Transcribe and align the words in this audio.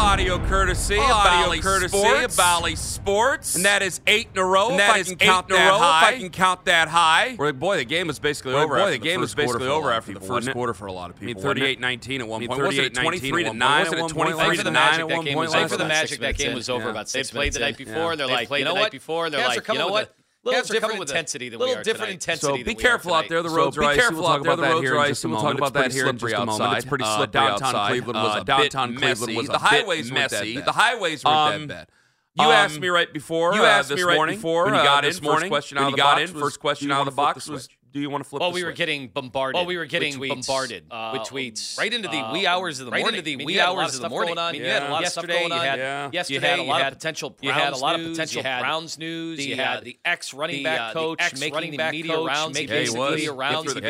audio 0.00 0.38
courtesy 0.46 0.96
audio 0.96 1.14
of 1.14 1.24
Bally 1.24 1.60
courtesy 1.60 1.98
Sports. 1.98 2.24
Of 2.24 2.36
Bally 2.36 2.74
Sports. 2.74 3.54
And 3.54 3.66
that 3.66 3.82
is 3.82 4.00
eight 4.06 4.28
in 4.32 4.40
a 4.40 4.44
row. 4.44 4.70
And 4.70 4.78
that 4.78 4.98
is 4.98 5.10
eight 5.12 5.22
in 5.22 5.28
a 5.28 5.54
row. 5.54 5.76
If 5.76 5.82
I 5.82 6.16
can 6.18 6.30
count 6.30 6.64
that 6.64 6.88
high. 6.88 7.36
Well, 7.38 7.52
boy, 7.52 7.76
the 7.76 7.84
game 7.84 8.06
was 8.06 8.18
basically 8.18 8.54
well, 8.54 8.64
over. 8.64 8.76
Boy, 8.76 8.92
the, 8.92 8.98
the 8.98 9.04
game 9.04 9.20
was 9.20 9.34
basically 9.34 9.68
over 9.68 9.92
after 9.92 10.14
the 10.14 10.20
first 10.20 10.50
quarter 10.52 10.72
for 10.72 10.86
a 10.86 10.92
lot 10.92 11.10
of 11.10 11.20
people. 11.20 11.46
I 11.46 11.54
mean, 11.54 11.78
38-19 11.78 12.20
at 12.20 12.28
one 12.28 12.46
point. 12.46 12.62
Was 12.62 12.78
it 12.78 12.94
23 12.94 13.44
to 13.44 13.52
nine 13.52 13.86
at 13.86 13.98
one 13.98 14.10
point? 14.10 14.36
Was 14.36 14.58
it 14.58 14.62
23 14.62 14.64
to 14.64 14.70
nine 14.70 15.08
one 15.08 15.26
point? 15.26 15.70
For 15.70 15.76
the 15.76 15.84
Magic, 15.84 16.20
that 16.20 16.36
game 16.36 16.54
was 16.54 16.70
over 16.70 16.88
about 16.88 17.08
six 17.08 17.32
minutes. 17.34 17.56
They 17.56 17.60
played 17.60 17.76
the 17.76 17.84
night 17.84 17.92
before, 17.92 18.16
they're 18.16 18.26
like, 18.26 18.50
you 18.50 18.64
know 18.64 18.74
what? 18.74 18.92
Before, 18.92 19.28
they're 19.28 19.46
like, 19.46 19.68
you 19.68 19.74
know 19.74 19.88
what? 19.88 20.14
little 20.42 20.60
Cats 20.60 20.70
different 20.70 21.00
intensity 21.00 21.48
a, 21.48 21.50
than 21.50 21.58
little 21.58 21.74
we 21.74 21.80
are 21.80 21.82
different 21.82 22.08
tonight. 22.08 22.12
intensity. 22.14 22.58
So 22.60 22.64
be 22.64 22.74
careful 22.74 23.14
out 23.14 23.28
there. 23.28 23.42
The 23.42 23.50
roads 23.50 23.76
so 23.76 23.84
are 23.84 23.90
be 23.92 24.00
careful 24.00 24.26
out 24.26 24.42
there. 24.42 24.56
The 24.56 24.62
roads 24.62 24.90
are 24.90 24.98
icy. 24.98 25.28
We'll 25.28 25.40
talk 25.40 25.56
about 25.56 25.74
that 25.74 25.92
here 25.92 26.08
in 26.08 26.18
just 26.18 26.34
a 26.34 26.46
moment. 26.46 26.76
It's 26.76 26.84
uh, 26.84 26.86
uh, 26.86 26.88
pretty 26.88 27.04
slippery 27.04 27.32
Downtown 27.32 27.88
Cleveland 27.88 28.18
was 28.22 28.36
a 28.40 28.44
downtown 28.44 28.96
Cleveland 28.96 29.36
was 29.36 29.48
a 29.48 29.52
the 29.52 29.58
highways 29.58 30.10
messy. 30.10 30.60
The 30.60 30.72
highways 30.72 31.24
were 31.24 31.30
that 31.30 31.68
bad. 31.68 31.80
Um, 31.80 31.86
you 32.36 32.44
um, 32.44 32.52
asked 32.52 32.80
me 32.80 32.88
right 32.88 33.12
before. 33.12 33.54
You 33.54 33.62
uh, 33.62 33.66
asked 33.66 33.92
me 33.92 34.02
right 34.02 34.28
before 34.28 34.66
you 34.66 34.74
got 34.74 35.04
uh, 35.04 35.08
in. 35.08 35.14
First 35.14 35.48
question 35.48 35.78
out 35.78 35.88
of 35.88 35.92
the 35.92 35.96
box. 35.96 36.32
Was, 36.32 36.42
first 36.42 36.60
question 36.60 36.92
out 36.92 37.00
of 37.00 37.06
the 37.06 37.16
box 37.16 37.48
was 37.48 37.68
do 37.92 38.00
you 38.00 38.10
want 38.10 38.22
to 38.24 38.28
flip? 38.28 38.40
Well, 38.40 38.52
we 38.52 38.60
switch? 38.60 38.66
were 38.66 38.76
getting 38.76 39.08
bombarded. 39.08 39.56
Well, 39.56 39.66
we 39.66 39.76
were 39.76 39.86
getting 39.86 40.18
with 40.18 40.30
bombarded 40.30 40.84
uh, 40.90 41.10
with 41.12 41.22
tweets 41.22 41.78
right 41.78 41.92
into 41.92 42.08
the 42.08 42.18
uh, 42.18 42.32
wee 42.32 42.46
hours 42.46 42.80
of 42.80 42.86
the 42.86 42.92
right 42.92 43.00
morning. 43.00 43.14
Right 43.14 43.18
into 43.18 43.24
the 43.24 43.34
I 43.34 43.36
mean, 43.36 43.46
wee 43.46 43.60
hours 43.60 43.94
of 43.94 44.02
the 44.02 44.08
morning. 44.08 44.38
I 44.38 44.52
mean, 44.52 44.62
you 44.62 44.68
had 44.68 44.84
a 44.84 44.90
lot 44.90 45.04
of 45.04 45.10
stuff 45.10 45.26
going 45.26 45.52
on. 45.52 46.12
Yesterday, 46.12 46.34
you 46.34 46.40
had 46.40 46.58
a 46.58 46.62
lot 46.62 46.82
of 46.82 46.98
potential. 46.98 47.36
You 47.40 47.52
had 47.52 47.72
a 47.72 47.76
lot 47.76 47.98
of 47.98 48.06
potential 48.06 48.42
Browns 48.42 48.98
news. 48.98 49.44
You 49.44 49.54
uh, 49.54 49.58
had 49.58 49.84
the 49.84 49.98
ex 50.04 50.34
running 50.34 50.62
back 50.62 50.80
uh, 50.80 50.92
coach 50.92 51.38
making 51.38 51.76
the 51.76 51.90
media 51.90 52.20
rounds. 52.20 52.60
Yeah. 52.60 52.80
He 52.80 52.90
was. 52.90 53.28
rounds. 53.28 53.74
The. 53.74 53.80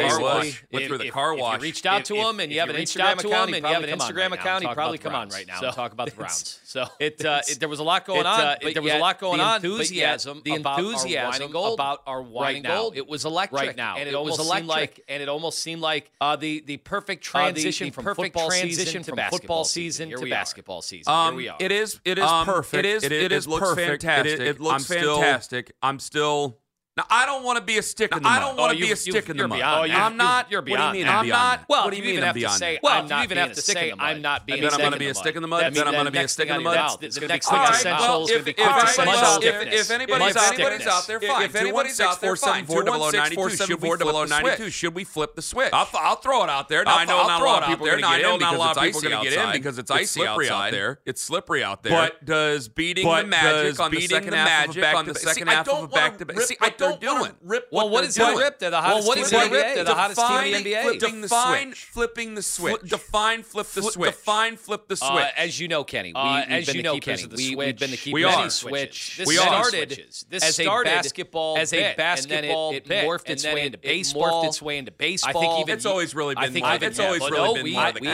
Went 0.72 0.86
through 0.86 0.98
the 0.98 1.10
car 1.10 1.34
wash. 1.34 1.60
Reached 1.60 1.86
out 1.86 2.04
to 2.06 2.14
him, 2.14 2.40
and 2.40 2.52
you 2.52 2.60
have 2.60 2.70
an 2.70 2.76
Instagram 2.76 3.18
account, 3.18 3.54
and 3.54 3.64
you 3.64 3.72
have 3.72 3.84
an 3.84 3.98
Instagram 3.98 4.32
account. 4.32 4.64
He 4.64 4.74
probably 4.74 4.98
come 4.98 5.14
on 5.14 5.28
right 5.28 5.46
now. 5.46 5.60
Talk 5.70 5.92
about 5.92 6.08
the 6.08 6.16
Browns. 6.16 6.60
So 6.64 6.86
it 6.98 7.18
there 7.18 7.68
was 7.68 7.78
a 7.78 7.84
lot 7.84 8.06
going 8.06 8.26
on. 8.26 8.56
There 8.62 8.82
was 8.82 8.92
a 8.92 8.98
lot 8.98 9.18
going 9.18 9.40
on. 9.40 9.56
Enthusiasm. 9.56 10.42
The 10.44 10.54
enthusiasm 10.54 11.54
about 11.54 12.02
our 12.06 12.22
wine 12.22 12.62
gold. 12.62 12.96
It 12.96 13.06
was 13.06 13.24
electric. 13.24 13.60
Right 13.60 13.76
now 13.76 13.89
now. 13.94 14.00
And 14.00 14.08
it, 14.08 14.12
it 14.12 14.14
almost 14.14 14.38
was 14.38 14.50
seemed 14.50 14.66
like, 14.66 15.00
and 15.08 15.22
it 15.22 15.28
almost 15.28 15.58
seemed 15.60 15.82
like 15.82 16.10
uh, 16.20 16.36
the 16.36 16.60
the 16.60 16.76
perfect 16.78 17.24
transition 17.24 17.86
uh, 17.86 17.86
the, 17.86 17.90
the 17.90 17.94
from 17.94 18.04
perfect 18.04 18.34
football 18.34 18.48
transition 18.48 19.02
season 19.02 19.02
from 19.02 19.30
football 19.30 19.64
season, 19.64 20.10
to 20.10 20.30
basketball 20.30 20.82
season. 20.82 21.12
Here 21.12 21.20
um, 21.20 21.36
we 21.36 21.48
are. 21.48 21.56
It 21.60 21.72
is 21.72 22.00
it 22.04 22.18
is 22.18 22.24
um, 22.24 22.46
perfect. 22.46 22.84
It 22.84 22.88
is 22.88 23.02
it, 23.04 23.12
it 23.12 23.32
is 23.32 23.46
looks 23.46 23.68
perfect. 23.68 24.02
fantastic. 24.02 24.40
It, 24.40 24.60
looks 24.60 24.90
I'm 24.90 24.96
fantastic. 24.96 25.66
Still, 25.66 25.76
I'm 25.82 25.98
still 25.98 26.59
now 27.00 27.06
I 27.08 27.24
don't 27.24 27.44
want 27.44 27.56
to 27.56 27.64
be 27.64 27.78
a 27.78 27.82
stick 27.82 28.10
oh, 28.12 28.18
in 28.18 28.22
the 28.22 28.28
mud. 28.28 28.36
I 28.36 28.40
don't 28.40 28.58
want 28.58 28.72
to 28.76 28.78
be 28.78 28.92
a 28.92 28.96
stick 28.96 29.30
in 29.30 29.36
the 29.38 29.48
mud. 29.48 29.62
I'm 29.62 30.18
not. 30.18 30.50
You're 30.50 30.60
beyond. 30.60 30.80
What 30.80 30.92
do 30.92 30.98
you 30.98 31.04
mean? 31.04 31.10
I'm 31.10 31.26
not. 31.26 31.64
Well, 31.66 31.84
what 31.84 31.92
do 31.92 31.96
you 31.96 32.02
mean? 32.02 32.20
Have 32.20 32.36
to 32.36 32.48
say. 32.50 32.78
Well, 32.82 33.08
you 33.08 33.22
even 33.22 33.38
have 33.38 33.54
to 33.54 33.62
say 33.62 33.94
I'm 33.98 34.20
not 34.20 34.46
being. 34.46 34.60
Then 34.60 34.74
I'm 34.74 34.80
going 34.80 34.92
to 34.92 34.98
be 34.98 35.08
a 35.08 35.14
stick 35.14 35.34
in 35.34 35.40
the 35.40 35.48
mud. 35.48 35.72
Then 35.72 35.88
I'm 35.88 35.94
going 35.94 36.04
to 36.04 36.10
be 36.10 36.18
a 36.18 36.28
stick 36.28 36.50
in 36.50 36.56
the 36.56 36.62
mud. 36.62 37.02
It's 37.02 37.18
going 37.18 37.30
to 37.30 37.34
be 37.34 37.40
quintessential. 37.40 38.22
It's 38.22 38.30
going 38.30 38.40
to 38.40 38.44
be 38.44 38.52
quintessential. 38.52 39.42
If 39.42 39.90
anybody's 39.90 40.36
out 40.36 41.06
there, 41.06 41.20
fine. 41.20 41.42
If 41.44 41.54
anybody's 41.54 42.00
out 42.00 42.20
there, 42.20 42.36
fine. 42.36 42.66
Two 42.66 42.82
one 42.82 43.08
six 43.08 43.34
four 43.36 43.50
seven 43.50 43.76
four 43.76 43.98
oh, 43.98 44.24
ninety 44.24 44.56
two. 44.56 44.64
Oh, 44.64 44.68
should 44.68 44.94
we 44.94 45.04
flip 45.04 45.34
the 45.36 45.42
switch? 45.42 45.70
I'll 45.72 46.16
throw 46.16 46.44
it 46.44 46.50
out 46.50 46.68
there. 46.68 46.84
I 46.86 47.06
know 47.06 47.26
not 47.26 47.40
a 47.40 47.44
lot 47.44 47.62
of 47.62 47.68
people 47.68 47.86
are 47.88 47.98
going 47.98 48.02
to 48.02 49.30
get 49.30 49.42
in 49.42 49.52
because 49.52 49.78
it's 49.78 49.90
icy 49.90 50.22
outside. 50.26 50.32
Because 50.32 50.42
it's 50.42 50.50
icy 50.50 50.50
out 50.50 50.70
there. 50.70 51.00
It's 51.06 51.22
slippery 51.22 51.64
out 51.64 51.82
there. 51.82 51.92
But 51.92 52.26
does 52.26 52.68
beating 52.68 53.06
the 53.06 53.24
magic 53.24 53.80
on 53.80 53.90
the 53.90 54.02
second 54.02 54.34
half 54.34 54.68
of 54.68 54.74
a 54.76 54.76
back 54.76 55.06
to 55.06 55.14
back 55.14 56.18
the 56.18 56.26
back 56.26 56.34
to 56.34 56.34
back? 56.34 56.40
See, 56.42 56.56
I 56.60 56.68
don't 56.70 56.89
they're 56.98 57.18
doing. 57.18 57.32
Rip 57.42 57.68
well, 57.70 57.86
what, 57.86 57.92
what 57.92 58.04
is 58.04 58.14
doing. 58.14 58.36
ripped? 58.36 58.60
They're 58.60 58.70
the 58.70 58.80
hottest 58.80 59.08
well, 59.08 59.08
what 59.08 59.14
team 59.16 59.24
is 59.24 59.32
in 59.32 59.38
the 59.38 59.56
NBA. 59.56 59.74
They're 59.74 59.84
the 59.84 59.94
hottest 59.94 60.20
team 60.20 60.54
in 60.54 60.62
the 60.64 60.72
NBA. 60.72 60.82
Flipping 60.82 61.20
define 61.20 61.70
the 61.70 61.76
flipping 61.76 62.34
the 62.34 62.42
switch. 62.42 62.90
define 62.90 63.42
flip 63.42 63.66
the 63.68 63.82
switch. 63.82 64.10
define 64.10 64.56
flip 64.56 64.88
the 64.88 64.94
uh, 64.94 64.96
switch. 64.96 65.24
Uh, 65.24 65.30
as 65.36 65.60
you 65.60 65.68
know, 65.68 65.84
Kenny, 65.84 66.12
uh, 66.14 66.22
we, 66.22 66.28
uh, 66.28 66.58
as 66.58 66.74
you 66.74 66.82
know, 66.82 66.98
Kenny, 66.98 67.26
we, 67.26 67.66
have 67.66 67.78
been 67.78 67.90
the 67.90 67.96
keepers 67.96 68.14
we 68.14 68.24
are. 68.24 68.38
of 68.38 68.44
the 68.44 68.50
switch. 68.50 69.16
This 69.16 69.28
we 69.28 69.36
started 69.36 69.90
this 70.28 70.44
as 70.44 70.60
a 70.60 70.64
basketball 70.64 71.58
as 71.58 71.72
a 71.72 71.94
basketball. 71.96 72.72
It 72.72 72.86
morphed 72.86 73.28
its 73.30 73.44
way 73.44 73.66
into 73.66 73.78
baseball. 73.78 74.44
Morphed 74.44 74.48
its 74.48 74.62
way 74.62 74.78
into 74.78 74.92
baseball. 74.92 75.42
I 75.42 75.56
think 75.56 75.68
it's 75.68 75.86
always 75.86 76.14
really 76.14 76.34
been. 76.34 76.44
Uh, 76.62 76.66
I 76.66 76.78
think 76.78 76.90
it's 76.90 76.98
always 76.98 77.22
really 77.30 77.54
been. 77.54 77.64
We 77.64 77.74
have 77.74 77.94
been 77.94 78.06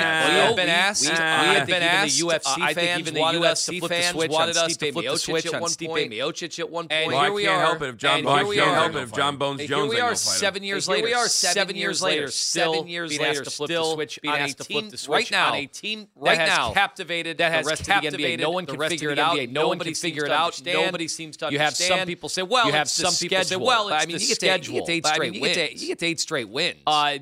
asked. 0.69 1.03
We 1.03 1.09
have 1.17 1.67
been 1.67 1.83
asked. 1.83 2.19
The 2.19 2.27
UFC 2.27 2.75
fans 2.75 3.13
wanted 3.13 4.57
us 4.57 4.77
to 4.77 4.93
flip 4.93 5.05
the 5.07 5.19
switch 5.19 5.53
on 5.53 5.63
Stipe 5.63 6.11
Miocic 6.11 6.59
at 6.61 6.69
one 6.71 6.89
point. 6.89 6.97
Miocic 6.97 7.11
at 7.11 7.21
one. 7.21 7.27
Here 7.27 7.33
we 7.33 7.47
are. 7.47 7.61
Help 7.61 7.83
it 7.83 7.89
if 7.91 7.97
John 7.97 8.23
Bond 8.23 8.49
can't 8.67 8.93
help 8.93 8.95
it 8.95 9.03
if 9.09 9.13
Jon 9.13 9.37
Bones 9.37 9.65
Jones. 9.67 9.93
Here 9.93 10.01
we 10.01 10.01
are 10.01 10.15
seven 10.15 10.63
years 10.63 10.89
later. 10.89 11.07
We 11.07 11.15
are 11.15 11.29
seven 11.29 11.77
years 11.77 12.03
later. 12.03 12.29
Seven 12.29 12.87
years 12.89 13.19
later. 13.19 13.45
Still 13.45 13.95
switch 13.95 14.19
on 14.27 14.41
a 14.41 14.53
team 14.53 14.91
right 15.09 15.31
now. 15.31 15.55
A 15.55 15.67
team 15.67 16.09
right 16.17 16.39
now 16.39 16.73
captivated 16.73 17.39
that 17.39 17.53
has 17.53 17.81
captivated. 17.83 18.41
No 18.41 18.51
one 18.51 18.67
can 18.67 18.81
figure 18.89 19.11
it 19.11 19.19
out. 19.19 19.39
No 19.49 19.69
one 19.69 19.79
can 19.79 19.95
figure 19.95 20.25
it 20.25 20.33
out. 20.33 20.61
Nobody 20.65 21.09
seems 21.09 21.37
to 21.39 21.47
understand. 21.47 21.53
You 21.53 21.59
have 21.59 21.99
some 21.99 22.07
people 22.07 22.29
say, 22.29 22.43
well, 22.43 22.67
you 22.67 22.73
have 22.73 22.89
some 22.89 23.15
people 23.15 23.45
say, 23.45 23.57
well, 23.57 23.93
I 23.93 24.07
mean, 24.07 24.19
he 24.19 24.27
gets 24.27 24.43
eight 24.43 25.07
straight 25.07 25.41
wins. 25.41 25.81
He 25.81 25.87
gets 25.89 26.03
eight 26.03 26.21
straight 26.21 26.49
wins. 26.49 26.77
Uh, 26.87 27.19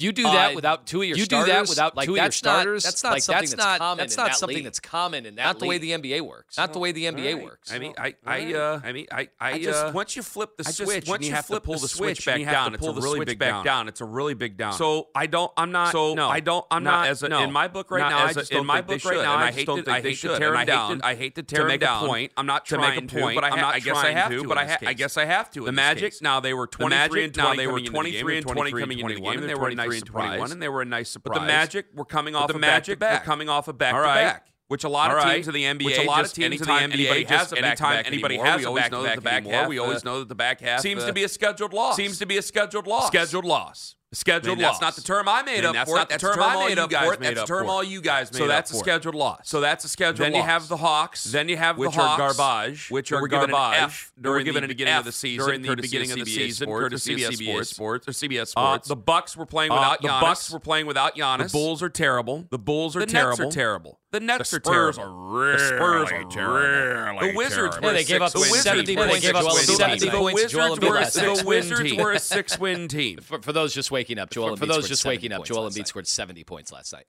you 0.00 0.12
do 0.12 0.22
that 0.22 0.52
uh, 0.52 0.54
without 0.54 0.86
two 0.86 1.02
of 1.02 1.08
your 1.08 1.16
you 1.16 1.24
starters. 1.24 1.48
You 1.48 1.52
do 1.52 1.58
that 1.58 1.68
without 1.68 1.96
like, 1.96 2.06
two 2.06 2.16
of 2.16 2.22
your 2.22 2.30
starters. 2.30 2.84
Not, 2.84 2.90
that's 2.90 3.02
not 3.02 3.12
like, 3.12 3.22
something 3.22 3.40
that's, 3.40 3.50
that's 3.54 3.78
not 3.80 3.96
that's 3.98 4.16
not 4.16 4.26
that 4.28 4.36
something 4.36 4.56
league. 4.56 4.64
that's 4.64 4.80
common 4.80 5.26
in 5.26 5.34
that. 5.36 5.44
Not 5.44 5.58
the 5.58 5.66
way 5.66 5.78
the 5.78 5.90
NBA 5.90 6.22
works. 6.22 6.56
Not 6.56 6.70
no, 6.70 6.72
the 6.74 6.78
way 6.78 6.92
the 6.92 7.04
NBA 7.04 7.34
right. 7.34 7.44
works. 7.44 7.72
I 7.72 7.78
mean, 7.78 7.94
I, 7.98 8.14
I, 8.24 8.54
uh, 8.54 8.80
I 8.82 8.92
mean, 8.92 9.06
I, 9.10 9.28
I, 9.40 9.52
I 9.52 9.58
just 9.58 9.84
uh, 9.84 9.92
once 9.94 10.16
you 10.16 10.22
flip 10.22 10.56
the 10.56 10.64
switch, 10.64 11.04
just, 11.04 11.08
once 11.08 11.22
you, 11.22 11.28
you 11.28 11.34
have 11.34 11.46
to 11.48 11.60
pull 11.60 11.78
the 11.78 11.88
switch 11.88 12.24
back 12.24 12.40
down, 12.40 12.74
it's 12.74 12.86
a 12.86 12.92
really 12.92 13.24
big 13.24 13.38
back 13.38 13.64
down. 13.64 13.88
It's 13.88 14.00
a 14.00 14.04
really 14.04 14.34
big 14.34 14.56
down. 14.56 14.72
So 14.74 15.08
I 15.14 15.26
don't. 15.26 15.52
I'm 15.56 15.72
not. 15.72 15.92
So 15.92 16.14
no, 16.14 16.28
I 16.28 16.40
don't. 16.40 16.64
I'm 16.70 16.84
not. 16.84 17.08
As 17.08 17.22
in 17.22 17.52
my 17.52 17.68
book 17.68 17.90
right 17.90 18.08
now, 18.08 18.42
in 18.50 18.66
my 18.66 18.80
book 18.80 19.04
right 19.04 19.22
now, 19.22 19.36
I 19.36 19.52
hate 19.52 19.66
to 19.66 19.84
I 19.86 20.00
hate 20.00 20.18
to 20.20 20.38
tear 20.38 20.54
it 20.54 20.66
down. 20.66 21.00
I 21.02 21.14
hate 21.14 21.34
to 21.36 21.42
tear 21.42 21.68
him 21.68 21.78
down. 21.78 22.06
Point. 22.06 22.32
I'm 22.36 22.46
not 22.46 22.64
trying 22.64 23.06
to, 23.06 23.34
but 23.34 23.44
I 23.44 23.80
guess 23.80 23.96
I 23.96 24.12
have 24.12 24.30
to. 24.30 24.44
But 24.44 24.58
I 24.58 24.92
guess 24.94 25.16
I 25.16 25.24
have 25.24 25.50
to. 25.52 25.64
The 25.64 25.72
Magic. 25.72 26.14
Now 26.22 26.40
they 26.40 26.54
were 26.54 26.66
23 26.66 27.24
and 27.24 27.34
20. 27.34 27.48
Now 27.48 27.54
they 27.54 27.66
were 27.66 27.80
23 27.80 28.38
and 28.38 28.46
20 28.46 28.70
coming 28.72 28.98
into 28.98 29.14
the 29.14 29.20
game. 29.20 29.46
They 29.46 29.54
were 29.54 29.70
nice 29.90 29.98
surprise. 30.00 30.50
and 30.52 30.62
they 30.62 30.68
were 30.68 30.82
a 30.82 30.86
nice 30.86 31.10
surprise. 31.10 31.38
But 31.38 31.40
the 31.40 31.46
Magic 31.46 31.86
were 31.94 32.04
coming 32.04 32.34
off 32.34 32.48
the 32.48 32.54
a 32.56 32.58
Magic 32.58 32.98
back-to-back. 32.98 33.26
were 33.26 33.32
coming 33.32 33.48
off 33.48 33.68
a 33.68 33.72
back 33.72 33.94
All 33.94 34.00
to 34.00 34.06
back. 34.06 34.46
Which 34.68 34.84
a 34.84 34.88
lot 34.88 35.10
All 35.10 35.16
of 35.18 35.24
right. 35.24 35.34
teams 35.34 35.48
in 35.48 35.54
the 35.54 35.64
NBA, 35.64 35.84
which 35.84 35.98
a 35.98 36.04
lot 36.04 36.24
of 36.24 36.32
teams 36.32 36.60
in 36.60 36.60
the 36.60 36.64
NBA 36.64 37.26
has 37.26 37.52
a 37.52 37.58
anytime 37.58 37.62
back-to-back 37.62 38.06
anybody 38.06 38.34
anymore, 38.36 38.46
has 38.46 38.58
we 38.60 38.64
a 38.64 38.68
always 38.68 38.90
know 38.92 39.02
that 39.02 39.16
the 39.16 39.20
back-to-back 39.20 39.44
back 39.44 39.52
half, 39.52 39.68
we 39.68 39.78
always 39.80 40.04
know 40.04 40.18
that 40.20 40.28
the 40.28 40.34
back 40.36 40.60
half 40.60 40.80
seems 40.80 41.02
uh, 41.02 41.06
to 41.08 41.12
be 41.12 41.24
a 41.24 41.28
scheduled 41.28 41.72
loss. 41.72 41.96
seems 41.96 42.18
to 42.20 42.26
be 42.26 42.36
a 42.38 42.42
scheduled 42.42 42.86
loss. 42.86 43.08
scheduled 43.08 43.44
loss. 43.44 43.96
I 44.12 44.16
Scheduled 44.16 44.58
mean, 44.58 44.66
loss. 44.66 44.80
That's 44.80 44.96
not 44.96 44.96
the 44.96 45.02
term 45.06 45.28
I 45.28 45.42
made 45.44 45.64
And 45.64 45.76
up 45.76 45.86
for. 45.86 45.94
not 45.94 46.02
it. 46.02 46.08
the 46.08 46.12
That's 46.14 46.22
term 46.22 46.34
term 46.34 46.42
I 46.42 46.54
all 46.54 46.64
made 46.68 46.76
you 46.78 46.82
up 46.82 46.90
guys 46.90 47.06
for 47.06 47.14
it. 47.14 47.20
made 47.20 47.26
That's 47.28 47.36
the 47.36 47.42
up 47.42 47.46
term 47.48 47.64
for 47.66 47.70
all 47.70 47.84
you 47.84 48.00
guys 48.00 48.32
made 48.32 48.38
So 48.38 48.44
up 48.44 48.48
that's 48.50 48.70
a 48.70 48.74
for 48.74 48.78
scheduled 48.80 49.14
loss. 49.14 49.40
So 49.48 49.60
that's 49.60 49.84
a 49.84 49.88
scheduled 49.88 50.18
loss. 50.18 50.26
Then 50.26 50.34
you 50.34 50.42
have 50.42 50.66
the 50.68 50.76
Hawks. 50.78 51.24
Then 51.24 51.48
you 51.48 51.56
have 51.56 51.76
the 51.78 51.90
Hawks. 51.90 51.96
which 51.96 52.00
are 52.00 52.34
garbage, 52.34 52.90
which 52.90 53.12
are 53.12 53.20
were 53.20 53.28
given 53.28 53.50
garbage 53.50 53.80
F 53.82 54.12
during 54.20 54.40
were 54.40 54.44
given 54.44 54.60
the 54.62 54.64
an 54.64 54.68
beginning 54.68 54.94
of 54.94 55.04
the 55.04 55.12
season, 55.12 55.46
during 55.46 55.62
the 55.62 55.76
beginning 55.76 56.10
of 56.10 56.18
of 56.18 56.24
the 56.24 56.30
season, 56.34 56.66
Sports, 56.66 56.82
courtesy 56.82 57.12
of 57.24 57.30
CBS 57.34 57.36
CBS 57.60 57.66
Sports, 57.66 58.08
or 58.08 58.10
CBS 58.10 58.40
Uh, 58.42 58.44
Sports. 58.46 58.88
the 58.88 58.96
Bucks 58.96 59.36
were 59.36 59.46
playing 59.46 59.70
Uh, 59.70 59.74
without 59.76 60.02
the 60.02 60.08
Bucks 60.08 60.50
were 60.50 60.58
playing 60.58 60.86
without 60.86 61.14
Giannis. 61.14 61.44
The 61.52 61.58
Bulls 61.58 61.80
are 61.80 61.88
terrible. 61.88 62.46
The 62.50 62.58
Bulls 62.58 62.96
are 62.96 63.00
the 63.00 63.06
terrible. 63.06 63.44
Nets 63.44 63.56
are 63.56 63.58
terrible. 63.60 63.98
The 64.12 64.18
Nets 64.18 64.50
the 64.50 64.56
are 64.56 64.60
terrible. 64.60 65.02
are 65.04 65.12
really 65.12 65.52
the 65.52 65.58
Spurs 65.68 66.10
are 66.10 66.24
terrible. 66.24 66.54
really 66.54 67.30
The 67.30 67.36
Wizards 67.36 67.54
terrible. 67.76 67.80
were 67.80 67.86
Yeah, 67.86 67.92
they 67.92 68.00
a 68.00 68.04
gave 68.04 68.22
up 68.22 68.32
six-win 68.32 68.52
team. 68.54 68.62
70 68.62 68.94
The 68.96 68.96
points 68.96 69.20
to 69.20 70.32
Wizards 70.34 70.52
Joel 70.52 70.68
were- 70.70 70.74
Embiid. 70.74 70.80
the 70.80 70.86
points 70.90 71.12
to 71.12 71.20
Joel 71.20 71.44
Wizards 71.44 71.80
Embiid. 71.92 72.02
were 72.02 72.10
a 72.10 72.14
That's 72.14 72.26
waking 74.00 74.18
up, 74.18 74.30
Joel 74.30 74.56
for, 74.56 74.60
for 74.60 74.66
those 74.66 74.88
just 74.88 75.04
waking 75.04 75.32
up, 75.32 75.44
Joel 75.44 75.68
Embiid 75.68 75.86
scored 75.86 76.06
70 76.06 76.44
points 76.44 76.72
last 76.72 76.92
night. 76.92 77.04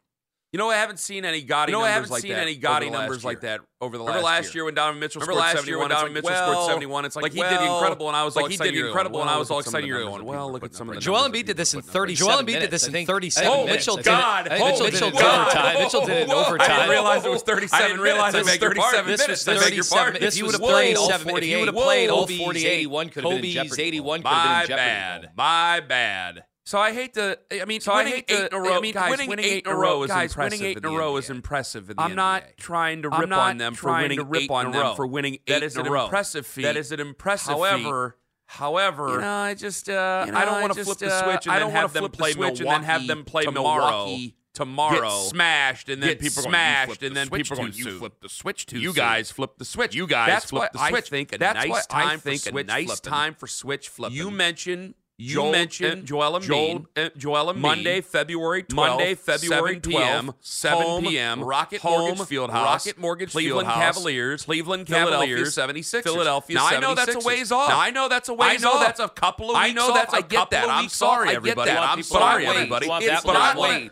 You 0.51 0.57
know, 0.57 0.69
I 0.69 0.75
haven't 0.75 0.99
seen 0.99 1.23
any 1.23 1.43
gaudy. 1.43 1.71
You 1.71 1.77
know, 1.77 1.83
I 1.83 1.91
haven't 1.91 2.09
like 2.09 2.23
seen 2.23 2.33
any 2.33 2.57
gaudy 2.57 2.89
numbers 2.89 3.23
like 3.23 3.39
that 3.41 3.61
over 3.79 3.97
the 3.97 4.03
last. 4.03 4.09
Remember 4.15 4.25
last 4.25 4.53
year, 4.53 4.65
when 4.65 4.73
Donovan 4.73 4.99
Mitchell 4.99 5.21
Remember 5.21 5.39
scored 5.39 5.55
last 5.55 5.67
year 5.67 5.79
when 5.79 5.87
Donovan 5.87 6.13
like, 6.13 6.23
Mitchell 6.25 6.29
well, 6.29 6.51
scored 6.51 6.67
seventy 6.67 6.85
one. 6.87 7.05
It's 7.05 7.15
like, 7.15 7.23
like 7.23 7.35
well, 7.35 7.49
did 7.49 7.71
incredible, 7.71 8.07
and 8.09 8.17
I 8.17 8.25
was 8.25 8.35
like 8.35 8.51
he 8.51 8.57
did 8.57 8.75
incredible, 8.75 9.19
well, 9.19 9.29
and 9.29 9.29
I 9.29 9.37
was 9.37 9.49
all 9.49 9.59
excited. 9.59 9.87
You're 9.87 10.03
going, 10.03 10.25
well, 10.25 10.51
look 10.51 10.65
at 10.65 10.75
some 10.75 10.89
of 10.89 10.95
the. 10.95 10.99
Joel 10.99 11.29
Embiid 11.29 11.45
did 11.45 11.55
this 11.55 11.73
in 11.73 11.81
thirty. 11.81 12.15
Joel 12.15 12.43
Embiid 12.43 12.59
did 12.59 12.69
this 12.69 12.85
in 12.85 13.05
thirty 13.05 13.29
seven. 13.29 13.49
Oh 13.49 13.65
Mitchell 13.65 13.95
God! 13.95 14.49
Mitchell 14.49 14.87
did 14.87 14.95
it 14.95 15.01
in 15.01 15.13
overtime. 15.13 15.77
Mitchell 15.77 16.05
did 16.05 16.17
it 16.17 16.23
in 16.23 16.31
overtime. 16.31 16.69
I 16.69 16.75
didn't 16.79 16.89
realize 16.89 17.25
it 17.25 17.31
was 17.31 17.43
thirty 17.43 17.67
seven. 17.67 17.85
I 17.85 17.87
didn't 17.87 18.01
realize 18.01 18.33
it 18.33 18.43
was 18.43 18.57
thirty 18.57 18.81
seven 18.81 19.05
minutes. 19.05 19.45
This 19.45 19.47
was 19.47 19.63
thirty 19.63 19.81
seven. 19.81 20.21
If 20.21 20.35
you 20.35 20.45
would 20.47 20.55
have 20.55 20.61
played 20.61 20.97
all 20.97 21.17
forty 21.17 21.53
eight, 21.53 22.09
Kobe's 22.09 22.65
eighty 22.65 22.87
one 22.87 23.07
could 23.07 23.23
have 23.23 23.41
been 23.41 23.55
Kobe's 23.55 23.79
eighty 23.79 24.01
one. 24.01 24.21
My 24.21 24.65
bad. 24.67 25.29
My 25.37 25.79
bad. 25.79 26.43
So 26.63 26.77
I 26.77 26.93
hate 26.93 27.15
to. 27.15 27.39
I 27.51 27.65
mean, 27.65 27.81
so 27.81 27.91
I 27.91 28.05
hate 28.05 28.25
eight 28.27 28.27
to, 28.27 28.47
in 28.47 28.53
a 28.53 28.59
row. 28.59 28.77
I 28.77 28.81
mean, 28.81 28.93
guys, 28.93 29.09
winning, 29.09 29.29
winning 29.29 29.45
eight, 29.45 29.65
in 29.65 29.71
a 29.71 29.75
row, 29.75 30.05
guys, 30.05 30.37
winning 30.37 30.63
eight 30.63 30.77
in, 30.77 30.85
a 30.85 30.89
row 30.89 31.17
is 31.17 31.29
impressive. 31.29 31.89
In 31.89 31.95
the 31.95 32.03
I'm 32.03 32.11
NBA. 32.11 32.15
not 32.15 32.43
trying 32.57 33.01
to 33.01 33.09
rip 33.09 33.31
on 33.31 33.57
them 33.57 33.73
for 33.73 33.91
winning 33.91 34.19
to 34.19 34.23
rip 34.23 34.43
eight 34.43 34.51
on 34.51 34.67
in 34.67 34.75
a 34.75 34.79
row. 34.79 34.95
for 34.95 35.07
winning 35.07 35.35
eight 35.35 35.47
that 35.47 35.63
is 35.63 35.75
in 35.75 35.81
an 35.81 35.87
a 35.87 35.91
row. 35.91 36.03
Impressive 36.05 36.45
feat. 36.45 36.63
That 36.63 36.77
is 36.77 36.91
an 36.91 36.99
impressive. 36.99 37.53
However. 37.53 38.09
Feat. 38.11 38.17
However, 38.45 39.07
you 39.07 39.21
know, 39.21 39.31
I 39.31 39.53
just 39.53 39.87
uh, 39.87 40.23
you 40.25 40.33
know, 40.33 40.37
I 40.37 40.43
don't 40.43 40.59
want 40.59 40.73
to 40.73 40.83
flip 40.83 40.97
the 40.97 41.07
uh, 41.07 41.23
switch 41.23 41.47
and 41.47 41.61
then 41.61 41.71
have 41.71 41.93
them 41.93 42.11
play 42.11 42.33
Milwaukee 42.33 42.59
and 42.59 42.69
then 42.69 42.83
have 42.83 43.07
them 43.07 43.23
play 43.23 43.45
Milwaukee 43.45 44.35
tomorrow. 44.53 45.09
Get 45.09 45.29
smashed, 45.29 45.89
and 45.89 46.03
then 46.03 46.09
get 46.09 46.19
people 46.19 46.43
smashed, 46.43 46.99
going, 46.99 47.07
and 47.07 47.15
then 47.15 47.29
people 47.29 47.57
going, 47.57 47.71
you 47.73 47.97
flip 47.97 48.19
the 48.21 48.29
switch 48.29 48.65
too. 48.65 48.79
You 48.79 48.93
guys 48.93 49.31
flip 49.31 49.57
the 49.57 49.63
switch. 49.63 49.95
You 49.95 50.07
guys 50.07 50.27
that's 50.27 50.49
flip 50.49 50.71
the 50.73 50.87
switch. 50.89 51.05
I 51.05 51.09
think 51.09 51.33
a 51.33 51.37
that's 51.37 51.65
nice 51.65 51.87
I 51.89 52.17
think 52.17 52.45
a 52.45 52.63
nice 52.63 52.99
time 52.99 53.35
for 53.35 53.47
switch 53.47 53.89
flipping. 53.89 54.17
You 54.17 54.29
mentioned 54.29 54.95
you 55.21 55.35
Joel, 55.35 55.47
eh, 55.49 55.51
mentioned 55.51 56.05
Joel 56.07 56.39
Embiid. 56.39 56.47
Joel, 56.47 56.85
uh, 56.95 57.09
Joel 57.15 57.53
Embiid. 57.53 57.57
Monday, 57.57 58.01
February 58.01 58.63
12th. 58.63 58.75
Monday, 58.75 59.13
February 59.13 59.75
7 59.75 59.81
p.m. 59.81 60.33
7 60.39 60.81
home, 60.81 61.03
p.m. 61.03 61.43
Rocket 61.43 61.79
home, 61.81 62.17
Mortgage 62.17 62.27
Fieldhouse. 62.27 62.49
Rocket 62.49 62.97
Mortgage 62.97 63.31
Cleveland 63.31 63.67
Fieldhouse. 63.67 63.73
Cavaliers. 63.75 64.43
Cleveland 64.45 64.87
Cavaliers. 64.87 65.53
Philadelphia 65.53 65.83
76ers. 65.83 66.03
Philadelphia 66.03 66.55
now, 66.55 66.69
76ers. 66.69 66.73
I 66.73 66.79
know 66.79 66.95
that's 66.95 67.15
a 67.15 67.19
ways 67.19 67.51
off. 67.51 67.69
Now, 67.69 67.79
I 67.79 67.91
know 67.91 68.09
that's 68.09 68.29
a 68.29 68.33
ways 68.33 68.65
I 68.65 68.67
know 68.67 68.73
off. 68.73 68.85
that's 68.85 68.99
a 68.99 69.09
couple 69.09 69.51
of 69.51 69.57
weeks 69.57 69.69
I 69.69 69.73
know 69.73 69.89
off. 69.89 69.93
that's 69.93 70.13
a 70.13 70.17
I 70.17 70.21
get 70.21 70.49
that. 70.49 70.69
I'm 70.69 70.89
sorry, 70.89 71.27
off. 71.27 71.35
everybody. 71.35 71.69
I'm 71.69 72.01
sorry, 72.01 72.47
everybody. 72.47 72.87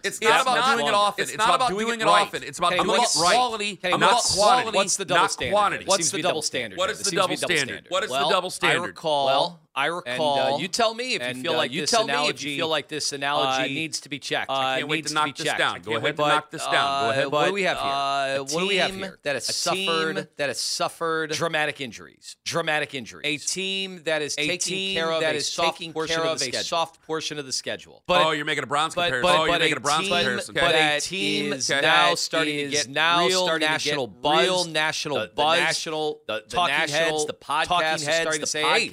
It's, 0.04 0.20
not 0.22 0.42
about 0.42 0.78
doing 0.78 0.88
it 0.88 0.94
often. 0.96 1.24
It's 1.24 1.38
not 1.38 1.56
about 1.56 1.70
doing 1.70 2.02
it 2.02 2.08
often. 2.08 2.42
It's 2.42 2.58
about 2.58 2.72
doing 2.72 3.02
it 3.04 3.10
quality, 3.16 3.80
not 3.84 4.24
quantity. 4.24 4.76
What's 4.76 4.98
the 4.98 5.06
double 5.06 5.28
standard? 5.30 5.88
What's 5.88 6.10
the 6.10 6.22
double 6.24 6.42
standard? 6.42 6.80
What 6.80 6.90
is 6.90 7.04
the 7.04 7.12
double 7.12 7.38
standard? 7.38 7.86
What 7.90 8.04
is 8.04 8.10
the 8.10 8.30
double 8.30 8.50
standard? 8.50 8.82
I 8.82 8.88
recall 8.88 9.60
I 9.76 9.86
recall. 9.88 10.40
And, 10.40 10.56
uh, 10.56 10.58
you 10.58 10.68
tell 10.68 10.94
me 10.94 11.16
if 11.16 11.22
and, 11.22 11.38
you 11.38 11.44
feel 11.44 11.54
uh, 11.54 11.58
like 11.58 11.72
you 11.72 11.82
this 11.82 11.92
tell 11.92 12.04
analogy, 12.04 12.48
me 12.48 12.52
if 12.52 12.58
you 12.58 12.62
feel 12.62 12.68
like 12.70 12.88
this 12.88 13.14
uh, 13.14 13.18
analogy 13.18 13.74
needs 13.74 14.02
to 14.02 14.10
be 14.10 14.20
checked. 14.20 14.50
Uh, 14.50 14.56
I 14.56 14.78
can't 14.80 14.90
wait 14.90 15.08
to 15.08 15.14
knock 15.14 15.36
this 15.36 15.46
checked. 15.46 15.60
down. 15.60 15.82
Go 15.82 15.96
ahead, 15.96 16.16
but, 16.16 16.28
knock 16.28 16.52
this 16.52 16.66
down. 16.66 17.06
Go 17.06 17.10
ahead. 17.12 17.24
But, 17.26 17.32
what 17.32 17.46
do 17.48 17.54
we 17.54 17.64
have 17.64 17.78
here? 17.78 18.44
what 18.44 18.62
do 18.62 18.68
we 18.68 18.78
have 18.78 18.94
here? 18.94 19.20
That 19.24 19.36
has 19.36 19.46
suffered. 19.46 20.28
That 20.38 20.50
has 20.50 20.60
suffered 20.60 21.32
dramatic 21.32 21.82
injuries. 21.82 22.36
Dramatic 22.44 22.94
injuries. 22.94 23.26
A 23.26 23.38
team 23.38 24.02
that 24.06 24.22
is 24.22 24.36
taking 24.36 24.96
care 24.96 25.12
of 25.12 25.22
that 25.22 25.36
is 25.36 25.56
taking 25.56 25.94
care 25.94 26.24
of 26.24 26.42
a 26.42 26.52
soft 26.64 27.02
portion 27.04 27.40
of 27.40 27.46
the 27.46 27.54
schedule. 27.54 28.04
But 28.08 28.26
oh, 28.26 28.32
you're 28.32 28.46
making 28.46 28.64
a 28.64 28.68
Browns 28.68 28.96
comparison. 28.96 29.22
But, 29.22 29.40
oh, 29.40 29.46
you're 29.46 29.60
making 29.60 29.78
a 29.78 29.82
Browns 29.82 30.08
comparison. 30.08 30.56
But 30.56 30.76
a 30.76 31.00
team 31.00 31.54
is 31.54 31.70
now 31.70 32.16
starting 32.16 32.58
to 32.58 32.70
get 32.70 32.90
now 32.90 33.28
national 33.58 34.08
buzz. 34.08 34.42
Real 34.42 34.66
national 34.66 35.28
buzz. 35.36 35.60
National 35.60 36.22
talking 36.50 36.74
heads. 36.74 37.26
The 37.26 37.34
podcast 37.34 38.08
are 38.08 38.22
starting 38.22 38.42
to 38.42 38.48
say 38.48 38.90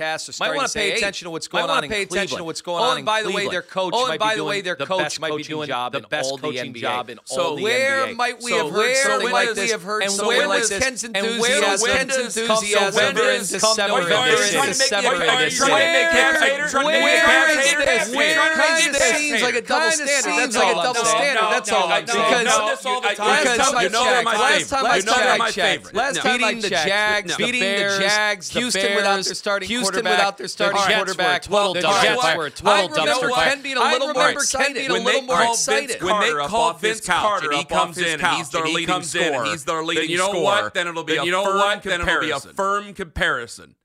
want 0.66 0.72
to 0.72 0.78
pay 0.78 0.92
attention 0.92 1.26
to 1.26 1.30
what's 1.30 1.48
going 1.48 1.64
on. 1.64 1.70
I 1.70 1.72
want 1.74 1.84
to 1.84 1.88
pay 1.88 1.94
Cleveland. 2.04 2.16
attention 2.16 2.38
to 2.38 2.44
what's 2.44 2.60
going 2.60 2.82
oh, 2.82 2.88
on. 2.88 2.96
And 2.98 3.06
by 3.06 3.22
the 3.22 3.30
way, 3.30 3.48
their 3.48 3.62
coach. 3.62 3.92
Oh, 3.96 4.10
and 4.10 4.18
by 4.18 4.34
the 4.34 4.44
way, 4.44 4.60
their 4.60 4.76
the 4.76 4.86
coach 4.86 5.20
might 5.20 5.36
be 5.36 5.42
doing 5.42 5.68
job 5.68 5.92
the 5.92 6.00
best 6.00 6.40
coaching 6.40 6.72
the 6.72 6.80
job 6.80 7.10
in 7.10 7.18
so 7.24 7.42
all 7.42 7.56
the 7.56 7.62
where 7.62 8.06
NBA. 8.06 8.16
might 8.16 8.42
we 8.42 8.50
so 8.50 8.64
have 8.64 8.70
heard 8.72 8.78
where 8.78 9.04
something 9.06 9.32
like 9.32 9.54
this? 9.54 9.72
Have 9.72 9.82
heard 9.82 10.02
and 10.02 10.12
where 10.18 10.48
was 10.48 10.68
Ken's 10.68 11.04
enthusiasm? 11.04 11.88
Ken's 11.88 12.36
enthusiasm 12.36 13.06
in 13.06 13.14
December. 13.14 13.66
December. 13.66 13.94
Where 13.94 14.32
is 14.34 14.50
this? 14.78 14.90
Kind 14.90 15.06
of 18.90 18.96
seems 18.96 19.42
like 19.42 19.54
a 19.54 19.62
double 19.62 19.90
standard. 19.90 20.32
That's 20.32 20.56
like 20.56 20.72
a 20.72 20.82
double 20.82 21.04
standard. 21.04 21.42
That's 21.50 21.70
all. 21.72 21.88
Because 23.00 23.58
last 23.58 25.06
time 25.06 25.40
I 25.40 25.50
checked, 25.50 25.94
last 25.94 26.16
time 26.16 26.44
I 26.44 26.52
checked, 26.52 26.58
beating 26.58 26.60
the 26.60 26.70
Jags, 26.70 27.36
beating 27.36 27.60
the 27.60 27.96
Jags, 28.00 28.50
Houston 28.50 28.94
without 28.94 29.24
their 29.24 29.34
starting 29.34 29.68
quarterback. 29.68 29.94
Houston 29.94 30.04
without 30.04 30.38
their 30.38 30.48
starting 30.56 30.80
the 30.80 30.94
quarterback. 30.94 31.42
Total 31.42 31.74
the 31.74 31.80
Jets 31.82 32.22
fire. 32.22 32.36
were 32.36 32.50
total 32.50 32.88
dumpster 32.88 33.30
fire. 33.30 33.50
Ken 33.50 33.62
being 33.62 33.76
a 33.76 33.80
little 33.80 34.12
more 34.14 34.30
excited. 34.30 34.90
When 34.90 35.04
they 35.04 35.20
call 35.20 36.72
Vince 36.74 37.06
Carter 37.06 37.52
up 37.52 37.72
off 37.72 37.94
his 37.94 38.16
couch, 38.16 38.38
he's 38.38 38.50
their 38.50 38.66
leading 38.66 39.02
scorer. 39.02 39.44
He's 39.44 39.64
their 39.64 39.84
leading 39.84 40.16
scorer. 40.16 40.72
Then 40.74 40.86
you 41.24 41.30
know 41.30 41.42
what? 41.54 41.82
Then 41.82 42.00
it'll 42.00 42.20
be 42.20 42.30
a 42.30 42.40
firm 42.40 42.94
comparison. 42.94 43.76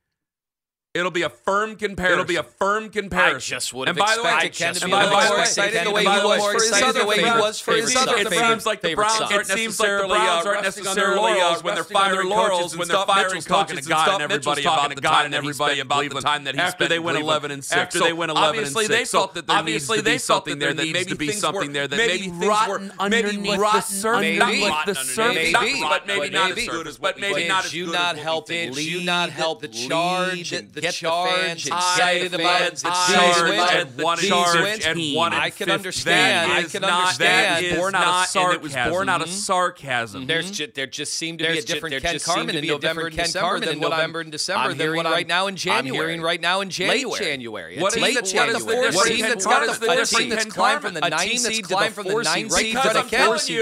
It'll 0.94 1.10
be 1.10 1.22
a 1.22 1.30
firm 1.30 1.78
comparison. 1.78 2.20
It'll 2.20 2.28
be 2.28 2.36
a 2.36 2.44
firm 2.44 2.90
comparison. 2.90 3.56
I 3.56 3.58
just 3.60 3.74
would 3.74 3.88
have 3.88 3.96
expected 3.98 4.26
way, 4.26 4.50
Ken 4.50 4.74
to 4.74 4.86
be 4.86 4.92
a 4.92 4.96
little 4.98 5.20
more 5.22 5.40
excited 5.40 5.86
the 5.86 5.92
way 5.94 6.04
he 6.04 6.10
was 6.10 6.42
for 6.42 6.54
his 6.54 6.84
other 6.84 7.08
way 7.08 7.18
he 7.18 7.24
was 7.24 7.60
for 7.62 7.72
his 7.72 7.96
other 7.96 8.18
It 8.18 8.28
seems 8.30 8.66
like 8.66 8.82
the 8.82 8.96
Browns 8.96 9.22
aren't 9.22 9.48
necessarily 9.48 10.18
aren't 10.18 10.64
necessarily 10.64 11.40
uh, 11.40 11.62
when 11.62 11.76
they're 11.76 11.86
firing 11.86 12.28
laurels 12.28 12.76
when 12.76 12.90
they're 12.90 13.06
firing 13.06 13.42
coaches 13.42 13.78
and 13.78 13.86
stop 13.86 14.20
everybody 14.20 14.64
about 14.64 14.94
the 14.94 15.00
guy 15.00 15.24
and 15.24 15.34
everybody 15.34 15.80
about 15.80 16.10
the 16.10 16.20
time 16.20 16.44
that 16.44 16.56
he 16.56 16.70
spent. 16.72 16.90
they 16.90 17.00
went 17.00 17.18
11 17.18 17.52
and 17.52 17.64
6 17.64 17.74
after 17.74 18.00
they 18.00 18.12
went 18.12 18.32
11 18.32 18.60
and 18.60 18.68
6 18.68 18.76
obviously 18.82 18.88
they 18.88 19.06
felt 19.06 19.34
that 19.36 19.48
there 19.48 19.58
obviously 19.58 20.02
they 20.02 20.18
something 20.18 20.60
there 20.60 20.74
that 20.74 20.84
needs 20.84 21.06
to 21.06 21.16
be 21.16 21.32
something 21.32 21.72
there 21.72 21.88
that 21.88 21.96
maybe 21.96 22.28
things 22.28 22.34
were 22.34 22.42
maybe 22.42 22.50
rotten 22.50 22.92
underneath 23.00 23.60
the 23.60 23.82
surface 23.82 24.40
not 24.40 24.86
the 24.86 24.96
surface 24.96 25.54
but 25.54 26.06
maybe 26.06 26.30
not 26.30 26.52
as 26.52 26.68
good 26.68 26.88
as 26.88 26.98
but 26.98 27.18
maybe. 27.18 27.48
Not 27.48 27.64
as 27.64 27.72
did 27.72 27.78
you 27.80 29.06
not 29.06 29.30
help 29.30 29.62
the 29.62 29.70
charge 29.70 30.52
the 30.82 30.88
get 30.88 30.94
charge, 30.94 31.32
the 31.32 31.38
fans 31.38 31.68
excited 31.68 32.34
about 32.34 32.62
it. 32.62 32.76
the 32.78 32.90
charge, 32.90 33.52
and 33.52 33.98
the 33.98 34.28
charge, 34.28 34.86
and 34.86 35.16
one 35.16 35.34
I 35.34 35.50
can 35.50 35.70
understand. 35.70 36.52
I 36.52 36.64
can 36.64 36.84
understand. 36.84 37.20
That 37.20 37.64
is 37.64 37.78
born 37.78 37.96
out 37.96 38.24
of 38.24 38.28
sarcasm. 38.28 38.56
It 38.56 38.62
was 38.64 38.74
born 38.92 39.10
out 39.10 39.22
of 39.22 39.30
sarcasm. 39.30 40.28
There's 40.28 40.52
just, 40.52 40.74
there 40.74 40.88
just 40.88 41.14
seemed 41.14 41.40
to 41.40 41.48
be 41.48 41.60
a 41.60 41.62
different 41.62 42.02
Ken 42.02 42.20
Carman 42.20 42.56
in 42.56 42.68
November 42.68 43.08
and 43.08 43.16
December 43.16 43.60
than 43.60 43.80
November 43.80 44.20
and 44.22 44.32
December 44.32 44.74
than 44.74 44.96
what 44.96 45.06
right 45.06 45.28
now 45.28 45.48
in 45.48 45.56
January. 45.56 45.88
I'm 45.90 45.94
hearing 45.94 46.22
right 46.22 46.42
now 46.42 46.62
in 46.62 46.70
January. 46.70 47.78
What 47.80 47.96
is 47.96 48.02
the 48.02 48.22
team 48.22 49.22
that's 49.22 49.46
got 49.46 49.64
A 49.70 50.06
team 50.06 50.30
that's 50.30 50.46
climbed 50.46 50.82
from 50.82 50.94
the 50.94 51.02
ninth 51.02 51.40
seed 51.40 51.66
to 51.66 51.70
the 51.70 51.90
fourth 51.92 52.28
seed 52.28 52.50
to 52.76 52.94
the 52.94 53.04
4 53.04 53.38
seed? 53.40 53.62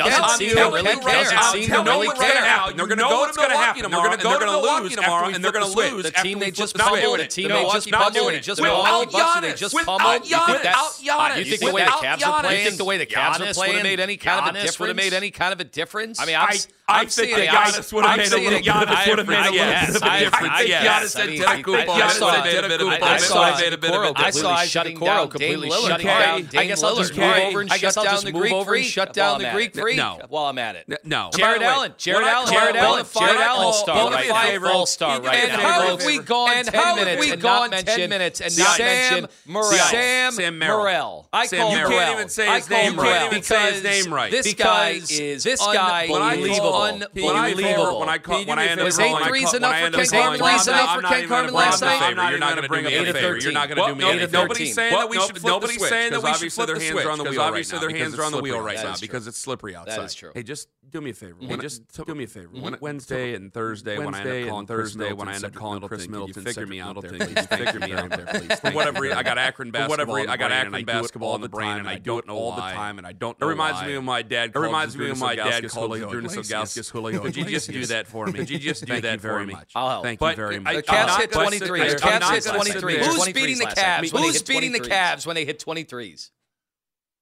Doesn't 0.00 0.38
seem 0.38 0.50
to 0.50 0.70
really 0.70 0.96
care. 0.96 1.24
you. 1.24 1.36
I'm 1.38 1.84
telling 1.84 2.08
you. 2.08 2.12
care. 2.14 2.42
They're 2.76 2.86
going 2.86 2.98
to 2.98 3.04
go. 3.04 3.24
It's 3.24 3.36
going 3.36 3.50
to 3.50 3.56
happen. 3.56 3.82
They're 3.90 4.00
going 4.00 4.18
to 4.18 4.22
go 4.22 4.38
to 4.38 4.46
Milwaukee 4.46 4.94
tomorrow, 4.94 5.28
and 5.28 5.44
they're 5.44 5.52
going 5.52 5.70
to 5.70 5.76
lose. 5.76 6.04
The 6.04 6.10
team 6.12 6.38
they 6.38 6.49
they 6.50 6.56
just 6.62 6.76
pummeled 6.76 7.20
it. 7.20 7.30
Team 7.30 7.48
no, 7.48 7.56
they 7.56 7.70
just 7.72 7.90
pummeled 7.90 8.32
it. 8.32 8.42
Just 8.42 8.60
pummeled 8.60 9.12
Bucks. 9.12 9.40
They 9.40 9.54
just 9.54 9.76
pummeled. 9.76 10.28
You 10.28 10.46
think 10.46 10.62
that's 10.62 11.02
you 11.02 11.44
think 11.44 11.60
the 11.60 11.72
way 11.72 11.84
the 11.84 11.90
Cavs 11.90 12.26
are 12.26 12.42
playing? 12.42 12.58
You 12.58 12.64
think 12.64 12.78
the 12.78 12.84
way 12.84 12.98
the 12.98 13.06
Cavs 13.06 13.40
are 13.40 13.52
playing 13.54 13.72
would 13.72 13.76
have 13.76 13.84
made 13.84 14.00
any 14.00 14.16
kind 14.16 14.48
of 14.48 14.54
a 14.54 14.58
difference? 14.58 14.78
Would 14.80 14.88
have 14.88 14.96
made 14.96 15.12
any 15.12 15.30
kind 15.30 15.52
of 15.52 15.60
a 15.60 15.64
difference? 15.64 16.20
I 16.20 16.26
mean, 16.26 16.36
I'm. 16.36 16.56
I, 16.90 17.02
s- 17.04 17.18
I 17.18 17.22
I'm 17.22 17.28
think 17.28 17.36
that 17.36 17.48
Giannis 17.48 17.92
would've 17.92 18.16
made 18.16 18.32
a 18.32 18.36
little- 18.36 18.58
Giannis 18.60 19.08
would've 19.08 19.28
made 19.28 19.38
a 19.38 19.50
little 19.50 19.64
bit 19.66 19.96
of 19.96 20.02
a 20.02 20.06
I- 20.10 20.20
difference. 20.20 20.50
I- 20.50 20.54
I 20.54 20.58
think. 20.58 20.70
Giannis 20.70 21.20
I 21.20 21.26
mean, 21.26 21.42
Antetokounmpo 21.42 21.88
I- 21.90 21.92
I 21.92 21.98
made 21.98 22.04
a 22.06 22.10
saw- 22.10 22.26
little 22.26 22.42
bit 22.42 22.80
of 22.80 22.86
a 22.86 22.90
I- 22.90 22.94
I 22.94 22.98
difference. 22.98 23.24
saw 23.26 23.56
Made 23.60 23.72
a 23.72 23.78
bit 23.78 23.90
of 23.90 24.02
a 24.02 24.06
I 24.06 24.06
difference. 24.06 24.18
I 24.20 24.30
saw 24.30 24.40
completely 24.40 24.66
shutting 24.66 24.70
shutting 24.70 24.98
down 25.00 25.06
down 25.06 25.16
Dame 25.20 25.30
completely 25.30 25.68
Lillard. 25.70 25.88
shutting 25.88 26.06
Okay, 26.08 26.18
down 26.18 26.34
I 26.36 26.40
Dame 26.42 26.68
guess 26.68 26.82
I'll 26.82 26.96
just 26.96 27.12
Lillard. 27.12 27.16
move 27.18 27.30
Okay, 27.30 27.46
over 27.46 27.60
and 27.60 27.70
I 27.70 27.74
shut 27.74 27.80
guess 27.82 27.96
I'll 27.96 28.04
down 28.04 28.12
just 28.14 28.24
the 28.24 28.32
move 28.32 28.40
Greek 28.42 28.52
over 28.54 28.74
and 28.74 28.82
freak 28.82 28.92
shut 28.92 29.08
while 29.08 29.12
down 29.14 29.34
I'm 29.36 29.40
the 29.42 29.48
at 29.48 29.54
Greek 29.54 29.76
it. 29.76 29.80
freak 29.80 29.96
No. 29.96 30.18
while 30.28 30.44
I'm 30.46 30.58
at 30.58 30.76
it. 30.76 31.00
No. 31.04 31.30
Jarrett 31.36 31.40
By 31.40 31.52
the 31.58 31.60
way, 31.60 31.66
Allen, 31.74 31.94
Jarrett 31.98 32.22
when 32.22 32.28
I 32.30 32.32
Allen, 32.34 32.46
call- 32.46 32.54
Jarrett 32.54 32.74
when 32.74 32.80
I 32.82 32.86
Allen, 32.86 33.04
call- 33.04 33.20
Jarrett 33.22 33.36
when 33.36 33.42
I 33.42 33.46
Allen, 33.46 33.56
call- 33.60 33.66
all-star 33.66 33.94
do 34.04 34.10
me 34.10 34.16
right 34.16 34.24
a 34.24 34.28
now, 34.32 34.42
favor. 34.42 34.70
all-star 34.70 35.14
Can 35.14 35.22
you 35.24 35.28
right 35.28 35.40
do 35.40 35.46
me 35.46 35.52
a 35.52 35.56
now. 35.56 35.56
favor? 35.62 35.70
How 35.72 35.86
have 35.96 36.04
we 36.06 36.18
gone 36.18 36.50
And 36.52 36.66
10 36.68 36.74
how 36.80 36.84
have 36.86 36.96
minutes 36.96 37.20
we 37.20 37.30
and 37.32 37.42
gone 37.42 37.70
not 37.70 37.76
10 37.78 37.84
mentioned 37.86 38.10
minutes 38.10 38.40
and 38.40 38.52
Sam 38.52 38.64
not 38.66 38.78
mentioned 38.78 39.28
Morrell? 39.46 39.70
Sam- 39.72 39.90
Sam 39.90 40.32
Sam 40.32 40.58
Merrill. 40.58 40.78
Morrell. 40.78 41.28
I 41.32 41.46
Sam 41.46 41.58
call 41.60 41.72
Merrill. 41.72 41.90
Morrell. 41.90 42.00
You 42.00 42.06
can't 42.06 42.18
even 42.18 42.28
say 42.30 42.48
I 42.48 42.56
his 42.56 42.68
call 42.68 42.78
name 42.78 42.86
right. 42.86 42.96
Morrell 42.96 43.12
You 43.12 43.20
can't 43.20 43.32
even 43.32 43.42
say 43.44 43.60
his 43.72 43.80
because 43.82 44.04
name 44.04 44.14
right. 44.14 44.30
This 44.30 44.46
Because 44.46 44.64
guy 44.66 44.88
is 45.14 45.44
this 45.44 45.60
un- 45.60 45.74
guy 45.74 46.06
When 46.08 46.22
I 46.22 46.32
unbelievable. 46.34 46.72
Call- 46.80 46.90
Unbelievable. 46.90 47.30
when 47.30 47.36
I 47.36 47.52
call- 47.84 48.00
when 48.00 48.08
I 48.08 48.18
call- 48.18 48.38
you 48.40 48.44
do 48.44 48.48
when 48.50 48.58
me 48.58 48.64
end 48.70 48.80
up 48.80 48.84
Was 48.86 48.96
favor? 48.96 49.06
eight 49.06 49.10
calling- 49.12 49.28
threes 49.28 49.52
when 49.52 49.54
I 49.54 49.56
enough 49.56 49.70
for 49.70 49.86
end 49.86 49.94
up 49.94 50.00
Ken 50.00 50.10
calling- 50.10 50.20
Carman 50.20 50.40
I'm 50.40 50.46
last 50.46 50.66
not- 50.66 50.72
night? 50.76 50.80
I'm 50.90 50.96
For 50.96 51.02
not 51.02 51.12
Ken 51.12 51.28
Carman 51.28 51.46
gonna 51.50 51.56
last 51.64 51.80
bring 51.80 51.90
night? 51.90 51.96
up- 51.96 52.02
I'm 52.10 52.40
not 52.40 52.54
gonna 52.54 52.68
bring 52.68 52.86
up 52.86 52.92
Eight 52.92 53.04
the 53.04 53.10
of 53.10 53.16
favor. 53.16 53.36
You're 53.38 53.52
not 53.52 53.68
gonna 53.68 53.86
do 53.86 53.94
me 53.94 54.04
Well, 54.04 54.12
any 54.12 54.20
eight 54.20 54.24
of 54.24 54.32
Nobody's 54.32 54.74
saying 54.74 54.94
that 54.96 55.08
we 55.08 55.16
should 55.16 55.26
flip 55.26 55.42
the 55.42 55.48
Nobody's 55.48 55.76
switch, 55.78 55.90
saying 55.90 56.10
that 56.10 56.16
'cause 56.16 56.22
we 56.24 56.28
should 56.28 56.34
obviously 56.34 56.50
flip 56.50 56.66
their 56.66 56.76
the 56.76 56.80
hands 56.84 56.92
switch 56.94 57.04
are 57.06 57.10
on 57.10 57.18
the 57.18 57.24
because 57.24 57.30
wheel 57.36 57.40
right 57.40 57.48
obviously 57.48 57.78
their 57.78 57.90
hands 57.90 58.18
are 58.18 58.24
on 58.24 58.32
the 58.32 58.38
wheel 58.40 58.60
right 58.60 58.76
outside. 58.76 58.88
now 58.90 58.96
because 59.00 59.26
it's 59.26 59.38
slippery 59.38 59.74
outside. 59.76 59.98
That 59.98 60.04
is 60.04 60.14
true. 60.14 60.30
Hey, 60.34 60.42
just 60.42 60.68
do 60.90 61.00
me 61.00 61.10
a 61.10 61.14
favor. 61.14 61.36
Hey, 61.40 61.56
just 61.56 61.88
t- 61.94 62.02
do 62.04 62.14
me 62.14 62.24
a 62.24 62.26
favor. 62.26 62.48
When, 62.52 62.76
Wednesday 62.80 63.34
and 63.34 63.52
Thursday, 63.52 63.98
Wednesday 63.98 64.04
when 64.04 64.14
I 64.14 64.20
end 64.30 64.44
up 64.44 64.50
calling 64.50 64.66
Thursday, 64.66 65.12
when 65.12 65.28
I 65.28 65.34
end 65.34 65.44
up 65.44 65.54
calling 65.54 65.80
Khris 65.82 66.08
Middleton, 66.08 66.44
figure 66.44 66.66
me 66.66 66.80
out 66.80 67.00
there. 67.00 67.12
Figure 67.12 67.80
me 67.80 67.92
out 67.92 68.10
there, 68.10 68.26
please. 68.26 68.60
For 68.60 68.70
whatever 68.72 69.06
I 69.12 69.22
got 69.22 69.38
Akron 69.38 69.70
basketball. 69.70 70.16
I 70.28 70.36
got 70.36 70.52
Akron 70.52 70.84
basketball 70.84 71.34
in 71.36 71.40
the 71.40 71.48
brain, 71.48 71.78
and 71.78 71.88
I 71.88 71.98
don't 71.98 72.26
know 72.26 72.36
all 72.36 72.56
the 72.56 72.62
time, 72.62 72.98
and 72.98 73.06
I 73.06 73.12
don't. 73.12 73.36
It 73.40 73.44
reminds 73.44 73.82
me 73.82 73.94
of 73.94 74.04
my 74.04 74.22
dad. 74.22 74.52
It 74.54 74.58
reminds 74.58 74.96
me 74.96 75.10
of 75.10 75.18
my 75.18 75.34
dad 75.34 75.68
calling 75.70 76.02
Drunas 76.02 76.36
Ogaskis 76.36 76.90
Julio. 76.90 77.20
Could 77.20 77.36
you 77.36 77.44
just 77.44 77.70
do 77.70 77.86
that 77.86 78.06
for 78.06 78.26
me? 78.26 78.32
Could 78.32 78.50
you 78.50 78.58
just 78.58 78.84
do 78.84 79.00
that 79.00 79.20
very 79.20 79.46
much. 79.46 79.72
I'll 79.74 79.88
help. 79.88 80.04
Thank 80.04 80.20
you 80.20 80.34
very 80.34 80.58
much. 80.58 80.76
The 80.76 80.82
Cavs 80.82 81.16
hit 81.18 81.32
23. 81.32 81.88
The 81.90 81.96
Cavs 81.96 82.30
hit 82.30 82.44
23. 82.44 82.98
Who's 82.98 83.26
beating 83.32 83.58
the 83.58 83.66
Cavs? 83.66 84.10
Who's 84.10 84.42
beating 84.42 84.72
the 84.72 84.80
Cavs 84.80 85.26
when 85.26 85.34
they 85.34 85.44
hit 85.44 85.64
23s? 85.64 86.30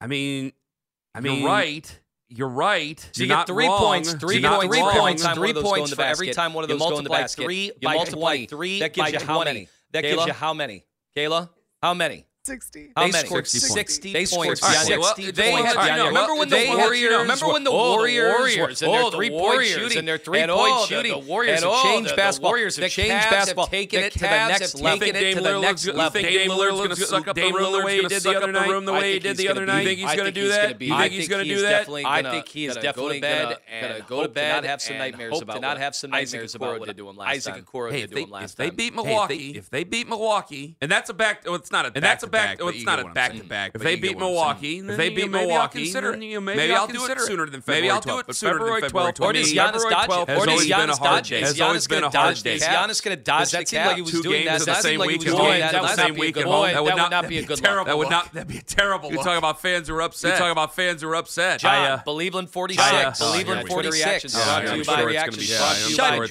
I 0.01 0.07
mean, 0.07 0.53
I 1.15 1.21
mean, 1.21 1.45
right 1.45 2.01
you're 2.29 2.49
right. 2.49 2.99
So 3.13 3.23
you 3.23 3.29
you're 3.29 3.37
get 3.37 3.47
three 3.47 3.67
wrong. 3.67 3.79
points, 3.79 4.13
three 4.15 4.43
points, 4.43 4.67
three 4.67 4.83
points, 4.83 5.27
three 5.35 5.53
points 5.55 5.95
for 5.95 6.03
every 6.03 6.31
time 6.31 6.55
one 6.55 6.65
of 6.65 6.69
those, 6.69 6.79
goes 6.79 6.99
in 6.99 7.05
the 7.05 7.11
basket. 7.11 7.45
Three 7.45 7.65
you 7.67 7.73
by 7.83 7.95
multiply 7.95 8.37
20. 8.37 8.47
three 8.47 8.81
that 8.81 8.93
gives 8.93 9.13
you 9.13 9.21
how 9.21 9.43
many? 9.43 9.69
That 9.93 10.05
Kayla? 10.05 10.15
gives 10.15 10.27
you 10.27 10.33
how 10.35 10.55
many? 10.55 10.85
Kayla, 11.17 11.49
how 11.83 11.95
many? 11.95 12.27
60. 12.49 12.93
How 12.97 13.05
they 13.05 13.13
scored 13.13 13.47
60, 13.47 13.69
points. 13.75 13.99
They 13.99 14.25
scored 14.25 14.59
60 14.59 15.25
points. 15.25 15.37
They. 15.37 15.53
Had, 15.53 15.75
yeah, 15.77 15.97
yeah. 15.97 16.07
Remember 16.09 16.35
when 16.35 16.49
the 16.49 16.65
Warriors? 16.77 17.21
Remember 17.21 17.47
when 17.49 17.65
the 17.65 17.71
Warriors 17.71 18.83
and 18.83 18.93
their 18.93 19.11
three-point 19.11 19.65
shooting 19.67 19.99
and 19.99 20.09
their 20.09 20.19
three-point 20.19 20.89
shooting? 20.89 21.13
The 21.13 21.19
Warriors 21.19 21.63
have 21.63 21.83
changed 21.83 22.17
basketball. 22.17 22.51
The 22.51 22.53
Warriors 22.53 22.77
have 22.77 22.91
changed 22.91 23.31
basketball. 23.31 23.67
Taken 23.67 24.05
it 24.05 24.13
to 24.15 24.19
the 24.19 24.49
next 24.49 24.75
level. 24.81 24.99
Taken 24.99 25.17
it 25.17 25.35
to 25.35 25.41
the 25.41 25.61
next 25.61 25.87
level. 25.87 26.23
Dame 26.23 26.51
Lillard's 26.51 26.79
going 26.79 26.91
to 26.91 26.97
suck 26.97 27.29
up 27.29 27.37
the 27.37 27.43
room 27.53 27.73
the 27.73 27.85
way 27.85 28.01
he 28.01 28.09
did 28.09 28.23
the 28.23 28.37
other 28.37 28.53
night. 28.53 28.69
Room 28.69 28.85
the 28.87 28.93
way 28.93 29.13
he 29.13 29.19
did 29.19 29.37
the 29.37 29.49
other 29.49 29.67
night. 29.67 29.81
You 29.81 29.89
think 29.89 30.01
he's 30.01 30.15
going 30.17 30.27
to 30.27 30.33
do 30.33 30.49
that? 30.49 30.81
You 30.81 30.97
think 30.97 31.13
he's 31.13 31.29
going 31.29 31.45
to 31.45 31.55
do 31.55 31.61
that? 31.63 31.89
I 31.89 32.23
think 32.23 32.49
he 32.49 32.67
is 32.67 32.77
definitely 32.77 33.21
going 33.21 33.57
to 33.71 34.05
go 34.09 34.23
to 34.23 34.29
bed 34.29 34.59
and 34.59 34.67
have 34.67 34.81
some 34.81 34.99
nightmares 34.99 35.41
about 35.41 35.61
not 35.61 35.79
have 35.79 35.95
some 35.95 36.11
nightmares 36.11 36.55
about 36.55 36.81
what 36.81 36.87
they 36.87 36.95
do 36.95 37.09
him 37.09 37.17
last 37.17 37.45
time. 37.45 37.55
Isaac 37.55 37.67
Okoro 37.67 37.91
did 37.91 38.11
to 38.11 38.19
him 38.19 38.31
last 38.31 38.57
time. 38.57 38.67
If 38.67 38.71
they 38.71 38.77
beat 38.77 38.95
Milwaukee, 38.95 39.51
if 39.59 39.69
they 39.71 39.85
beat 39.85 40.09
Milwaukee, 40.09 40.77
and 40.81 40.91
that's 40.91 41.11
a 41.11 41.15
back. 41.15 41.43
It's 41.45 41.71
not 41.71 41.85
a. 41.85 41.93
And 41.95 42.05
a 42.23 42.27
back. 42.39 42.59
Well, 42.59 42.69
it's 42.69 42.85
not 42.85 43.01
a 43.01 43.05
back 43.09 43.33
to 43.33 43.45
back. 43.45 43.73
If 43.75 43.83
they 43.83 43.97
beat 43.97 44.19
Milwaukee, 44.19 44.79
if 44.79 44.97
they 44.97 45.11
beat 45.11 45.31
Milwaukee, 45.31 45.85
consider 45.85 46.15
it. 46.15 46.19
Maybe 46.41 46.73
I'll 46.73 46.87
do 46.87 47.05
it 47.07 47.21
sooner 47.21 47.47
than 47.47 47.61
February. 47.61 47.83
Maybe 47.83 47.91
I'll 47.91 48.01
do 48.01 48.19
it 48.19 48.35
sooner 48.35 48.59
than 48.59 48.81
February 48.81 48.83
12th. 48.83 49.21
Or 49.21 49.33
does 49.33 49.53
Giannis 49.53 49.89
dodge? 49.89 50.29
Or 50.29 50.47
does 50.47 50.67
Giannis 50.67 50.99
dodge? 51.03 51.29
Has 51.31 51.61
always 51.61 51.87
been 51.87 52.05
a 52.05 52.11
hard 52.11 52.43
day. 52.43 52.55
Is 52.55 52.63
Giannis 52.63 53.03
going 53.03 53.17
to 53.17 53.23
dodge 53.23 53.51
the 53.51 53.65
cap? 53.65 53.89
Like 53.89 53.97
he 53.99 54.05
two 54.05 54.23
games 54.23 54.65
the 54.65 54.75
same 54.75 55.01
week. 55.01 55.23
That 55.23 55.73
the 55.73 55.97
same 55.97 56.15
week. 56.17 56.35
That 56.35 56.83
would 56.85 56.97
not 56.97 57.29
be 57.29 57.39
a 57.39 57.43
good. 57.45 57.59
Terrible. 57.59 57.87
That 57.87 57.99
would 57.99 58.11
not. 58.11 58.33
That'd 58.33 58.49
be 58.49 58.59
a 58.59 58.63
terrible. 58.63 59.11
You're 59.11 59.23
talking 59.23 59.39
about 59.39 59.61
fans 59.61 59.89
who 59.89 59.95
are 59.95 60.03
upset. 60.03 60.31
You're 60.31 60.39
talking 60.39 60.53
about 60.53 60.75
fans 60.75 61.03
who 61.03 61.09
are 61.09 61.17
upset. 61.17 61.61
John, 61.61 62.01
Believeland 62.07 62.49
46. 62.51 63.21
Believeland 63.21 63.69
46. 63.69 64.35
Brought 64.35 64.67
to 64.67 64.77
you 64.77 64.85
by 64.85 65.03
Reactions. 65.03 65.49
Jewelers. 65.49 66.29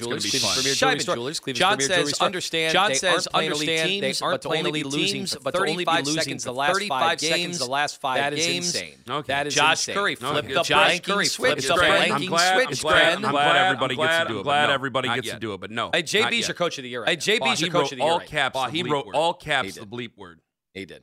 John 1.54 1.80
says 1.80 2.14
understand. 2.20 2.72
John 2.72 2.94
says 2.94 3.26
understand. 3.28 4.02
They 4.02 4.14
aren't 4.22 4.42
playing 4.42 4.66
elite 4.66 4.90
teams, 4.90 5.36
but 5.42 5.56
only 5.56 5.84
35 5.96 6.06
seconds 6.06 6.44
the 6.44 6.52
last 6.52 6.72
35 6.72 7.00
five 7.00 7.18
games. 7.18 7.34
seconds 7.34 7.58
the 7.58 7.66
last 7.66 8.00
five 8.00 8.16
that 8.18 8.34
games. 8.34 8.72
That 8.72 8.78
is 8.78 8.82
insane. 8.82 8.94
Okay. 9.08 9.32
That 9.32 9.46
is 9.46 9.54
Josh 9.54 9.88
insane. 9.88 9.94
Curry 9.94 10.14
flipped 10.14 10.48
no, 10.48 10.60
up 10.60 10.66
Josh 10.66 11.00
Curry 11.00 11.26
flipped 11.26 11.70
up 11.70 11.78
blanking 11.78 12.54
switch. 12.54 12.70
It's 12.70 12.82
grand. 12.82 13.24
I'm 13.24 13.32
glad 13.32 13.56
everybody 13.56 13.96
gets 13.96 14.18
to 14.18 14.24
do 14.28 14.34
it. 14.34 14.38
I'm 14.38 14.44
glad 14.44 14.70
everybody 14.70 15.08
gets 15.08 15.30
to 15.30 15.38
do 15.38 15.54
it, 15.54 15.60
but 15.60 15.70
no. 15.70 15.90
Hey, 15.92 16.02
JB's 16.02 16.48
your 16.48 16.54
coach 16.54 16.78
of 16.78 16.82
the 16.82 16.88
year. 16.88 17.04
Hey, 17.04 17.16
JB's 17.16 17.60
your 17.60 17.70
coach 17.70 17.92
of 17.92 17.98
the 17.98 18.04
year. 18.04 18.12
All 18.12 18.20
caps. 18.20 18.58
He 18.70 18.82
wrote 18.82 19.06
all 19.14 19.34
caps 19.34 19.74
the 19.74 19.86
bleep 19.86 20.16
word. 20.16 20.40
He 20.74 20.84
did. 20.84 21.02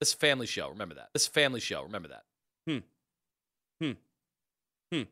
This 0.00 0.14
family 0.14 0.46
show. 0.46 0.70
Remember 0.70 0.94
that. 0.94 1.10
This 1.12 1.26
family 1.26 1.60
show. 1.60 1.82
Remember 1.82 2.08
that. 2.08 2.22
Hmm. 2.66 2.78
Hmm. 3.82 3.92
Hmm. 4.92 5.02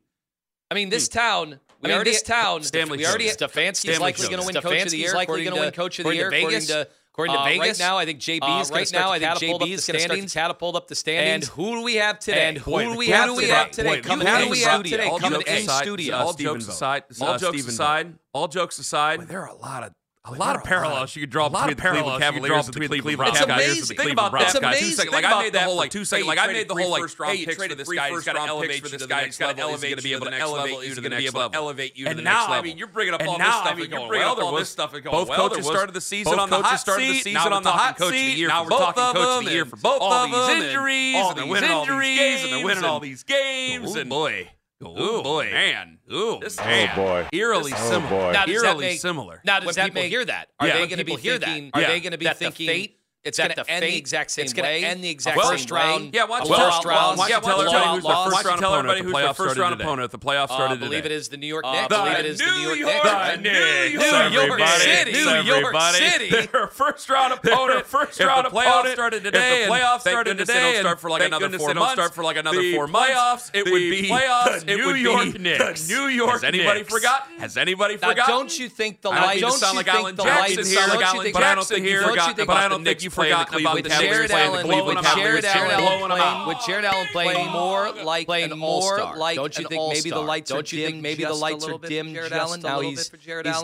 I 0.70 0.74
mean, 0.74 0.88
this 0.88 1.08
hmm. 1.08 1.18
town. 1.18 1.60
We 1.80 1.84
I 1.84 1.88
mean, 1.88 1.94
already, 1.94 2.10
this 2.10 2.22
town. 2.22 2.62
Stanley 2.62 2.98
we 2.98 3.06
already. 3.06 3.28
Stefanski's 3.28 3.84
is 3.84 4.00
likely 4.00 4.28
going 4.28 4.40
to 4.40 4.46
win 4.46 4.62
coach 4.62 4.84
of 4.84 4.90
the 4.90 4.96
year. 4.96 5.14
Likely 5.14 5.44
going 5.44 5.54
to 5.54 5.60
win 5.60 5.72
coach 5.72 5.98
of 5.98 6.06
the 6.06 6.14
year. 6.14 6.28
According 6.28 6.62
to 6.62 6.88
According 7.18 7.34
to 7.34 7.40
uh, 7.40 7.44
Vegas, 7.46 7.80
right 7.80 7.84
now 7.84 7.98
I 7.98 8.04
think 8.04 8.20
JB 8.20 8.42
uh, 8.42 8.60
is 8.60 8.70
right 8.70 8.92
now 8.92 9.10
I 9.10 9.18
think 9.18 9.32
JB 9.60 9.70
is 9.70 9.86
going 9.88 10.28
to 10.28 10.32
catapult 10.32 10.76
up 10.76 10.86
the 10.86 10.94
standings. 10.94 11.48
And 11.48 11.56
who 11.56 11.74
do 11.74 11.82
we 11.82 11.96
have 11.96 12.20
today? 12.20 12.48
And 12.48 12.58
who 12.58 12.78
do 12.78 12.96
we 12.96 13.08
have 13.08 13.72
today? 13.72 14.00
Coming 14.02 14.28
in 14.28 14.54
studio. 14.54 15.18
Coming 15.18 15.42
in 15.44 15.68
studio. 15.68 16.16
All 16.16 16.32
jokes 16.32 16.68
aside. 16.68 17.02
All 17.20 17.36
jokes 17.36 17.66
aside. 17.66 18.14
All 18.32 18.46
jokes 18.46 18.78
aside. 18.78 19.26
There 19.26 19.42
are 19.42 19.48
a 19.48 19.56
lot 19.56 19.82
of 19.82 19.92
a 20.24 20.32
lot 20.34 20.56
of 20.56 20.64
parallels 20.64 21.16
you 21.16 21.22
could 21.22 21.30
draw 21.30 21.48
between 21.48 21.68
the 21.76 21.82
Cleveland 21.82 22.20
Cavaliers 22.22 22.66
and 22.66 22.74
the 22.74 22.86
Cleveland 22.98 23.34
Cavaliers. 23.34 23.88
Think 23.88 24.12
about 24.12 24.32
that. 24.32 24.78
Two 24.78 24.90
seconds. 24.90 25.12
Like 25.12 25.24
I 25.24 25.42
made 25.42 25.52
that 25.54 25.64
whole 25.64 25.76
like 25.76 25.90
two 25.90 26.04
seconds. 26.04 26.28
Like 26.28 26.38
I 26.38 26.46
made 26.48 26.68
the 26.68 26.74
whole 26.74 26.90
like 26.90 27.10
hey, 27.24 27.34
you 27.36 27.46
traded 27.46 27.78
this 27.78 27.88
guy. 27.88 28.10
He's 28.10 28.24
got 28.24 28.34
to 28.34 28.40
elevate 28.40 28.82
you 28.82 28.98
to 28.98 29.06
the 29.06 29.06
next 29.06 29.40
level. 29.40 29.70
He's 29.70 29.80
going 29.80 29.96
to 29.96 30.02
be 30.02 30.12
able 30.14 30.26
to 30.26 30.36
elevate 30.38 30.86
you 30.86 30.94
to 30.94 31.00
the 31.00 31.08
next 31.08 31.34
level. 31.34 31.68
And 31.70 32.24
now 32.24 32.46
I 32.48 32.62
mean, 32.62 32.78
you're 32.78 32.88
bringing 32.88 33.14
up 33.14 33.22
all 33.26 33.38
this 33.38 33.46
stuff. 33.46 33.78
You're 33.78 34.08
bringing 34.08 34.26
up 34.26 34.38
all 34.38 34.54
this 34.56 34.68
stuff 34.68 34.94
and 34.94 35.02
going. 35.04 35.16
Both 35.16 35.30
coaches 35.36 35.66
started 35.66 35.94
the 35.94 36.00
season 36.00 36.38
on 36.38 36.50
the 36.50 36.62
hot 36.62 36.80
seat. 36.80 37.32
Now 37.32 37.44
we're 37.50 37.60
talking 37.60 37.96
coach 37.96 38.06
of 38.08 38.12
the 38.12 38.18
year. 38.18 38.48
Now 38.48 38.64
we're 38.64 38.70
talking 38.70 39.02
coach 39.02 39.38
of 39.38 39.44
the 39.44 39.50
year 39.52 39.64
for 39.64 39.76
both 39.76 40.02
of 40.02 40.30
them. 40.30 40.34
All 40.34 40.48
these 40.48 40.64
injuries 40.64 41.16
and 41.16 41.38
they're 41.38 41.46
winning 41.46 41.70
all 41.70 41.86
these 41.86 42.16
games 42.18 42.42
and 42.42 42.52
they're 42.52 42.64
winning 42.64 42.84
all 42.84 43.00
these 43.00 43.22
games. 43.22 44.04
Boy. 44.04 44.50
Oh 44.80 45.22
boy, 45.24 45.50
man! 45.50 45.98
Ooh, 46.12 46.38
this, 46.40 46.56
man. 46.56 46.90
oh 46.92 46.96
boy, 46.96 47.28
eerily 47.32 47.72
similar. 47.72 48.06
Oh 48.06 48.10
boy. 48.10 48.32
Now, 48.32 48.46
eerily 48.46 48.86
they, 48.86 48.96
similar. 48.96 49.40
Now, 49.44 49.58
does 49.58 49.76
when 49.76 49.86
people 49.86 50.02
make, 50.02 50.10
hear 50.10 50.24
that? 50.24 50.50
Are 50.60 50.68
yeah. 50.68 50.74
they 50.74 50.86
going 50.86 50.98
to 50.98 51.04
be 51.04 51.16
thinking? 51.16 51.70
That, 51.72 51.78
are 51.78 51.80
yeah. 51.82 51.88
they 51.88 52.00
going 52.00 52.12
to 52.12 52.18
be 52.18 52.28
thinking? 52.28 52.66
The 52.66 52.72
fate 52.72 52.97
it's 53.24 53.36
going 53.36 53.50
to 53.50 53.68
end 53.68 53.82
the 53.82 53.96
exact 53.96 54.30
same 54.30 54.44
it's 54.44 54.54
way. 54.54 54.60
It's 54.60 54.68
going 54.68 54.80
to 54.80 54.88
end 54.88 55.04
the 55.04 55.10
exact 55.10 55.36
well, 55.36 55.48
same 55.48 55.58
first 55.58 55.70
round. 55.72 56.04
Way. 56.04 56.10
Yeah, 56.14 56.24
why 56.24 56.38
don't 56.38 56.46
you 56.46 56.52
well, 56.52 56.80
tell, 56.80 56.90
round, 56.90 57.20
yeah, 57.28 57.40
tell 57.40 57.60
everybody 57.60 57.90
who's 57.90 58.04
the 58.04 58.24
first 58.24 58.46
round 58.46 58.62
opponent 58.62 59.04
the 59.04 59.10
playoff 59.10 59.34
started 59.34 59.60
round 59.60 59.80
opponent 59.80 60.04
at 60.04 60.10
the 60.12 60.18
playoff 60.18 60.44
uh, 60.44 60.54
started 60.54 60.74
today. 60.76 60.86
I 60.86 60.88
believe 60.88 61.04
it 61.04 61.12
is 61.12 61.28
the 61.28 61.36
New 61.36 61.46
York 61.48 61.64
uh, 61.66 61.72
Knicks. 61.72 61.92
I 61.92 62.04
believe 62.04 62.18
it 62.20 62.26
is 62.26 62.38
the 62.38 62.44
New 62.44 62.74
York 62.74 63.40
Knicks. 63.40 64.30
New 64.30 64.40
York 64.40 64.60
City. 64.68 65.12
New 65.12 65.42
York 65.42 65.74
City. 65.92 66.46
Their 66.52 66.66
first 66.68 67.10
round 67.10 67.32
opponent. 67.34 67.86
First 67.86 68.20
round 68.20 68.46
opponent 68.46 68.92
started 68.94 69.24
today. 69.24 69.62
If 69.62 69.68
the 69.68 69.74
playoffs 69.74 70.00
started 70.00 70.38
today, 70.38 70.70
it'll 70.70 70.80
start 70.82 71.00
for 71.00 71.10
like 71.10 71.22
another 71.22 71.58
four 71.58 71.74
months. 71.74 71.94
Start 71.94 72.14
for 72.14 72.22
like 72.22 72.36
another 72.36 72.62
four 72.72 72.86
playoffs. 72.86 73.50
It 73.52 73.64
would 73.64 73.78
be 73.78 74.08
playoffs. 74.08 74.68
It 74.68 74.84
would 74.84 74.94
be 74.94 75.02
New 75.02 75.10
York 75.10 75.38
Knicks. 75.40 75.88
New 75.88 76.06
York. 76.06 76.30
Has 76.30 76.44
anybody 76.44 76.84
forgotten? 76.84 77.40
Has 77.40 77.56
anybody 77.56 77.96
forgotten? 77.96 78.24
Don't 78.28 78.58
you 78.58 78.68
think 78.68 79.00
the 79.00 79.10
light? 79.10 79.40
Don't 79.40 79.60
you 79.60 79.82
think 79.82 80.16
the 80.16 80.22
lights? 80.22 81.32
But 81.32 81.42
I 81.42 81.54
don't 81.56 81.66
think 81.66 81.84
you 81.84 82.00
think? 82.00 82.46
But 82.46 82.56
I 82.56 82.68
don't 82.68 82.84
think 82.84 83.02
you 83.02 83.07
you 83.16 83.22
forgotten 83.24 83.60
about 83.60 83.82
the 83.82 83.88
Jarrett 83.88 84.30
Allen 84.30 84.66
blowing 84.66 84.96
up 84.96 85.04
Jarrett 85.16 85.44
Allen 85.44 86.48
with 86.48 86.58
Jarrett 86.66 86.84
Allen 86.84 87.06
playing 87.12 87.50
more 87.50 87.92
like 88.04 88.26
playing 88.26 88.58
more 88.58 88.98
like 89.16 89.36
don't 89.36 89.58
you 89.58 89.66
think 89.68 89.92
maybe 89.92 90.10
the 90.10 90.20
lights 90.20 90.50
don't 90.50 90.72
you 90.72 90.86
think 90.86 91.02
maybe 91.02 91.24
the 91.24 91.34
lights 91.34 91.66
are 91.66 91.78
dim 91.78 92.14
Jarrett 92.14 92.32
Allen 92.32 92.60
now 92.60 92.80
he's 92.80 93.10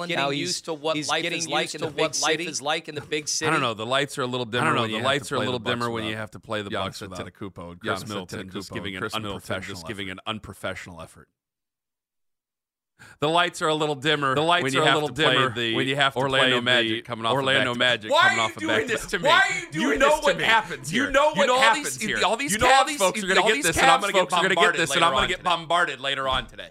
getting 0.07 0.33
used 0.33 0.65
to 0.65 0.75
what 0.75 0.97
life 1.09 1.25
is 1.25 2.63
like 2.63 2.89
in 2.89 2.95
the 2.95 3.01
big 3.01 3.29
city. 3.29 3.49
I 3.49 3.53
don't 3.53 3.61
know 3.61 3.75
the 3.75 3.87
lights 3.87 4.19
are 4.19 4.23
a 4.23 4.27
little 4.27 4.47
dimmer 4.47 4.65
I 4.65 4.67
don't 4.67 4.77
know 4.77 4.99
the 4.99 5.05
lights 5.05 5.33
are 5.33 5.37
a 5.37 5.41
little 5.41 5.59
dimmer 5.59 5.91
when 5.91 6.05
you 6.05 6.17
have 6.17 6.31
to 6.33 6.41
play 6.41 6.63
the 6.63 6.71
Bucks 6.71 7.01
without 7.01 7.21
uh, 7.21 7.31
Khris 7.31 8.09
Middleton 8.09 8.51
just 8.51 8.73
giving 8.73 8.97
an 8.97 9.05
unprofessional 9.13 9.75
just 9.75 9.87
giving 9.87 10.11
an 10.11 10.21
unprofessional 10.27 11.01
effort. 11.01 11.29
The 13.21 13.29
lights 13.29 13.61
are 13.63 13.69
a 13.69 13.75
little 13.75 13.95
dimmer. 13.95 14.35
The 14.35 14.41
lights 14.43 14.75
are 14.75 14.83
a 14.83 14.95
little 14.95 15.09
dimmer 15.09 15.53
the 15.55 15.75
when 15.75 15.87
you 15.89 15.97
have 15.97 16.13
to 16.15 16.19
Orlando 16.21 16.47
play 16.49 16.55
the 16.57 16.63
Magic 16.63 17.05
coming 17.05 17.27
off 17.27 17.33
Orlando 17.33 17.75
back-to- 17.75 17.79
Magic 17.79 18.11
Why 18.13 18.21
coming 18.23 18.39
are 18.39 18.43
off 18.43 18.51
you 18.51 18.57
a 18.57 18.61
doing 18.61 18.87
back-to- 18.87 18.93
this 18.93 19.07
to 19.07 19.19
me? 19.19 19.29
Why 19.29 19.41
are 19.41 19.59
you 19.61 19.71
doing 19.73 19.89
You 19.93 19.99
know 19.99 20.09
this 20.11 20.19
to 20.21 20.25
what 20.27 20.37
me? 20.39 20.45
happens 20.45 20.93
You 20.93 21.11
know 21.11 21.31
what 21.33 21.49
all 21.49 21.61
happens 21.61 21.99
these, 21.99 22.09
here. 22.09 22.21
All 22.25 22.37
these 22.37 22.53
You 22.53 22.59
know 22.59 22.67
all 22.73 22.85
Cavs 22.85 22.87
these- 22.87 22.99
folks 22.99 23.23
are 23.23 23.27
going 23.27 23.43
to 23.43 23.53
get 23.55 23.63
this, 23.63 23.77
and 23.79 23.91
I'm 23.91 24.01
going 24.01 24.13
to 24.13 24.19
get 24.19 24.21
folks 24.21 24.33
are 24.35 24.37
gonna 24.37 24.49
get 24.51 24.55
bombarded 24.57 24.81
this, 24.81 24.95
and 24.95 25.05
I'm 25.05 25.13
gonna 25.13 25.27
get 25.29 25.43
bombarded 25.43 26.01
later 26.01 26.29
on 26.29 26.47
today. 26.47 26.71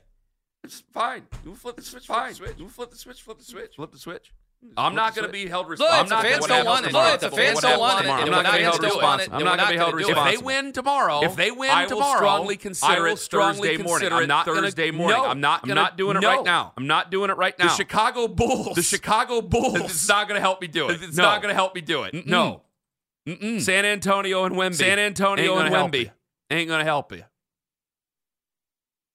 It's 0.63 0.81
fine. 0.93 1.27
You 1.43 1.55
flip 1.55 1.75
the 1.75 1.81
switch. 1.81 2.05
Fine. 2.05 2.35
You 2.57 2.69
flip 2.69 2.91
the 2.91 2.97
switch. 2.97 3.21
Flip 3.21 3.37
the 3.37 3.43
switch. 3.43 3.75
Flip 3.75 3.91
the 3.91 3.97
switch. 3.99 4.31
I'm 4.75 4.95
not 4.95 5.13
going 5.15 5.27
to 5.27 5.31
be 5.31 5.45
held 5.47 5.69
responsible. 5.69 5.97
the 6.09 6.15
I'm 6.15 6.23
not 6.23 6.23
fans 6.23 6.47
don't 6.47 6.65
want 6.65 6.85
it, 6.87 6.93
look, 6.93 7.19
the 7.19 7.29
fans 7.29 7.59
don't 7.61 7.79
want 7.79 8.05
it, 8.05 8.09
I'm 8.09 8.29
not 8.29 8.43
going 8.43 8.45
to 8.45 8.57
be 8.57 8.63
held 8.63 8.81
gonna 8.81 8.89
do 8.89 8.93
it. 8.93 8.97
responsible. 8.97 9.35
I'm 9.37 9.43
not 9.45 9.57
going 9.57 9.67
to 9.67 9.73
be 9.73 9.77
held 9.77 9.91
gonna 9.91 10.03
do 10.03 10.07
it. 10.07 10.09
responsible. 10.09 10.33
If 10.33 10.39
they 10.39 10.45
win 10.45 10.71
tomorrow, 10.73 11.23
If 11.23 11.35
they 11.35 11.51
win 11.51 11.69
I 11.69 11.83
will 11.83 11.89
tomorrow, 11.89 12.17
strongly 12.17 12.57
consider 12.57 12.91
I 12.93 12.99
will 12.99 13.05
it 13.13 13.17
strongly 13.19 13.69
Thursday 13.69 13.83
morning. 13.83 13.99
consider 13.99 14.15
I'm 14.15 14.27
not 14.27 14.45
Thursday 14.45 14.91
morning. 14.91 15.17
I'm 15.19 15.41
not. 15.41 15.61
I'm 15.63 15.69
not 15.75 15.97
doing 15.97 16.17
it 16.17 16.23
right 16.25 16.43
now. 16.43 16.73
I'm 16.75 16.87
not 16.87 17.11
doing 17.11 17.29
it 17.29 17.37
right 17.37 17.57
now. 17.59 17.65
The 17.67 17.73
Chicago 17.75 18.27
Bulls. 18.27 18.75
The 18.75 18.81
Chicago 18.83 19.41
Bulls. 19.41 19.81
It's 19.81 20.07
not 20.07 20.27
going 20.27 20.37
to 20.37 20.41
help 20.41 20.61
me 20.61 20.67
do 20.67 20.89
it. 20.89 21.03
It's 21.03 21.17
not 21.17 21.41
going 21.41 21.49
to 21.51 21.55
help 21.55 21.75
me 21.75 21.81
do 21.81 22.03
it. 22.03 22.25
No. 22.27 22.61
San 23.27 23.85
Antonio 23.85 24.43
and 24.45 24.55
Wemby. 24.55 24.75
San 24.75 24.99
Antonio 24.99 25.57
and 25.57 25.73
Wemby. 25.73 26.11
Ain't 26.49 26.67
going 26.67 26.79
to 26.79 26.85
help 26.85 27.11
you. 27.11 27.23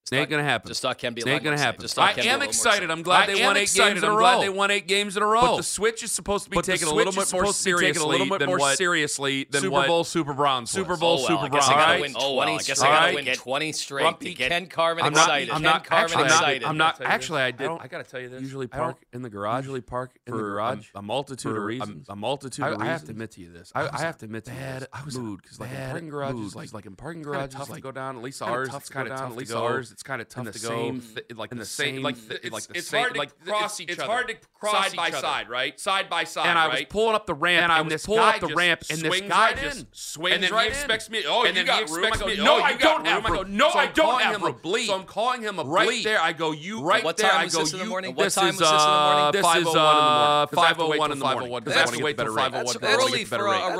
Just 0.09 0.19
Ain't 0.19 0.29
gonna 0.31 0.43
happen. 0.43 0.67
Just 0.69 0.81
thought 0.81 0.97
Ken 0.97 1.13
be 1.13 1.21
a 1.21 1.25
It 1.25 1.29
ain't 1.29 1.43
gonna 1.43 1.57
happen. 1.57 1.81
Just 1.81 1.93
thought 1.93 2.09
I 2.09 2.13
Ken 2.13 2.23
be 2.23 2.29
a 2.29 2.33
am 2.33 2.41
excited. 2.41 2.89
I'm 2.89 3.03
glad 3.03 3.29
I 3.29 3.35
they 3.35 3.43
won 3.45 3.57
eight 3.57 3.63
excited. 3.63 3.93
games 3.95 4.03
in 4.03 4.09
a 4.09 4.11
row. 4.13 4.25
I'm 4.25 4.33
a 4.33 4.37
glad 4.37 4.43
they 4.45 4.49
won 4.49 4.71
eight 4.71 4.87
games 4.87 5.15
in 5.17 5.21
a 5.21 5.25
row. 5.27 5.41
But 5.41 5.57
the 5.57 5.63
switch 5.63 6.01
is 6.01 6.11
supposed 6.11 6.45
to 6.45 6.49
be 6.49 6.55
But 6.55 6.65
taken 6.65 6.87
a 6.87 6.93
little 6.93 7.11
bit 7.13 7.17
more 7.17 7.25
supposed 7.25 7.57
to 7.57 7.61
seriously 7.63 8.03
a 8.03 8.07
little 8.07 8.27
bit 8.27 8.39
than 8.39 8.47
more 8.47 8.57
what 8.57 8.77
seriously 8.77 9.43
than 9.51 9.61
Super 9.61 9.85
Bowl 9.85 10.03
Super 10.03 10.33
Bronze 10.33 10.71
Super. 10.71 10.97
Bowl 10.97 11.09
Oh, 11.09 11.15
well, 11.17 11.27
Super 11.27 11.39
I 11.45 11.49
guess 11.49 11.51
Bronze. 11.51 11.69
I 11.69 11.73
gotta 11.73 11.81
Alright? 11.83 12.01
win 12.01 12.13
Oh, 12.17 12.35
well, 12.35 12.49
I 12.49 12.57
guess 12.57 12.81
I 12.81 12.87
gotta 12.87 13.15
right. 13.15 13.25
win 13.25 13.35
20 13.35 13.71
straight 13.71 14.01
grumpy 14.01 14.25
to 14.25 14.33
get 14.35 14.49
Ken- 14.49 14.61
Ken 14.63 14.69
Carman 14.69 15.05
I'm 15.05 15.13
not- 15.13 15.19
excited. 15.21 15.49
I'm 15.49 15.55
Ken 15.55 15.61
not 15.63 15.83
Carman 15.85 16.03
actually- 16.05 16.21
I'm 16.23 16.25
excited. 16.27 16.63
I'm 16.63 16.77
not 16.77 16.97
Can 16.97 17.05
I 17.05 17.09
tell 17.09 17.11
you 17.11 17.13
actually. 17.15 17.41
I 17.41 17.51
did. 17.51 17.63
don't- 17.65 17.81
I 17.81 17.87
gotta 17.87 18.03
tell 18.03 18.19
you 18.19 18.29
this. 18.29 18.41
Usually 18.41 18.67
park 18.67 18.97
in 19.13 19.21
the 19.21 19.29
garage. 19.29 19.63
Usually 19.65 19.81
park 19.81 20.11
in 20.25 20.33
the 20.35 20.41
garage 20.41 20.87
a, 20.95 20.99
a 20.99 21.01
multitude 21.01 21.55
of 21.55 21.63
reasons. 21.63 22.07
a 22.09 22.15
multitude 22.15 22.65
I, 22.65 22.69
of 22.69 22.81
I 22.81 22.85
have 22.85 23.03
to 23.05 23.11
admit 23.11 23.31
to 23.31 23.41
you 23.41 23.51
this. 23.51 23.71
I, 23.75 24.01
have 24.01 24.17
to 24.19 24.25
admit 24.25 24.45
to 24.45 24.51
you 24.51 24.57
this. 24.57 24.87
I 24.91 25.03
was 25.03 25.17
mood 25.17 25.41
because 25.43 25.59
like 25.59 25.71
in 25.71 25.77
parking 25.89 26.09
garages, 26.09 26.55
mood, 26.55 26.73
like 26.73 26.85
in 26.85 26.95
parking 26.95 27.21
kinda 27.23 27.37
garages, 27.37 27.55
tough 27.55 27.69
like 27.69 27.77
to 27.77 27.81
go 27.83 27.91
down. 27.91 28.17
At 28.17 28.23
least 28.23 28.39
kinda 28.39 28.53
ours, 28.53 28.69
tough 28.69 28.81
it's 28.81 28.87
to 28.89 28.93
kind 28.93 29.07
go 29.07 29.13
of 29.13 29.19
down. 29.19 29.27
tough 29.29 29.33
At 29.33 29.37
least 29.39 29.51
it's 29.99 30.03
kind 30.03 30.21
of 30.21 30.29
tough 30.29 30.49
to 30.49 30.61
go 30.61 30.69
mm-hmm. 30.69 31.13
th- 31.13 31.25
like 31.35 31.49
the, 31.49 31.57
the, 31.57 31.65
same, 31.65 31.95
same 31.95 32.03
like 32.03 32.15
th- 32.15 32.39
it's, 32.41 32.53
like 32.53 32.63
the 32.67 32.77
it's 32.77 32.87
same, 32.87 33.01
hard 33.01 33.15
to 33.15 33.19
like 33.19 33.37
cross 33.43 33.81
each 33.81 33.89
it's, 33.89 33.99
other. 33.99 34.05
It's 34.05 34.13
hard 34.13 34.29
to 34.29 34.35
cross 34.53 34.87
side 34.87 34.95
by 34.95 35.09
other. 35.09 35.17
side, 35.17 35.49
right? 35.49 35.77
Side 35.77 36.09
by 36.09 36.23
side. 36.23 36.47
And 36.47 36.57
I 36.57 36.67
was 36.67 36.75
right? 36.75 36.89
pulling 36.89 37.15
up 37.15 37.25
the 37.25 37.33
ramp, 37.33 37.63
and, 37.63 37.71
I 37.73 37.81
was 37.81 38.05
pulling 38.05 38.21
up 38.21 38.39
the 38.39 38.55
ramp, 38.55 38.83
and 38.89 39.01
this 39.01 39.19
guy 39.19 39.51
right 39.51 39.57
just 39.57 39.87
swings 39.91 40.35
and 40.35 40.43
then 40.45 40.53
right 40.53 40.63
he 40.63 40.69
expects 40.69 41.07
in. 41.07 41.11
me. 41.11 41.25
Oh, 41.27 41.43
and 41.43 41.49
you 41.49 41.55
then 41.55 41.65
got 41.65 41.79
he 41.79 41.81
expects 41.81 42.21
room. 42.21 42.29
me. 42.29 42.37
No, 42.37 42.59
oh, 42.59 42.61
I 42.61 42.77
don't 42.77 43.05
have 43.05 43.25
room. 43.25 43.33
I 43.33 43.35
go, 43.35 43.43
no, 43.43 43.67
I 43.71 43.87
don't 43.87 44.21
have 44.21 44.41
room. 44.41 44.55
Bleed. 44.63 44.87
So 44.87 44.95
I'm 44.95 45.03
calling 45.03 45.41
him 45.41 45.59
a 45.59 45.65
bleed. 45.65 45.73
Right 45.73 46.01
there, 46.05 46.21
I 46.21 46.31
go. 46.31 46.53
You 46.53 46.81
right 46.81 47.03
there, 47.17 47.33
I 47.33 47.47
go. 47.47 47.65
You. 47.65 47.67
What 47.67 47.67
time 47.67 47.73
was 47.73 47.73
this 47.73 47.73
in 47.73 47.79
the 47.79 47.85
uh, 47.85 47.89
morning? 47.89 48.15
This 48.15 48.37
oh 48.37 48.47
is 48.47 48.61
5:01 48.61 51.11
in 51.11 51.19
the 51.19 51.25
morning. 51.25 51.53
Uh, 51.53 51.59
because 51.59 51.75
I 51.75 51.79
have 51.79 51.91
to 51.91 51.99
oh 51.99 52.03
wait 52.05 52.17
till 52.17 52.27
5:01. 52.27 52.79
That's 52.79 53.03
early 53.03 53.25
for 53.25 53.35
a 53.35 53.77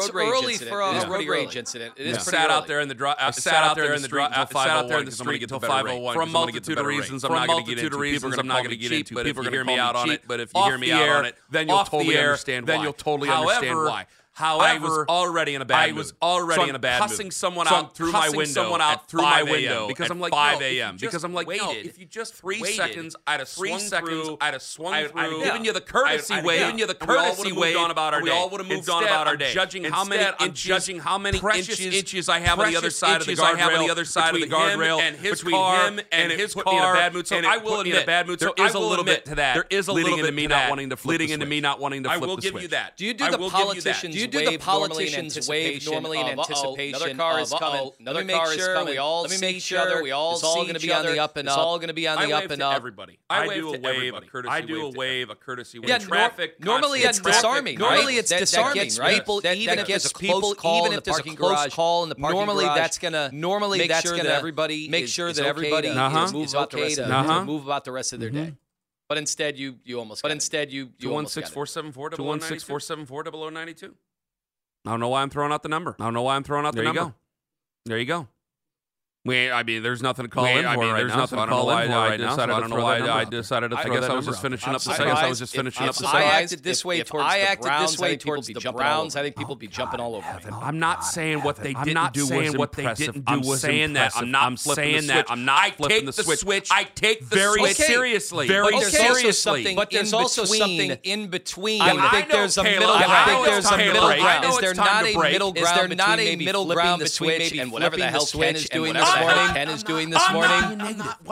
road 1.07 1.29
rage 1.29 1.55
incident. 1.55 1.93
It 1.95 2.07
is 2.07 2.21
pretty 2.25 2.37
early. 2.37 2.49
Sat 2.49 2.49
out 2.49 2.67
there 2.67 2.81
in 2.81 2.89
the 2.89 2.93
drive. 2.93 3.35
Sat 3.35 3.63
out 3.63 3.77
there 3.77 3.93
in 3.93 4.01
the 4.01 4.09
drive. 4.09 4.33
Sat 4.33 4.67
out 4.67 4.89
there 4.89 4.99
in 4.99 5.05
the 5.05 5.11
street 5.11 5.43
until 5.43 5.61
5:01 5.61 5.98
one. 5.99 6.15
For 6.15 6.21
a 6.21 6.25
multitude 6.25 6.77
of 6.77 6.85
reasons, 6.85 7.23
I'm 7.23 7.31
not 7.33 7.47
going 7.47 7.65
to 7.65 7.75
get 7.75 7.83
into. 7.83 7.99
People 7.99 8.39
are 8.39 8.43
not 8.43 8.63
going 8.63 8.69
to 8.69 8.77
get 8.77 8.91
into. 8.91 9.13
But 9.15 9.25
people 9.25 9.41
are 9.41 9.49
going 9.49 9.53
to 9.53 9.57
hear 9.57 9.65
me 9.65 9.77
out 9.79 9.95
on 9.95 10.09
it. 10.09 10.23
But 10.27 10.39
if 10.39 10.51
you 10.55 10.63
hear 10.63 10.77
me 10.77 10.91
out 10.91 11.09
on 11.09 11.25
it, 11.25 11.35
then 11.49 11.67
you'll 11.67 11.83
totally 11.83 12.17
understand. 12.17 12.67
Then 12.67 12.81
you'll 12.81 12.93
totally 12.93 13.29
understand 13.29 13.77
why. 13.77 14.05
However, 14.39 14.63
I 14.63 14.77
was 14.79 15.05
already 15.09 15.53
in 15.53 15.61
a 15.61 15.65
bad. 15.65 15.79
I 15.79 15.87
mood. 15.87 15.97
was 15.97 16.13
already 16.21 16.61
so 16.61 16.69
in 16.69 16.75
a 16.75 16.79
bad. 16.79 17.01
Cussing 17.01 17.25
mood. 17.25 17.33
someone 17.33 17.67
so 17.67 17.75
out 17.75 17.93
through 17.93 18.13
my 18.13 18.29
window. 18.29 18.45
Someone 18.45 18.79
out 18.79 19.09
through 19.09 19.23
my 19.23 19.43
window 19.43 19.89
because 19.89 20.09
I'm 20.09 20.21
like 20.21 20.31
5 20.31 20.61
a.m. 20.61 20.95
Because 20.97 21.25
I'm 21.25 21.33
like 21.33 21.49
no. 21.49 21.73
If 21.73 21.99
you 21.99 22.05
just 22.05 22.35
three 22.35 22.61
waited, 22.61 22.77
seconds, 22.77 23.17
I'd 23.27 23.41
have 23.41 23.49
three 23.49 23.77
seconds, 23.79 24.27
through, 24.27 24.37
I'd 24.39 24.53
have 24.53 24.61
swung 24.61 24.93
I'd, 24.93 25.11
through. 25.11 25.19
I'd, 25.19 25.33
I'd 25.33 25.43
given 25.43 25.65
you 25.65 25.73
the 25.73 25.81
courtesy 25.81 26.35
I'd, 26.35 26.39
I'd, 26.39 26.45
wave. 26.45 26.59
Given 26.61 26.77
you 26.77 26.87
the 26.87 26.95
courtesy 26.95 27.51
wave. 27.51 27.75
On 27.75 27.91
about 27.91 28.13
our 28.13 28.23
we 28.23 28.29
all 28.29 28.49
would 28.49 28.61
have 28.61 28.69
moved 28.69 28.89
on 28.89 29.03
about 29.03 29.27
our 29.27 29.35
day. 29.35 29.51
Judging 29.51 29.83
how 29.83 30.05
many 30.05 30.25
judging 30.53 30.99
how 30.99 31.17
many 31.17 31.37
inches 31.37 32.29
I 32.29 32.39
have 32.39 32.57
on 32.59 32.71
the 32.71 32.77
other 32.77 32.91
side 32.91 33.19
of 33.19 33.27
the 33.27 33.33
guardrail. 33.33 33.55
I 33.55 33.57
have 33.57 33.73
on 33.73 33.85
the 33.85 33.91
other 33.91 34.05
side 34.05 34.35
of 34.35 34.39
the 34.39 34.47
guardrail 34.47 35.01
and 35.01 35.17
his 35.17 35.43
car 35.43 35.91
and 36.13 36.31
his 36.31 36.53
car. 36.53 36.95
Bad 36.95 37.13
mood. 37.13 37.27
So 37.27 37.35
I 37.37 37.57
will 37.57 37.81
admit, 37.81 38.05
bad 38.05 38.25
mood. 38.25 38.39
There 38.39 38.53
is 38.57 38.73
a 38.73 38.79
little 38.79 39.03
bit 39.03 39.25
to 39.25 39.35
that. 39.35 39.55
There 39.55 39.65
is 39.69 39.89
a 39.89 39.91
little 39.91 40.15
bit 40.15 40.27
to 40.27 40.31
me 40.31 40.47
not 40.47 40.69
wanting 40.69 40.89
to 40.91 40.97
leading 41.03 41.29
into 41.31 41.45
me 41.45 41.59
not 41.59 41.81
wanting 41.81 42.03
to 42.03 42.09
flip 42.09 42.21
the 42.21 42.25
switch. 42.27 42.29
I 42.29 42.55
will 42.55 42.59
give 42.59 42.61
you 42.61 42.67
that. 42.69 42.95
Do 42.95 43.05
you 43.05 43.13
do 43.13 43.29
the 43.29 43.37
politicians? 43.37 44.28
do 44.29 44.45
the 44.45 44.57
politicians 44.57 45.47
wave 45.47 45.85
normally 45.85 46.19
in 46.19 46.27
anticipation. 46.27 46.95
Another 46.95 47.15
car 47.15 47.39
is 47.39 47.53
coming. 47.53 47.91
Another 47.99 48.25
car 48.25 48.53
is 48.53 48.67
coming. 48.67 48.97
Let 48.97 49.31
me 49.31 49.37
make 49.39 49.61
sure 49.61 50.03
we 50.03 50.11
all. 50.11 50.33
It's 50.33 50.43
all 50.43 50.63
going 50.63 50.75
to 50.75 50.79
be 50.79 50.93
on 50.93 51.05
the 51.05 51.19
up 51.19 51.37
and 51.37 51.47
up. 51.47 51.53
It's 51.53 51.57
all 51.57 51.77
going 51.77 51.89
to 51.89 51.93
be 51.93 52.07
on 52.07 52.27
the 52.27 52.33
up 52.33 52.49
and 52.49 52.61
up. 52.61 52.75
Everybody. 52.75 53.19
I 53.29 53.47
do 53.53 53.73
a 53.73 53.79
wave. 53.79 54.13
I 54.47 54.61
do 54.61 54.87
a 54.87 54.91
wave. 54.91 55.29
A 55.29 55.35
courtesy 55.35 55.79
wave. 55.79 55.89
Yeah. 55.89 55.97
Traffic. 55.97 56.63
Normally 56.63 56.99
it's 56.99 57.19
disarming. 57.19 57.77
Normally 57.77 58.17
it's 58.17 58.29
disarming. 58.29 58.89
Right. 58.99 59.15
People. 59.15 59.45
Even 59.45 59.79
if 59.79 59.87
there's 59.87 60.05
a 60.05 60.13
close 60.13 60.55
call 60.55 60.85
in 60.87 60.93
the 60.95 61.01
parking 61.01 61.35
garage. 61.35 61.77
Normally 61.77 62.65
that's 62.65 62.97
going 62.97 63.13
to. 63.13 63.29
Normally 63.33 63.87
that's 63.87 64.09
going 64.09 64.23
to 64.23 64.33
everybody 64.33 64.89
make 64.89 65.07
sure 65.07 65.31
that 65.31 65.45
everybody 65.45 65.89
uh-huh. 65.89 66.37
is 66.37 66.55
okay 66.55 66.95
to 66.95 67.13
uh-huh. 67.13 67.45
move 67.45 67.65
about 67.65 67.85
the 67.85 67.91
rest 67.91 68.13
of 68.13 68.19
their 68.19 68.29
mm-hmm. 68.29 68.45
day. 68.45 68.53
But 69.07 69.17
instead, 69.17 69.57
you 69.57 69.77
you 69.83 69.97
almost. 69.97 70.21
But 70.21 70.31
instead, 70.31 70.71
you 70.71 70.91
you 70.97 71.07
two 71.07 71.09
one 71.09 71.25
six 71.25 71.49
four 71.49 71.65
seven 71.65 71.91
four 71.91 72.09
double 72.09 72.23
two 72.23 72.27
one 72.27 72.41
six 72.41 72.63
four 72.63 72.79
seven 72.79 73.07
four 73.07 73.23
double 73.23 73.39
zero 73.39 73.49
ninety 73.49 73.73
two. 73.73 73.95
I 74.85 74.91
don't 74.91 74.99
know 74.99 75.09
why 75.09 75.21
I'm 75.21 75.29
throwing 75.29 75.51
out 75.51 75.63
the 75.63 75.69
number. 75.69 75.95
I 75.99 76.03
don't 76.03 76.13
know 76.13 76.21
why 76.21 76.35
I'm 76.35 76.43
throwing 76.43 76.65
out 76.65 76.73
there 76.73 76.83
the 76.83 76.93
number. 76.93 77.11
Go. 77.11 77.15
There 77.85 77.99
you 77.99 78.05
go. 78.05 78.27
We, 79.29 79.51
I 79.51 79.61
mean, 79.61 79.83
there's 79.83 80.01
nothing 80.01 80.25
to 80.25 80.29
call 80.29 80.45
we, 80.45 80.53
in 80.53 80.63
for 80.63 80.69
I 80.69 80.75
mean, 80.75 80.91
right 80.91 80.97
there's 80.97 81.11
now, 81.11 81.17
nothing 81.17 81.37
so 81.37 81.45
to 81.45 81.51
call 81.51 81.69
in 81.69 81.91
I 81.91 82.13
I 82.13 82.17
don't 82.17 82.69
know 82.71 82.83
why 82.83 82.99
I, 82.99 83.25
decided 83.25 83.69
to 83.69 83.77
throw 83.77 83.91
I 83.91 83.95
guess 83.95 84.01
that 84.01 84.11
I 84.11 84.15
was 84.15 84.25
just 84.25 84.41
finishing 84.41 84.73
up. 84.73 84.81
The, 84.81 84.91
I 84.91 84.97
guess 84.97 85.17
I 85.17 85.29
was 85.29 85.37
just 85.37 85.55
finishing 85.55 85.83
if, 85.83 85.89
up. 85.89 85.95
second. 85.97 86.17
I 86.17 86.23
acted 86.23 86.63
this 86.63 86.83
way 86.83 86.99
if, 86.99 87.09
towards 87.09 87.25
I 87.25 87.37
acted 87.39 87.65
the 87.65 87.67
Browns, 87.67 87.91
this 87.91 87.99
way 87.99 88.17
towards 88.17 88.47
the 88.47 88.71
Browns. 88.71 89.15
I 89.15 89.21
think 89.21 89.35
people 89.35 89.55
be 89.55 89.67
jumping 89.67 89.99
all 89.99 90.15
over 90.15 90.25
me. 90.25 90.51
I'm 90.51 90.79
not 90.79 91.05
saying 91.05 91.43
what 91.43 91.57
they 91.57 91.73
didn't 91.75 92.13
do 92.13 92.27
was 92.27 92.55
impressive. 92.55 93.21
I'm 93.27 93.43
saying 93.43 93.93
that. 93.93 94.17
I'm 94.17 94.31
not 94.31 94.59
saying 94.59 95.05
that. 95.07 95.29
I'm 95.29 95.45
not 95.45 95.75
flipping 95.75 96.05
the 96.05 96.13
switch. 96.13 96.69
I 96.71 96.85
take 96.85 97.29
the 97.29 97.35
very 97.35 97.71
seriously. 97.73 98.47
Very 98.47 98.81
seriously. 98.81 99.75
But 99.75 99.91
there's 99.91 100.11
also 100.11 100.45
something 100.45 100.97
in 101.03 101.27
between. 101.27 101.83
I 101.83 102.09
think 102.09 102.31
there's 102.31 102.57
a 102.57 102.63
middle. 102.63 102.89
I 102.89 103.25
think 103.25 103.45
there's 103.45 103.69
a 103.69 103.77
middle 103.77 104.07
ground. 104.07 104.45
Is 104.45 104.57
there 104.57 104.73
not 104.73 105.05
a 105.05 105.15
middle 105.15 105.53
ground? 105.53 105.57
Is 105.59 105.75
there 105.75 105.87
not 105.87 106.19
a 106.19 106.35
middle 106.35 106.65
ground 106.65 107.03
between 107.03 107.29
maybe 107.29 107.45
flipping 107.45 107.49
the 107.49 107.49
switch 107.49 107.59
and 107.59 107.71
whatever 107.71 107.97
the 107.97 108.07
hell 108.07 108.25
Ken 108.25 108.55
is 108.55 108.69
doing? 108.69 108.95
morning 109.19 109.57
and 109.57 109.69
is 109.69 109.83
doing 109.83 110.09
this 110.09 110.31
morning. 110.31 110.51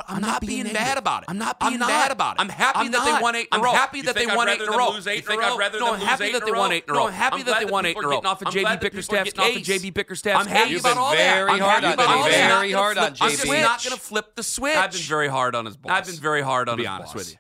I'm 0.08 0.22
not, 0.22 0.42
being, 0.42 0.64
being 0.64 0.74
mad 0.74 0.98
about 0.98 1.24
it. 1.24 1.30
I'm 1.30 1.38
not 1.38 1.60
being 1.60 1.80
mad 1.80 2.12
about 2.12 2.36
it. 2.36 2.42
I'm 2.42 2.50
happy 2.50 2.90
that 2.90 3.06
they 3.06 3.22
won 3.22 3.36
eight 3.36 3.48
in 3.52 3.60
a 3.60 3.64
row. 3.64 3.72
I'm 3.72 3.76
happy 3.76 4.02
that 4.04 4.16
they 4.16 4.26
won 4.28 4.50
eight 4.50 4.62
in 4.62 4.68
a 4.68 4.78
row. 4.78 4.96
You 4.96 5.02
think 5.02 5.44
I'd 5.44 5.58
rather 5.58 5.80
lose 5.80 5.88
eight? 5.88 5.88
No, 5.88 5.94
I'm 5.94 6.00
happy 6.02 6.32
that 6.34 6.46
they 6.46 6.52
won 6.52 6.72
eight 6.72 6.84
in 6.88 6.94
a 6.94 6.98
row. 6.98 7.08
I'm 7.08 7.14
happy 7.14 7.44
that 7.44 7.60
they 7.60 7.66
won 7.66 7.86
eight 7.86 7.98
in 7.98 8.04
a 8.04 8.08
row. 8.08 8.16
Getting 8.18 8.26
off 8.30 8.42
of 8.42 8.48
JB 8.54 8.82
Bickerstaff's 8.82 9.34
case. 9.34 9.68
JB 9.68 9.94
Bickerstaff's 9.94 10.48
I'm 10.48 10.52
happy 10.52 10.78
about 10.78 10.98
all 10.98 11.14
that. 11.14 11.50
I'm 11.50 11.60
happy 11.60 11.94
about 11.94 12.08
all 12.08 12.24
that. 12.24 12.60
Very 12.60 12.72
hard 12.72 12.98
on 12.98 13.14
JB. 13.14 13.22
I'm 13.22 13.32
just 13.32 13.46
not 13.48 13.84
going 13.84 13.96
to 13.96 14.02
flip 14.02 14.36
the 14.36 14.44
switch. 14.44 14.76
I've 14.76 14.92
been 14.92 15.02
very 15.02 15.28
hard 15.28 15.56
on 15.56 15.66
his 15.66 15.78
boss. 15.78 15.92
I've 15.92 16.06
been 16.06 16.16
very 16.16 16.42
hard 16.42 16.70
on 16.70 16.78
his 16.78 16.86
boss. 16.88 16.98
To 16.98 17.04
be 17.04 17.04
honest 17.04 17.16
with 17.16 17.32
you. 17.32 17.38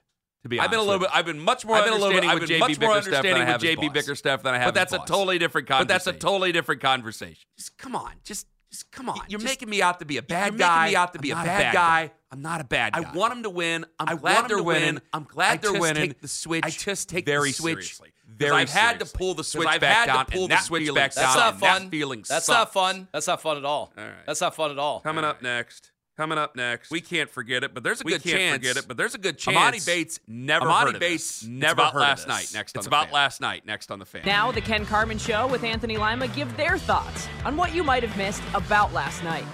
I've 0.59 0.69
been 0.69 0.79
a 0.79 0.83
little 0.83 0.99
bit. 0.99 1.09
I've 1.13 1.25
been 1.25 1.39
much 1.39 1.65
more. 1.65 1.75
I've 1.75 1.83
been 1.83 1.93
a 1.93 1.97
little 1.97 2.21
bit. 2.21 2.23
I've 2.23 2.47
been 2.47 2.59
much 2.59 2.79
more 2.79 2.91
understanding 2.91 3.45
with 3.45 3.61
JB 3.61 3.93
Bickerstaff 3.93 4.43
than 4.43 4.53
I 4.53 4.57
have. 4.59 4.67
But 4.67 4.75
that's 4.75 4.93
a 4.93 4.99
totally 4.99 5.39
different. 5.39 5.67
But 5.67 5.87
that's 5.87 6.07
a 6.07 6.13
totally 6.13 6.51
different 6.51 6.81
conversation. 6.81 7.43
Just 7.57 7.77
come 7.77 7.95
on. 7.95 8.13
Just 8.23 8.47
just 8.77 8.91
come 8.91 9.09
on. 9.09 9.19
You're 9.27 9.39
just, 9.39 9.49
making 9.49 9.69
me 9.71 9.81
out 9.81 9.97
to 9.99 10.05
be 10.05 10.17
a 10.17 10.21
bad 10.21 10.55
guy. 10.55 10.83
Making 10.83 10.91
me 10.91 10.95
out 10.97 11.13
to 11.13 11.19
be 11.19 11.33
I'm 11.33 11.41
a 11.41 11.45
bad, 11.45 11.59
a 11.59 11.63
bad 11.63 11.73
guy. 11.73 12.05
guy. 12.07 12.13
I'm 12.29 12.41
not 12.43 12.61
a 12.61 12.63
bad 12.63 12.93
guy. 12.93 13.09
I 13.09 13.11
want 13.11 13.33
them 13.33 13.41
to 13.43 13.49
win. 13.49 13.85
I'm 13.99 14.09
I 14.09 14.15
glad 14.15 14.47
they're 14.47 14.61
winning. 14.61 15.01
I'm 15.11 15.23
glad 15.23 15.63
they're 15.63 15.79
winning. 15.79 16.13
the 16.21 16.27
switch. 16.27 16.63
I 16.63 16.69
just 16.69 17.09
take 17.09 17.25
very 17.25 17.49
the 17.49 17.53
switch. 17.55 17.73
Seriously. 17.73 18.09
Very 18.27 18.51
I've 18.51 18.69
seriously. 18.69 18.97
had 18.97 18.99
to 18.99 19.17
pull 19.17 19.33
the 19.33 19.43
switch 19.43 19.67
I've 19.67 19.81
back 19.81 19.97
had 19.97 20.05
down. 20.13 20.25
To 20.27 20.31
pull 20.31 20.43
and 20.43 20.51
the 20.51 20.57
switch 20.57 20.83
feeling, 20.83 20.95
back 20.95 21.13
that's 21.13 21.33
down. 21.33 21.37
Not 21.37 21.59
fun. 21.59 21.83
That 21.85 21.89
feeling 21.89 22.19
That's 22.19 22.45
sucks. 22.45 22.49
not 22.49 22.73
fun. 22.73 23.07
That's 23.11 23.25
not 23.25 23.41
fun 23.41 23.57
at 23.57 23.65
all. 23.65 23.91
all 23.97 24.03
right. 24.03 24.13
That's 24.27 24.41
not 24.41 24.53
fun 24.55 24.69
at 24.69 24.77
all. 24.77 24.99
Coming 24.99 25.23
all 25.23 25.31
right. 25.31 25.37
up 25.37 25.41
next 25.41 25.91
coming 26.17 26.37
up 26.37 26.55
next. 26.55 26.89
We 26.91 26.99
can't 26.99 27.29
forget 27.29 27.63
it, 27.63 27.73
but 27.73 27.83
there's 27.83 28.01
a 28.01 28.03
we 28.03 28.13
good 28.13 28.23
can't 28.23 28.37
chance. 28.37 28.55
Forget 28.57 28.77
it, 28.77 28.87
but 28.87 28.97
there's 28.97 29.15
a 29.15 29.19
good 29.19 29.37
chance. 29.37 29.57
Emoni 29.57 29.85
Bates 29.85 30.19
never. 30.27 30.65
Emoni 30.65 30.81
heard 30.91 30.99
Bates 30.99 31.43
of 31.43 31.47
this. 31.47 31.49
never 31.49 31.81
it's 31.81 31.91
about 31.91 31.95
last 31.95 32.27
night. 32.27 32.51
Next, 32.53 32.75
it's 32.75 32.87
about 32.87 33.05
fan. 33.05 33.13
last 33.13 33.39
night. 33.39 33.65
Next 33.65 33.91
on 33.91 33.99
the 33.99 34.05
fan. 34.05 34.23
Now 34.25 34.51
the 34.51 34.61
Ken 34.61 34.85
Carman 34.85 35.19
Show 35.19 35.47
with 35.47 35.63
Anthony 35.63 35.97
Lima 35.97 36.27
give 36.29 36.57
their 36.57 36.77
thoughts 36.77 37.27
on 37.45 37.55
what 37.55 37.73
you 37.73 37.83
might 37.83 38.03
have 38.03 38.17
missed 38.17 38.41
about 38.53 38.91
last 38.93 39.23
night. 39.23 39.45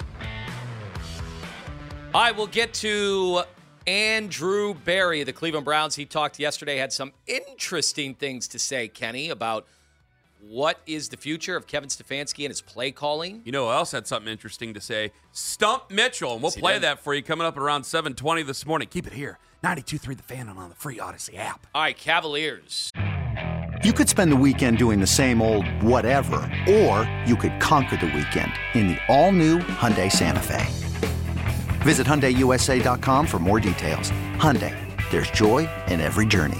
I 2.16 2.32
will 2.32 2.48
get 2.48 2.74
to 2.76 3.44
Andrew 3.86 4.74
Berry, 4.74 5.24
the 5.24 5.34
Cleveland 5.34 5.66
Browns. 5.66 5.96
He 5.96 6.06
talked 6.06 6.40
yesterday, 6.40 6.78
had 6.78 6.94
some 6.94 7.12
interesting 7.28 8.14
things 8.14 8.48
to 8.50 8.60
say, 8.60 8.88
Kenny, 8.88 9.30
about 9.30 9.66
what 10.48 10.80
is 10.86 11.10
the 11.10 11.18
future 11.18 11.56
of 11.56 11.68
Kevin 11.68 11.90
Stefanski 11.90 12.44
and 12.44 12.50
his 12.50 12.62
play 12.62 12.92
calling? 12.92 13.42
You 13.46 13.52
know 13.52 13.68
who 13.68 13.72
else 13.72 13.92
had 13.92 14.08
something 14.08 14.32
interesting 14.32 14.74
to 14.74 14.82
say? 14.82 15.12
Stump 15.32 15.90
Mitchell. 15.90 16.34
And 16.34 16.44
we'll 16.44 16.52
play 16.52 16.78
that 16.80 17.00
for 17.00 17.14
you 17.14 17.24
coming 17.24 17.48
up 17.48 17.58
around 17.58 17.86
720 17.86 18.44
this 18.44 18.66
morning. 18.66 18.88
Keep 18.90 19.08
it 19.08 19.14
here. 19.14 19.40
92.3 19.64 20.18
The 20.18 20.24
Fan 20.24 20.50
on 20.50 20.70
the 20.70 20.76
free 20.76 20.98
Audacy 20.98 21.38
app. 21.38 21.66
All 21.74 21.84
right, 21.84 21.98
Cavaliers. 21.98 22.92
You 23.84 23.94
could 23.94 24.10
spend 24.10 24.32
the 24.32 24.36
weekend 24.36 24.78
doing 24.78 25.00
the 25.00 25.08
same 25.08 25.42
old 25.42 25.66
whatever, 25.82 26.38
or 26.70 27.10
you 27.26 27.36
could 27.36 27.60
conquer 27.60 27.98
the 27.98 28.08
weekend 28.08 28.52
in 28.74 28.90
the 28.90 28.98
all-new 29.08 29.60
Hyundai 29.60 30.12
Santa 30.12 30.42
Fe. 30.42 30.66
Visit 31.82 32.06
HyundaiUSA.com 32.06 33.28
for 33.28 33.40
more 33.40 33.60
details. 33.60 34.12
Hyundai, 34.36 34.76
there's 35.10 35.32
joy 35.32 35.70
in 35.88 36.02
every 36.02 36.26
journey. 36.26 36.60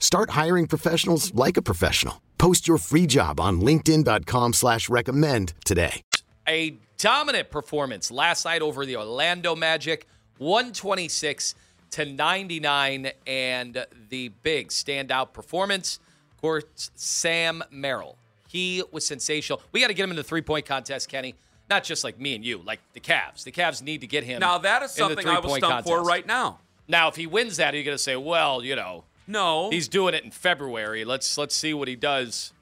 Start 0.00 0.30
hiring 0.30 0.66
professionals 0.66 1.32
like 1.34 1.56
a 1.56 1.62
professional. 1.62 2.20
Post 2.38 2.66
your 2.66 2.78
free 2.78 3.06
job 3.06 3.38
on 3.38 3.60
LinkedIn.com 3.60 4.54
slash 4.54 4.88
recommend 4.88 5.52
today. 5.64 6.02
A 6.48 6.78
dominant 6.96 7.50
performance 7.50 8.10
last 8.10 8.46
night 8.46 8.62
over 8.62 8.86
the 8.86 8.96
Orlando 8.96 9.54
Magic, 9.54 10.06
126 10.38 11.54
to 11.92 12.06
99. 12.06 13.12
And 13.26 13.86
the 14.08 14.28
big 14.42 14.68
standout 14.68 15.34
performance, 15.34 16.00
of 16.32 16.40
course, 16.40 16.90
Sam 16.94 17.62
Merrill. 17.70 18.16
He 18.48 18.82
was 18.90 19.06
sensational. 19.06 19.60
We 19.70 19.80
got 19.80 19.88
to 19.88 19.94
get 19.94 20.04
him 20.04 20.10
in 20.10 20.16
the 20.16 20.24
three 20.24 20.42
point 20.42 20.64
contest, 20.64 21.10
Kenny. 21.10 21.34
Not 21.68 21.84
just 21.84 22.02
like 22.02 22.18
me 22.18 22.34
and 22.34 22.44
you, 22.44 22.62
like 22.64 22.80
the 22.94 23.00
Cavs. 23.00 23.44
The 23.44 23.52
Cavs 23.52 23.82
need 23.82 24.00
to 24.00 24.06
get 24.06 24.24
him. 24.24 24.40
Now 24.40 24.58
that 24.58 24.82
is 24.82 24.98
in 24.98 25.02
the 25.02 25.08
something 25.10 25.28
I 25.28 25.34
was 25.34 25.42
three-point 25.42 25.64
stumped 25.64 25.88
for 25.88 26.02
right 26.02 26.26
now. 26.26 26.58
Now, 26.88 27.06
if 27.06 27.14
he 27.14 27.28
wins 27.28 27.58
that, 27.58 27.72
are 27.72 27.76
you're 27.76 27.84
going 27.84 27.96
to 27.96 28.02
say, 28.02 28.16
well, 28.16 28.64
you 28.64 28.74
know, 28.74 29.04
No. 29.30 29.70
he's 29.70 29.88
doing 29.88 30.14
it 30.14 30.24
in 30.24 30.30
February. 30.30 31.04
Let's 31.04 31.38
let's 31.38 31.54
see 31.54 31.72
what 31.74 31.88
he 31.88 31.96
does 31.96 32.52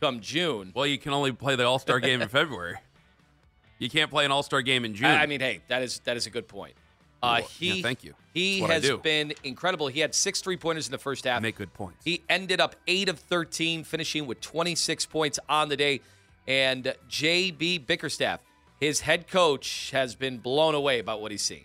come 0.00 0.20
June. 0.20 0.72
well, 0.74 0.86
you 0.86 0.98
can 0.98 1.12
only 1.12 1.32
play 1.32 1.56
the 1.56 1.64
All 1.64 1.78
Star 1.78 2.00
game 2.00 2.20
in 2.22 2.28
February. 2.40 2.76
You 3.78 3.88
can't 3.88 4.10
play 4.10 4.24
an 4.24 4.32
All 4.32 4.42
Star 4.42 4.62
game 4.62 4.84
in 4.84 4.94
June. 4.94 5.06
I, 5.06 5.22
I 5.22 5.26
mean, 5.26 5.40
hey, 5.40 5.60
that 5.68 5.82
is 5.82 6.00
that 6.04 6.16
is 6.16 6.26
a 6.26 6.30
good 6.30 6.48
point. 6.48 6.74
Uh, 7.22 7.38
Well, 7.40 7.50
yeah, 7.58 7.72
he, 7.74 7.82
thank 7.82 8.04
you. 8.04 8.14
He 8.32 8.60
That's 8.60 8.62
what 8.62 8.70
I 8.70 8.74
has 8.74 9.00
been 9.02 9.32
incredible. 9.42 9.88
He 9.88 10.00
had 10.00 10.14
six 10.14 10.40
three 10.40 10.56
pointers 10.56 10.86
in 10.86 10.92
the 10.92 10.98
first 10.98 11.24
half. 11.24 11.42
make 11.42 11.56
good 11.56 11.72
points. 11.74 12.04
He 12.04 12.22
ended 12.28 12.60
up 12.60 12.76
eight 12.86 13.08
of 13.08 13.18
thirteen, 13.18 13.84
finishing 13.84 14.26
with 14.26 14.40
26 14.40 15.06
points 15.06 15.38
on 15.48 15.68
the 15.68 15.76
day. 15.76 16.00
And 16.46 16.94
JB 17.10 17.86
Bickerstaff, 17.86 18.40
his 18.80 19.00
head 19.00 19.28
coach, 19.28 19.90
has 19.90 20.14
been 20.14 20.38
blown 20.38 20.74
away 20.74 20.98
about 20.98 21.20
what 21.20 21.30
he's 21.30 21.42
seen. 21.42 21.64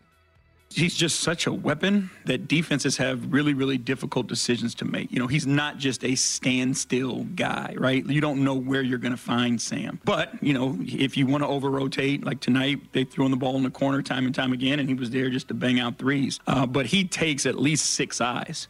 He's 0.74 0.96
just 0.96 1.20
such 1.20 1.46
a 1.46 1.54
weapon 1.54 2.10
that 2.26 2.48
defenses 2.48 2.98
have 2.98 3.32
really, 3.32 3.54
really 3.54 3.78
difficult 3.78 4.28
decisions 4.28 4.74
to 4.76 4.86
make. 4.86 5.12
You 5.12 5.20
know, 5.20 5.28
he's 5.28 5.46
not 5.46 5.78
just 5.78 6.04
a 6.04 6.16
standstill 6.16 7.26
guy, 7.36 7.76
right? 7.78 8.06
You 8.06 8.22
don't 8.22 8.44
know 8.44 8.56
where 8.56 8.82
you're 8.82 8.98
going 8.98 9.12
to 9.14 9.18
find 9.18 9.62
Sam. 9.62 10.00
But, 10.04 10.34
you 10.42 10.54
know, 10.54 10.78
if 10.82 11.16
you 11.16 11.28
want 11.28 11.44
to 11.44 11.48
over 11.48 11.70
rotate, 11.70 12.24
like 12.26 12.40
tonight, 12.40 12.80
they 12.92 13.04
threw 13.04 13.26
him 13.26 13.32
the 13.32 13.38
ball 13.38 13.56
in 13.58 13.64
the 13.64 13.70
corner 13.70 14.02
time 14.02 14.26
and 14.26 14.34
time 14.34 14.52
again, 14.52 14.80
and 14.80 14.90
he 14.90 14.96
was 14.96 15.12
there 15.12 15.30
just 15.30 15.48
to 15.50 15.54
bang 15.54 15.80
out 15.80 16.00
threes. 16.00 16.40
Uh, 16.48 16.66
but 16.66 16.88
he 16.88 17.04
takes 17.04 17.46
at 17.46 17.60
least 17.60 17.92
six 17.92 18.20
eyes. 18.20 18.68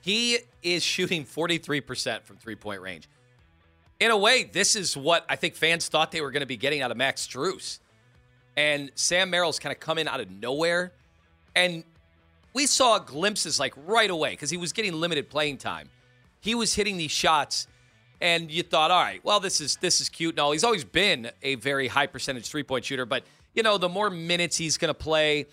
He 0.00 0.38
is 0.62 0.82
shooting 0.82 1.24
43% 1.24 2.22
from 2.22 2.36
three 2.36 2.56
point 2.56 2.80
range. 2.80 3.08
In 4.00 4.10
a 4.10 4.16
way, 4.16 4.44
this 4.44 4.76
is 4.76 4.96
what 4.96 5.24
I 5.28 5.36
think 5.36 5.54
fans 5.54 5.88
thought 5.88 6.12
they 6.12 6.20
were 6.20 6.30
going 6.30 6.40
to 6.40 6.46
be 6.46 6.56
getting 6.56 6.82
out 6.82 6.90
of 6.90 6.96
Max 6.96 7.26
Strus. 7.26 7.80
And 8.56 8.90
Sam 8.94 9.30
Merrill's 9.30 9.58
kind 9.58 9.74
of 9.74 9.80
come 9.80 9.98
in 9.98 10.08
out 10.08 10.20
of 10.20 10.30
nowhere. 10.30 10.92
And 11.58 11.82
we 12.54 12.66
saw 12.66 13.00
glimpses 13.00 13.58
like 13.58 13.74
right 13.76 14.10
away 14.10 14.30
because 14.30 14.50
he 14.50 14.56
was 14.56 14.72
getting 14.72 14.92
limited 14.92 15.28
playing 15.28 15.58
time. 15.58 15.88
He 16.40 16.54
was 16.54 16.74
hitting 16.74 16.96
these 16.96 17.10
shots, 17.10 17.66
and 18.20 18.48
you 18.48 18.62
thought, 18.62 18.92
all 18.92 19.02
right, 19.02 19.22
well, 19.24 19.40
this 19.40 19.60
is 19.60 19.76
this 19.76 20.00
is 20.00 20.08
cute. 20.08 20.36
No, 20.36 20.52
he's 20.52 20.62
always 20.62 20.84
been 20.84 21.30
a 21.42 21.56
very 21.56 21.88
high 21.88 22.06
percentage 22.06 22.46
three 22.46 22.62
point 22.62 22.84
shooter, 22.84 23.04
but 23.04 23.24
you 23.54 23.64
know, 23.64 23.76
the 23.76 23.88
more 23.88 24.08
minutes 24.08 24.56
he's 24.56 24.78
going 24.78 24.88
to 24.88 24.94
play 24.94 25.46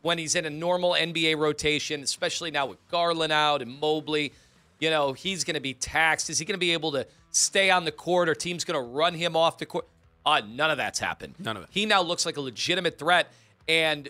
when 0.00 0.16
he's 0.16 0.34
in 0.34 0.46
a 0.46 0.50
normal 0.50 0.92
NBA 0.92 1.36
rotation, 1.36 2.02
especially 2.02 2.50
now 2.50 2.64
with 2.64 2.78
Garland 2.90 3.32
out 3.32 3.60
and 3.60 3.78
Mobley, 3.78 4.32
you 4.78 4.88
know, 4.88 5.12
he's 5.12 5.44
going 5.44 5.54
to 5.54 5.60
be 5.60 5.74
taxed. 5.74 6.30
Is 6.30 6.38
he 6.38 6.46
going 6.46 6.54
to 6.54 6.58
be 6.58 6.72
able 6.72 6.92
to 6.92 7.06
stay 7.32 7.70
on 7.70 7.84
the 7.84 7.92
court, 7.92 8.30
or 8.30 8.34
team's 8.34 8.64
going 8.64 8.82
to 8.82 8.90
run 8.90 9.12
him 9.12 9.36
off 9.36 9.58
the 9.58 9.66
court? 9.66 9.86
Uh, 10.24 10.40
none 10.48 10.70
of 10.70 10.78
that's 10.78 10.98
happened. 10.98 11.34
None 11.38 11.58
of 11.58 11.64
it. 11.64 11.68
He 11.70 11.84
now 11.84 12.00
looks 12.00 12.24
like 12.24 12.38
a 12.38 12.40
legitimate 12.40 12.98
threat, 12.98 13.30
and 13.68 14.08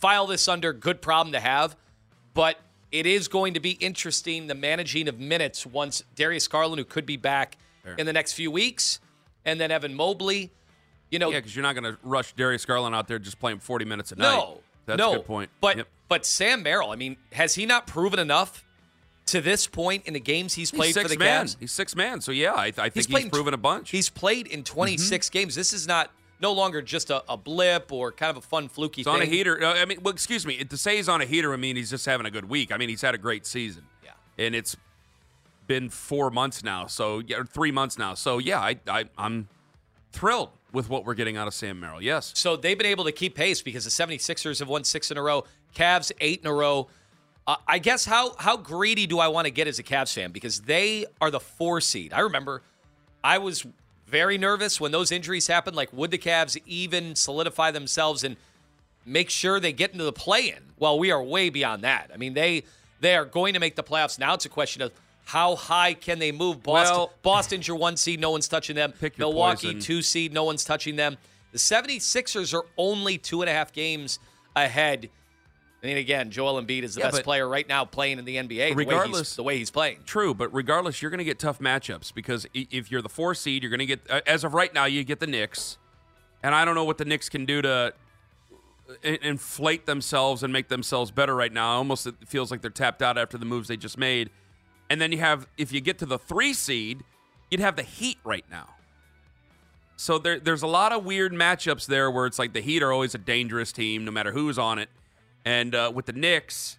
file 0.00 0.26
this 0.26 0.48
under 0.48 0.72
good 0.72 1.02
problem 1.02 1.32
to 1.32 1.40
have, 1.40 1.76
but 2.34 2.58
it 2.90 3.06
is 3.06 3.28
going 3.28 3.54
to 3.54 3.60
be 3.60 3.72
interesting 3.72 4.46
the 4.46 4.54
managing 4.54 5.08
of 5.08 5.18
minutes 5.18 5.66
once 5.66 6.02
Darius 6.14 6.48
Garland, 6.48 6.78
who 6.78 6.84
could 6.84 7.06
be 7.06 7.16
back 7.16 7.56
in 7.96 8.06
the 8.06 8.12
next 8.12 8.34
few 8.34 8.50
weeks, 8.50 9.00
and 9.44 9.60
then 9.60 9.70
Evan 9.70 9.94
Mobley. 9.94 10.50
You 11.10 11.18
know, 11.18 11.30
Yeah, 11.30 11.38
because 11.38 11.56
you're 11.56 11.62
not 11.62 11.74
going 11.74 11.84
to 11.84 11.98
rush 12.02 12.34
Darius 12.34 12.64
Garland 12.64 12.94
out 12.94 13.08
there 13.08 13.18
just 13.18 13.38
playing 13.38 13.60
40 13.60 13.84
minutes 13.86 14.12
a 14.12 14.16
night. 14.16 14.24
no, 14.24 14.60
That's 14.84 14.98
no. 14.98 15.12
a 15.12 15.16
good 15.16 15.26
point. 15.26 15.50
But 15.60 15.78
Yep. 15.78 15.88
but 16.08 16.26
Sam 16.26 16.62
Merrill, 16.62 16.90
I 16.90 16.96
mean, 16.96 17.16
has 17.32 17.54
he 17.54 17.64
not 17.64 17.86
proven 17.86 18.18
enough 18.18 18.64
to 19.26 19.40
this 19.40 19.66
point 19.66 20.06
in 20.06 20.14
the 20.14 20.20
games 20.20 20.54
he's 20.54 20.70
played 20.70 20.86
he's 20.86 20.94
six 20.94 21.12
for 21.12 21.18
the 21.18 21.24
man. 21.24 21.46
Cavs? 21.46 21.56
He's 21.60 21.72
six 21.72 21.94
man. 21.94 22.20
So 22.20 22.32
yeah, 22.32 22.54
I, 22.54 22.66
I 22.66 22.70
think 22.72 22.94
he's, 22.94 23.06
played- 23.06 23.32
proven 23.32 23.54
a 23.54 23.58
bunch. 23.58 23.90
He's 23.90 24.10
played 24.10 24.46
in 24.46 24.64
26 24.64 25.26
mm-hmm. 25.26 25.32
games. 25.32 25.54
This 25.54 25.72
is 25.72 25.86
not 25.86 26.10
no 26.40 26.52
longer 26.52 26.82
just 26.82 27.10
a, 27.10 27.22
a 27.30 27.36
blip 27.36 27.92
or 27.92 28.12
kind 28.12 28.30
of 28.30 28.36
a 28.36 28.40
fun 28.46 28.68
fluky 28.68 29.00
He's 29.00 29.06
thing. 29.06 29.14
on 29.14 29.22
a 29.22 29.26
heater. 29.26 29.64
I 29.64 29.84
mean, 29.84 29.98
well, 30.02 30.12
excuse 30.12 30.46
me. 30.46 30.62
To 30.64 30.76
say 30.76 30.96
he's 30.96 31.08
on 31.08 31.20
a 31.20 31.24
heater, 31.24 31.52
I 31.52 31.56
mean 31.56 31.76
he's 31.76 31.90
just 31.90 32.06
having 32.06 32.26
a 32.26 32.30
good 32.30 32.48
week. 32.48 32.72
I 32.72 32.76
mean 32.76 32.88
he's 32.88 33.02
had 33.02 33.14
a 33.14 33.18
great 33.18 33.46
season. 33.46 33.84
Yeah. 34.04 34.10
And 34.38 34.54
it's 34.54 34.76
been 35.66 35.90
four 35.90 36.30
months 36.30 36.64
now, 36.64 36.86
so 36.86 37.20
yeah, 37.26 37.42
three 37.42 37.70
months 37.70 37.98
now. 37.98 38.14
So 38.14 38.38
yeah, 38.38 38.60
I, 38.60 38.76
I 38.88 39.04
I'm 39.18 39.48
thrilled 40.12 40.50
with 40.72 40.88
what 40.88 41.04
we're 41.04 41.14
getting 41.14 41.36
out 41.36 41.46
of 41.46 41.54
Sam 41.54 41.80
Merrill. 41.80 42.02
Yes. 42.02 42.32
So 42.36 42.56
they've 42.56 42.76
been 42.76 42.86
able 42.86 43.04
to 43.04 43.12
keep 43.12 43.34
pace 43.34 43.62
because 43.62 43.84
the 43.84 43.90
76ers 43.90 44.58
have 44.58 44.68
won 44.68 44.84
six 44.84 45.10
in 45.10 45.16
a 45.18 45.22
row, 45.22 45.44
Cavs 45.74 46.12
eight 46.20 46.40
in 46.42 46.46
a 46.46 46.52
row. 46.54 46.88
Uh, 47.46 47.56
I 47.66 47.78
guess 47.78 48.04
how 48.04 48.34
how 48.38 48.56
greedy 48.56 49.06
do 49.06 49.18
I 49.18 49.28
want 49.28 49.46
to 49.46 49.50
get 49.50 49.66
as 49.66 49.78
a 49.78 49.82
Cavs 49.82 50.12
fan 50.14 50.32
because 50.32 50.60
they 50.62 51.06
are 51.20 51.30
the 51.30 51.40
four 51.40 51.80
seed. 51.80 52.12
I 52.12 52.20
remember 52.20 52.62
I 53.24 53.38
was 53.38 53.66
very 54.10 54.38
nervous 54.38 54.80
when 54.80 54.92
those 54.92 55.12
injuries 55.12 55.46
happen. 55.46 55.74
Like, 55.74 55.92
would 55.92 56.10
the 56.10 56.18
Cavs 56.18 56.56
even 56.66 57.14
solidify 57.14 57.70
themselves 57.70 58.24
and 58.24 58.36
make 59.04 59.30
sure 59.30 59.60
they 59.60 59.72
get 59.72 59.92
into 59.92 60.04
the 60.04 60.12
play-in? 60.12 60.60
Well, 60.78 60.98
we 60.98 61.10
are 61.10 61.22
way 61.22 61.50
beyond 61.50 61.82
that. 61.84 62.10
I 62.12 62.16
mean, 62.16 62.34
they 62.34 62.64
they 63.00 63.14
are 63.14 63.24
going 63.24 63.54
to 63.54 63.60
make 63.60 63.76
the 63.76 63.82
playoffs. 63.84 64.18
Now 64.18 64.34
it's 64.34 64.44
a 64.44 64.48
question 64.48 64.82
of 64.82 64.92
how 65.24 65.54
high 65.56 65.94
can 65.94 66.18
they 66.18 66.32
move? 66.32 66.62
Boston, 66.62 66.96
Well- 66.96 67.12
Boston's 67.22 67.68
your 67.68 67.76
one 67.76 67.96
seed, 67.96 68.18
no 68.18 68.30
one's 68.30 68.48
touching 68.48 68.74
them. 68.74 68.92
Pick 68.92 69.18
Milwaukee, 69.18 69.68
poison. 69.68 69.80
two 69.80 70.02
seed, 70.02 70.32
no 70.32 70.42
one's 70.44 70.64
touching 70.64 70.96
them. 70.96 71.16
The 71.52 71.58
76ers 71.58 72.52
are 72.54 72.64
only 72.76 73.18
two 73.18 73.42
and 73.42 73.48
a 73.50 73.52
half 73.52 73.72
games 73.72 74.18
ahead. 74.56 75.10
I 75.82 75.86
mean, 75.86 75.96
again, 75.98 76.30
Joel 76.30 76.60
Embiid 76.60 76.82
is 76.82 76.94
the 76.96 77.02
Yeah, 77.02 77.10
best 77.12 77.22
player 77.22 77.48
right 77.48 77.68
now 77.68 77.84
playing 77.84 78.18
in 78.18 78.24
the 78.24 78.36
NBA. 78.36 78.70
the 78.70 78.74
way 78.74 78.84
Regardless- 78.84 79.36
the 79.36 79.44
way 79.44 79.58
he's 79.58 79.70
playing. 79.70 80.00
True, 80.04 80.34
but 80.34 80.52
regardless, 80.52 81.00
you're 81.00 81.10
going 81.10 81.18
to 81.18 81.24
get 81.24 81.38
tough 81.38 81.60
matchups 81.60 82.12
because 82.12 82.46
if 82.52 82.90
you're 82.90 83.02
the 83.02 83.08
four 83.08 83.34
seed, 83.34 83.62
you're 83.62 83.70
going 83.70 83.78
to 83.78 83.86
get, 83.86 84.00
uh, 84.10 84.20
as 84.26 84.42
of 84.42 84.54
right 84.54 84.74
now, 84.74 84.86
you 84.86 85.04
get 85.04 85.20
the 85.20 85.26
Knicks. 85.28 85.78
And 86.42 86.52
I 86.54 86.64
don't 86.64 86.74
know 86.74 86.84
what 86.84 86.98
the 86.98 87.04
Knicks 87.04 87.28
can 87.28 87.44
do 87.44 87.62
to 87.62 87.94
inflate 89.02 89.86
themselves 89.86 90.42
and 90.42 90.52
make 90.52 90.68
themselves 90.68 91.10
better 91.10 91.34
right 91.34 91.52
now. 91.52 91.76
Almost 91.76 92.06
it 92.06 92.14
feels 92.26 92.50
like 92.50 92.60
they're 92.62 92.70
tapped 92.70 93.02
out 93.02 93.18
after 93.18 93.38
the 93.38 93.44
moves 93.44 93.68
they 93.68 93.76
just 93.76 93.98
made. 93.98 94.30
And 94.90 95.00
then 95.00 95.12
you 95.12 95.18
have, 95.18 95.46
if 95.58 95.72
you 95.72 95.80
get 95.80 95.98
to 95.98 96.06
the 96.06 96.18
three 96.18 96.54
seed, 96.54 97.04
you'd 97.50 97.60
have 97.60 97.76
the 97.76 97.82
Heat 97.82 98.18
right 98.24 98.44
now. 98.50 98.68
So 99.96 100.18
there, 100.18 100.38
there's 100.40 100.62
a 100.62 100.66
lot 100.68 100.92
of 100.92 101.04
weird 101.04 101.32
matchups 101.32 101.86
there 101.86 102.10
where 102.10 102.24
it's 102.26 102.38
like 102.38 102.52
the 102.52 102.60
Heat 102.60 102.82
are 102.82 102.92
always 102.92 103.14
a 103.14 103.18
dangerous 103.18 103.72
team, 103.72 104.04
no 104.04 104.10
matter 104.10 104.32
who's 104.32 104.58
on 104.58 104.78
it. 104.78 104.88
And 105.48 105.74
uh, 105.74 105.90
with 105.94 106.04
the 106.04 106.12
Knicks, 106.12 106.76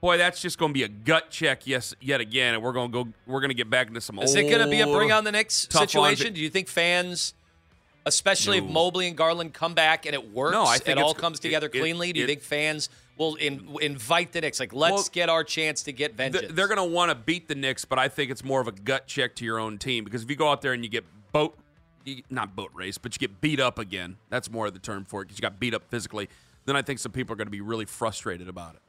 boy, 0.00 0.16
that's 0.16 0.40
just 0.40 0.58
going 0.58 0.70
to 0.70 0.74
be 0.74 0.84
a 0.84 0.88
gut 0.88 1.30
check, 1.30 1.66
yes, 1.66 1.92
yet 2.00 2.20
again. 2.20 2.54
And 2.54 2.62
we're 2.62 2.72
going 2.72 2.92
to 2.92 3.04
go, 3.04 3.10
we're 3.26 3.40
going 3.40 3.50
to 3.50 3.54
get 3.56 3.68
back 3.68 3.88
into 3.88 4.00
some. 4.00 4.16
Is 4.20 4.32
it 4.36 4.48
going 4.48 4.64
to 4.64 4.70
be 4.70 4.80
a 4.80 4.86
bring 4.86 5.10
on 5.10 5.24
the 5.24 5.32
Knicks 5.32 5.66
situation? 5.68 6.34
Do 6.34 6.40
you 6.40 6.50
think 6.50 6.68
fans, 6.68 7.34
especially 8.06 8.58
if 8.58 8.64
Mobley 8.64 9.08
and 9.08 9.16
Garland 9.16 9.54
come 9.54 9.74
back 9.74 10.06
and 10.06 10.14
it 10.14 10.32
works, 10.32 10.52
No, 10.52 10.62
I 10.62 10.78
think 10.78 11.00
it 11.00 11.02
all 11.02 11.14
comes 11.14 11.40
together 11.40 11.66
it- 11.66 11.74
it- 11.74 11.80
cleanly? 11.80 12.12
Do 12.12 12.20
you 12.20 12.26
it- 12.26 12.28
think 12.28 12.42
fans 12.42 12.90
will 13.18 13.34
in, 13.34 13.76
invite 13.82 14.30
the 14.30 14.42
Knicks? 14.42 14.60
Like, 14.60 14.72
let's 14.72 14.92
Well, 14.92 15.08
get 15.10 15.28
our 15.28 15.42
chance 15.42 15.82
to 15.82 15.92
get 15.92 16.14
vengeance. 16.14 16.52
They're 16.52 16.68
going 16.68 16.78
to 16.78 16.84
want 16.84 17.10
to 17.10 17.16
beat 17.16 17.48
the 17.48 17.56
Knicks, 17.56 17.84
but 17.84 17.98
I 17.98 18.06
think 18.06 18.30
it's 18.30 18.44
more 18.44 18.60
of 18.60 18.68
a 18.68 18.72
gut 18.72 19.08
check 19.08 19.34
to 19.36 19.44
your 19.44 19.58
own 19.58 19.78
team 19.78 20.04
because 20.04 20.22
if 20.22 20.30
you 20.30 20.36
go 20.36 20.48
out 20.48 20.62
there 20.62 20.74
and 20.74 20.84
you 20.84 20.90
get 20.90 21.04
boat, 21.32 21.58
you, 22.04 22.22
not 22.30 22.54
boat 22.54 22.70
race, 22.72 22.98
but 22.98 23.16
you 23.16 23.18
get 23.18 23.40
beat 23.40 23.58
up 23.58 23.80
again, 23.80 24.16
that's 24.30 24.48
more 24.48 24.68
of 24.68 24.74
the 24.74 24.78
term 24.78 25.04
for 25.04 25.22
it 25.22 25.24
because 25.24 25.38
you 25.38 25.42
got 25.42 25.58
beat 25.58 25.74
up 25.74 25.82
physically, 25.90 26.28
then 26.66 26.76
I 26.76 26.82
think 26.82 26.98
some 26.98 27.12
people 27.12 27.32
are 27.34 27.36
going 27.36 27.46
to 27.46 27.52
be 27.52 27.60
really 27.60 27.84
frustrated 27.84 28.48
about 28.48 28.74
it. 28.74 28.80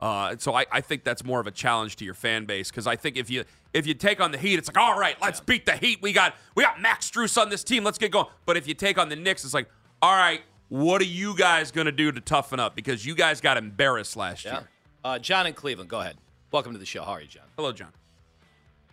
Uh, 0.00 0.36
so 0.38 0.54
I, 0.54 0.66
I 0.70 0.80
think 0.80 1.04
that's 1.04 1.24
more 1.24 1.40
of 1.40 1.46
a 1.46 1.50
challenge 1.50 1.96
to 1.96 2.04
your 2.04 2.14
fan 2.14 2.44
base 2.44 2.70
because 2.70 2.86
I 2.86 2.96
think 2.96 3.16
if 3.16 3.30
you 3.30 3.44
if 3.72 3.86
you 3.86 3.94
take 3.94 4.20
on 4.20 4.32
the 4.32 4.38
Heat, 4.38 4.58
it's 4.58 4.68
like 4.68 4.76
all 4.76 4.98
right, 4.98 5.16
let's 5.22 5.40
beat 5.40 5.66
the 5.66 5.76
Heat. 5.76 6.02
We 6.02 6.12
got 6.12 6.34
we 6.54 6.62
got 6.62 6.80
Max 6.80 7.10
Strus 7.10 7.40
on 7.40 7.48
this 7.48 7.64
team. 7.64 7.84
Let's 7.84 7.98
get 7.98 8.10
going. 8.10 8.26
But 8.44 8.56
if 8.56 8.66
you 8.68 8.74
take 8.74 8.98
on 8.98 9.08
the 9.08 9.16
Knicks, 9.16 9.44
it's 9.44 9.54
like 9.54 9.68
all 10.02 10.14
right, 10.14 10.42
what 10.68 11.00
are 11.00 11.06
you 11.06 11.36
guys 11.36 11.70
going 11.70 11.86
to 11.86 11.92
do 11.92 12.12
to 12.12 12.20
toughen 12.20 12.60
up 12.60 12.74
because 12.74 13.06
you 13.06 13.14
guys 13.14 13.40
got 13.40 13.56
embarrassed 13.56 14.16
last 14.16 14.44
yeah. 14.44 14.52
year. 14.52 14.68
Uh, 15.04 15.18
John 15.18 15.46
in 15.46 15.54
Cleveland, 15.54 15.88
go 15.88 16.00
ahead. 16.00 16.16
Welcome 16.50 16.72
to 16.72 16.78
the 16.78 16.86
show. 16.86 17.02
How 17.02 17.12
are 17.12 17.20
you, 17.20 17.28
John? 17.28 17.44
Hello, 17.56 17.72
John. 17.72 17.92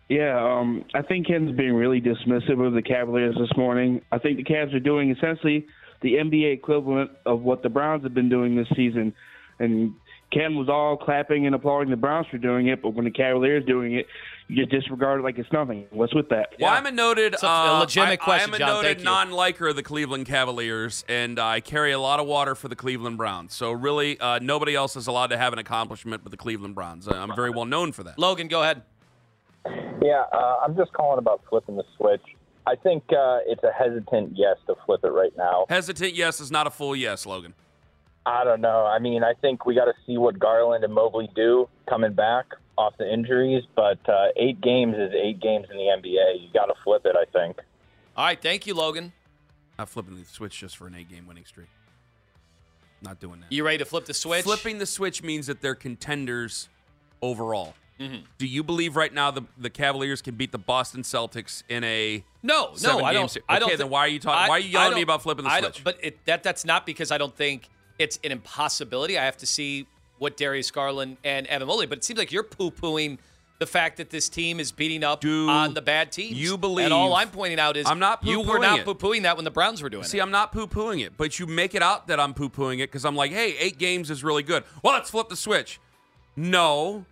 Yeah, 0.10 0.38
um, 0.44 0.84
I 0.94 1.02
think 1.02 1.28
Ken's 1.28 1.56
being 1.56 1.74
really 1.74 2.02
dismissive 2.02 2.66
of 2.66 2.74
the 2.74 2.82
Cavaliers 2.82 3.36
this 3.40 3.56
morning. 3.56 4.02
I 4.12 4.18
think 4.18 4.38
the 4.38 4.44
Cavs 4.44 4.74
are 4.74 4.80
doing 4.80 5.10
essentially 5.10 5.66
the 6.02 6.14
NBA 6.16 6.54
equivalent 6.54 7.12
of 7.26 7.42
what 7.42 7.64
the 7.64 7.70
Browns 7.70 8.04
have 8.04 8.14
been 8.14 8.30
doing 8.30 8.56
this 8.56 8.68
season. 8.76 9.14
And 9.60 9.94
Ken 10.32 10.56
was 10.56 10.70
all 10.70 10.98
clapping 10.98 11.46
and 11.46 11.54
applauding 11.54 11.92
the 11.92 11.98
Browns 11.98 12.26
for 12.32 12.38
doing 12.38 12.68
it, 12.68 12.82
but 12.82 12.92
when 12.94 13.06
the 13.06 13.12
Cavaliers 13.12 13.66
doing 13.66 13.96
it, 13.96 14.08
you 14.48 14.56
just 14.58 14.72
disregard 14.72 15.20
it 15.20 15.24
like 15.24 15.38
it's 15.38 15.52
nothing. 15.52 15.86
What's 15.92 16.16
with 16.16 16.30
that? 16.30 16.54
Well, 16.60 16.74
I'm 16.74 16.86
a 16.86 16.92
noted, 16.92 17.34
It's 17.34 17.44
a- 17.44 17.48
a 17.48 17.76
uh, 17.76 17.80
legitimate 17.82 18.14
I, 18.14 18.16
question, 18.18 18.50
I 18.50 18.50
am 18.50 18.54
a 18.56 18.58
John. 18.58 18.84
noted 18.84 19.04
non-liker 19.04 19.68
of 19.70 19.76
the 19.76 19.84
Cleveland 19.84 20.26
Cavaliers, 20.26 21.06
and 21.08 21.38
I 21.40 21.60
carry 21.60 21.92
a 21.92 22.00
lot 22.00 22.20
of 22.20 22.28
water 22.28 22.56
for 22.56 22.68
the 22.68 22.76
Cleveland 22.76 23.18
Browns. 23.18 23.54
So 23.54 23.72
really, 23.72 24.20
uh, 24.20 24.40
nobody 24.42 24.74
else 24.76 24.96
is 24.96 25.08
allowed 25.08 25.28
to 25.28 25.38
have 25.38 25.54
an 25.54 25.60
accomplishment 25.60 26.24
but 26.24 26.32
the 26.32 26.38
Cleveland 26.38 26.76
Browns. 26.76 27.08
Uh, 27.08 27.12
I'm 27.14 27.36
very 27.36 27.50
well 27.50 27.66
known 27.66 27.92
for 27.92 28.04
that. 28.04 28.18
Logan, 28.18 28.48
go 28.48 28.62
ahead. 28.64 28.82
Yeah, 30.02 30.24
uh, 30.34 30.56
I'm 30.66 30.76
just 30.76 30.92
calling 30.94 31.20
about 31.20 31.42
flipping 31.50 31.76
the 31.76 31.84
switch. 31.98 32.22
I 32.68 32.76
think 32.76 33.04
uh, 33.12 33.40
it's 33.46 33.64
a 33.64 33.72
hesitant 33.72 34.34
yes 34.36 34.58
to 34.68 34.76
flip 34.86 35.04
it 35.04 35.10
right 35.10 35.36
now. 35.38 35.66
Hesitant 35.70 36.14
yes 36.14 36.40
is 36.40 36.52
not 36.52 36.68
a 36.68 36.70
full 36.70 36.96
yes, 36.96 37.26
Logan. 37.26 37.54
I 38.26 38.44
don't 38.44 38.62
know. 38.62 38.86
I 38.86 39.00
mean, 39.00 39.24
I 39.24 39.34
think 39.34 39.66
we 39.66 39.74
got 39.74 39.86
to 39.86 39.94
see 40.06 40.18
what 40.18 40.38
Garland 40.38 40.84
and 40.84 40.94
Mobley 40.94 41.30
do 41.36 41.68
coming 41.90 42.14
back 42.14 42.46
off 42.78 42.94
the 42.98 43.12
injuries. 43.12 43.64
But 43.76 43.98
uh, 44.08 44.28
eight 44.36 44.62
games 44.62 44.96
is 44.96 45.12
eight 45.14 45.40
games 45.40 45.68
in 45.72 45.78
the 45.78 45.84
NBA. 45.84 46.42
You 46.42 46.50
got 46.54 46.66
to 46.68 46.76
flip 46.84 47.06
it. 47.06 47.16
I 47.16 47.26
think. 47.32 47.58
All 48.16 48.26
right, 48.26 48.40
thank 48.42 48.68
you, 48.68 48.74
Logan. 48.76 49.14
Not 49.80 49.90
flipping 49.90 50.20
the 50.20 50.26
switch 50.26 50.60
just 50.60 50.78
for 50.78 50.86
an 50.86 50.96
eight-game 50.96 51.26
winning 51.26 51.46
streak. 51.46 51.68
Not 53.02 53.20
doing 53.20 53.40
that. 53.40 53.52
You 53.52 53.66
ready 53.66 53.80
to 53.80 53.86
flip 53.86 54.06
the 54.06 54.14
switch? 54.14 54.44
Flipping 54.44 54.78
the 54.78 54.86
switch 54.86 55.24
means 55.24 55.48
that 55.48 55.62
they're 55.62 55.74
contenders 55.74 56.70
overall. 57.22 57.74
Mhm. 58.02 58.24
Do 58.38 58.48
you 58.48 58.64
believe 58.64 58.96
right 58.96 59.14
now 59.14 59.30
the, 59.32 59.44
the 59.58 59.70
Cavaliers 59.70 60.22
can 60.22 60.36
beat 60.36 60.52
the 60.52 60.58
Boston 60.58 61.04
Celtics 61.04 61.64
in 61.70 61.84
a 61.84 62.24
No, 62.42 62.74
no, 62.82 63.00
I 63.04 63.14
don't. 63.14 63.30
se- 63.30 63.42
I 63.48 63.60
don't. 63.60 63.70
Okay, 63.70 63.76
then 63.78 63.90
why 63.90 64.00
are 64.02 64.08
you 64.08 64.20
talking? 64.20 64.44
I- 64.46 64.50
Why 64.50 64.56
are 64.58 64.60
you 64.60 64.70
yelling 64.70 64.94
at 64.94 64.96
me 64.96 65.02
about 65.04 65.22
flipping 65.22 65.46
the 65.46 65.60
switch? 65.60 65.84
But 65.84 65.98
it, 66.02 66.26
that 66.26 66.42
that's 66.44 66.66
not 66.66 66.86
because 66.86 67.12
I 67.12 67.18
don't 67.18 67.36
think 67.36 67.70
it's 68.00 68.20
an 68.24 68.32
impossibility. 68.32 69.18
I 69.20 69.26
have 69.26 69.38
to 69.38 69.46
see 69.46 69.86
what 70.18 70.38
Darius 70.38 70.72
Garland 70.72 71.18
and 71.24 71.46
Evan 71.48 71.68
Mobley. 71.68 71.86
But 71.86 72.00
it 72.00 72.04
seems 72.04 72.18
like 72.18 72.32
you're 72.32 72.44
poo 72.44 72.72
pooing 72.72 73.20
the 73.60 73.68
fact 73.68 73.98
that 73.98 74.10
this 74.10 74.28
team 74.28 74.60
is 74.60 74.72
beating 74.72 75.04
up 75.04 75.24
on 75.24 75.76
the 75.76 75.82
bad 75.84 76.12
teams. 76.12 76.36
you 76.36 76.58
believe- 76.58 76.86
And 76.86 76.94
all 76.94 77.14
I'm 77.14 77.30
pointing 77.30 77.60
out 77.60 77.78
is 77.78 77.86
I'm 77.88 78.00
not 78.00 78.24
you 78.26 78.42
were 78.42 78.58
not 78.58 78.84
poo 78.86 78.96
pooing 78.96 79.22
that 79.22 79.36
when 79.36 79.46
the 79.46 79.52
Browns 79.52 79.84
were 79.84 79.90
doing 79.90 80.04
See, 80.04 80.08
it. 80.08 80.12
See, 80.14 80.20
I'm 80.20 80.32
not 80.32 80.52
poo 80.52 80.66
pooing 80.66 81.06
it, 81.06 81.16
but 81.16 81.38
you 81.38 81.46
make 81.46 81.76
it 81.76 81.84
out 81.84 82.08
that 82.08 82.20
I'm 82.20 82.34
poo 82.34 82.50
pooing 82.50 82.78
it 82.80 82.90
because 82.90 83.06
I'm 83.06 83.16
like, 83.16 83.32
hey, 83.32 83.56
eight 83.60 83.78
games 83.78 84.10
is 84.10 84.24
really 84.24 84.42
good. 84.42 84.64
Well, 84.82 84.94
let's 84.96 85.12
flip 85.12 85.30
the 85.30 85.36
switch. 85.36 85.80
No. 86.36 87.06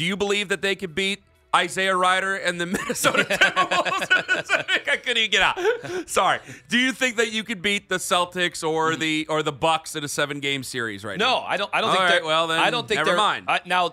Do 0.00 0.06
you 0.06 0.16
believe 0.16 0.48
that 0.48 0.62
they 0.62 0.76
could 0.76 0.94
beat 0.94 1.22
Isaiah 1.54 1.94
Rider 1.94 2.34
and 2.34 2.58
the 2.58 2.64
Minnesota 2.78 3.22
Timberwolves? 3.24 4.88
I 4.88 4.96
couldn't 4.96 5.18
even 5.18 5.30
get 5.30 5.42
out. 5.42 6.08
Sorry. 6.08 6.38
Do 6.70 6.78
you 6.78 6.90
think 6.92 7.16
that 7.16 7.32
you 7.32 7.44
could 7.44 7.60
beat 7.60 7.90
the 7.90 7.96
Celtics 7.96 8.66
or 8.66 8.92
mm-hmm. 8.92 9.00
the 9.00 9.26
or 9.28 9.42
the 9.42 9.52
Bucks 9.52 9.96
in 9.96 10.02
a 10.02 10.08
seven 10.08 10.40
game 10.40 10.62
series 10.62 11.04
right 11.04 11.18
now? 11.18 11.40
No, 11.40 11.40
I 11.40 11.58
don't. 11.58 11.68
I 11.74 11.82
don't 11.82 11.90
All 11.90 11.96
think. 11.96 12.04
right, 12.04 12.12
they're, 12.12 12.24
well, 12.24 12.46
then 12.46 12.60
I 12.60 12.70
don't 12.70 12.88
think 12.88 13.04
never 13.04 13.14
mind. 13.14 13.44
I- 13.46 13.60
now, 13.66 13.92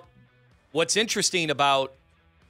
what's 0.71 0.95
interesting 0.95 1.51
about 1.51 1.93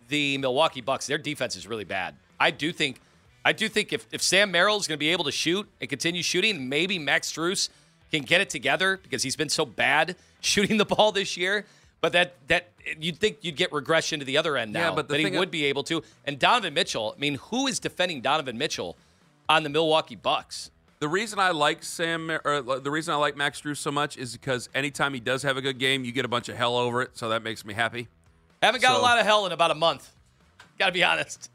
the 0.08 0.38
Milwaukee 0.38 0.82
Bucks, 0.82 1.08
their 1.08 1.18
defense 1.18 1.56
is 1.56 1.66
really 1.66 1.84
bad. 1.84 2.14
I 2.40 2.52
do 2.52 2.72
think, 2.72 3.02
I 3.44 3.54
do 3.54 3.68
think 3.68 3.92
if, 3.92 4.06
if 4.12 4.22
Sam 4.22 4.52
Merrill 4.52 4.78
is 4.78 4.88
going 4.88 4.98
to 4.98 5.00
be 5.00 5.10
able 5.10 5.24
to 5.24 5.32
shoot 5.32 5.68
and 5.82 5.90
continue 5.90 6.22
shooting, 6.22 6.70
maybe 6.70 7.00
Max 7.00 7.34
Strus 7.34 7.70
can 8.12 8.22
get 8.22 8.40
it 8.40 8.52
together 8.52 9.00
because 9.02 9.24
he's 9.24 9.36
been 9.36 9.50
so 9.50 9.66
bad 9.66 10.16
shooting 10.42 10.78
the 10.78 10.86
ball 10.86 11.12
this 11.12 11.36
year. 11.36 11.66
But 12.02 12.12
that 12.14 12.36
that 12.48 12.70
you'd 13.00 13.18
think 13.18 13.40
you'd 13.42 13.56
get 13.56 13.72
regression 13.74 14.20
to 14.20 14.26
the 14.26 14.38
other 14.38 14.56
end 14.56 14.72
now. 14.74 14.90
Yeah, 14.90 14.96
but 14.96 15.08
that 15.10 15.20
he 15.20 15.38
would 15.38 15.52
be 15.52 15.66
able 15.66 15.84
to. 15.86 16.04
And 16.26 16.38
Donovan 16.38 16.74
Mitchell, 16.74 17.14
I 17.16 17.20
mean, 17.20 17.36
who 17.36 17.68
is 17.68 17.80
defending 17.80 18.22
Donovan 18.22 18.58
Mitchell 18.58 18.96
on 19.50 19.64
the 19.64 19.70
Milwaukee 19.70 20.16
Bucks? 20.16 20.70
The 21.00 21.08
reason 21.08 21.38
I 21.40 21.52
like 21.52 21.84
Sam, 21.84 22.32
or 22.44 22.62
the 22.80 22.90
reason 22.92 23.14
I 23.14 23.18
like 23.18 23.36
Max 23.38 23.60
Drew 23.62 23.76
so 23.76 23.92
much 23.92 24.18
is 24.18 24.34
because 24.34 24.68
anytime 24.74 25.14
he 25.14 25.20
does 25.20 25.44
have 25.44 25.58
a 25.58 25.62
good 25.62 25.78
game, 25.80 26.04
you 26.04 26.12
get 26.12 26.26
a 26.26 26.28
bunch 26.28 26.50
of 26.50 26.56
hell 26.58 26.76
over 26.76 27.02
it. 27.02 27.12
So 27.18 27.30
that 27.30 27.44
makes 27.44 27.64
me 27.66 27.74
happy. 27.74 28.08
Haven't 28.64 28.82
got 28.82 28.96
So- 28.96 29.02
a 29.02 29.04
lot 29.04 29.20
of 29.20 29.26
hell 29.26 29.46
in 29.46 29.52
about 29.52 29.70
a 29.72 29.76
month. 29.76 30.12
Got 30.80 30.88
to 30.88 30.92
be 30.92 31.04
honest. 31.04 31.50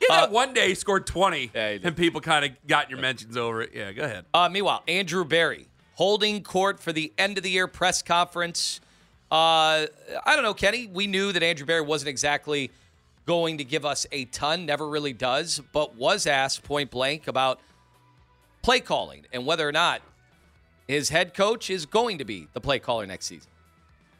Yeah, 0.00 0.08
Uh, 0.10 0.20
that 0.22 0.30
one 0.32 0.54
day 0.54 0.68
he 0.68 0.74
scored 0.74 1.06
20, 1.06 1.50
and 1.54 1.96
people 1.96 2.20
kind 2.20 2.44
of 2.44 2.52
got 2.66 2.90
your 2.90 2.98
mentions 3.00 3.36
over 3.36 3.60
it. 3.62 3.72
Yeah, 3.74 3.92
go 3.92 4.02
ahead. 4.04 4.24
Uh, 4.32 4.48
meanwhile, 4.48 4.82
Andrew 4.88 5.24
Berry 5.24 5.66
holding 5.94 6.42
court 6.42 6.80
for 6.80 6.92
the 6.92 7.12
end 7.18 7.36
of 7.36 7.44
the 7.44 7.50
year 7.50 7.66
press 7.68 8.00
conference. 8.02 8.80
Uh, 9.30 9.86
I 10.24 10.34
don't 10.34 10.42
know, 10.42 10.54
Kenny. 10.54 10.86
We 10.86 11.06
knew 11.06 11.32
that 11.32 11.42
Andrew 11.42 11.66
Berry 11.66 11.80
wasn't 11.80 12.08
exactly 12.08 12.70
going 13.26 13.58
to 13.58 13.64
give 13.64 13.84
us 13.84 14.06
a 14.12 14.26
ton, 14.26 14.66
never 14.66 14.86
really 14.88 15.12
does, 15.12 15.60
but 15.72 15.96
was 15.96 16.26
asked 16.26 16.62
point 16.62 16.90
blank 16.90 17.26
about 17.26 17.58
play 18.62 18.80
calling 18.80 19.24
and 19.32 19.44
whether 19.46 19.66
or 19.68 19.72
not 19.72 20.02
his 20.86 21.08
head 21.08 21.34
coach 21.34 21.70
is 21.70 21.86
going 21.86 22.18
to 22.18 22.24
be 22.24 22.46
the 22.52 22.60
play 22.60 22.78
caller 22.78 23.06
next 23.06 23.26
season. 23.26 23.50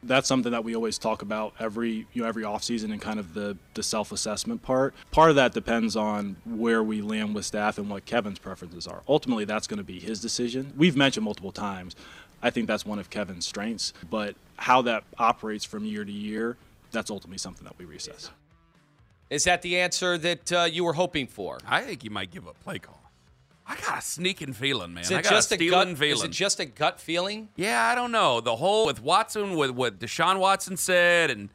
that's 0.03 0.27
something 0.27 0.51
that 0.51 0.63
we 0.63 0.75
always 0.75 0.97
talk 0.99 1.21
about 1.23 1.53
every 1.59 2.05
you 2.13 2.21
know 2.21 2.27
every 2.27 2.43
offseason 2.43 2.91
and 2.91 3.01
kind 3.01 3.19
of 3.19 3.33
the 3.33 3.57
the 3.73 3.81
self-assessment 3.83 4.61
part 4.61 4.93
part 5.11 5.29
of 5.31 5.35
that 5.35 5.53
depends 5.53 5.95
on 5.95 6.35
where 6.45 6.83
we 6.83 7.01
land 7.01 7.33
with 7.33 7.43
staff 7.45 7.77
and 7.79 7.89
what 7.89 8.05
kevin's 8.05 8.37
preferences 8.37 8.85
are 8.85 9.01
ultimately 9.07 9.45
that's 9.45 9.65
going 9.65 9.77
to 9.79 9.83
be 9.83 9.99
his 9.99 10.19
decision 10.21 10.71
we've 10.77 10.95
mentioned 10.95 11.23
multiple 11.23 11.51
times 11.51 11.95
i 12.45 12.49
think 12.49 12.67
that's 12.67 12.85
one 12.85 12.99
of 12.99 13.09
kevin's 13.09 13.45
strengths 13.45 13.91
but 14.09 14.35
how 14.57 14.81
that 14.81 15.03
operates 15.17 15.65
from 15.65 15.83
year 15.83 16.05
to 16.05 16.11
year 16.11 16.55
that's 16.91 17.09
ultimately 17.11 17.37
something 17.37 17.65
that 17.65 17.77
we 17.77 17.83
reassess 17.85 18.29
Is 19.29 19.43
that 19.45 19.61
the 19.63 19.79
answer 19.79 20.17
that 20.19 20.51
uh, 20.53 20.63
you 20.71 20.83
were 20.85 20.93
hoping 20.93 21.25
for? 21.27 21.57
I 21.67 21.81
think 21.81 22.03
you 22.03 22.11
might 22.11 22.29
give 22.31 22.47
up 22.47 22.57
play 22.63 22.77
call. 22.79 23.01
I 23.67 23.75
got 23.81 23.97
a 23.97 24.01
sneaking 24.01 24.53
feeling, 24.53 24.93
man. 24.93 25.03
Is 25.03 25.11
I 25.11 25.17
it 25.19 25.23
got 25.23 25.31
just 25.31 25.51
a 25.51 25.55
a 25.55 25.57
stealing 25.57 25.89
gut? 25.89 25.97
feeling. 25.97 26.17
Is 26.17 26.23
it 26.23 26.31
just 26.31 26.59
a 26.59 26.65
gut 26.65 26.99
feeling? 27.01 27.49
Yeah, 27.55 27.83
I 27.91 27.95
don't 27.95 28.11
know. 28.11 28.39
The 28.39 28.55
whole 28.55 28.85
with 28.85 29.01
Watson, 29.01 29.55
with 29.57 29.71
what 29.71 29.97
Deshaun 29.99 30.37
Watson 30.39 30.77
said, 30.77 31.31
and 31.31 31.49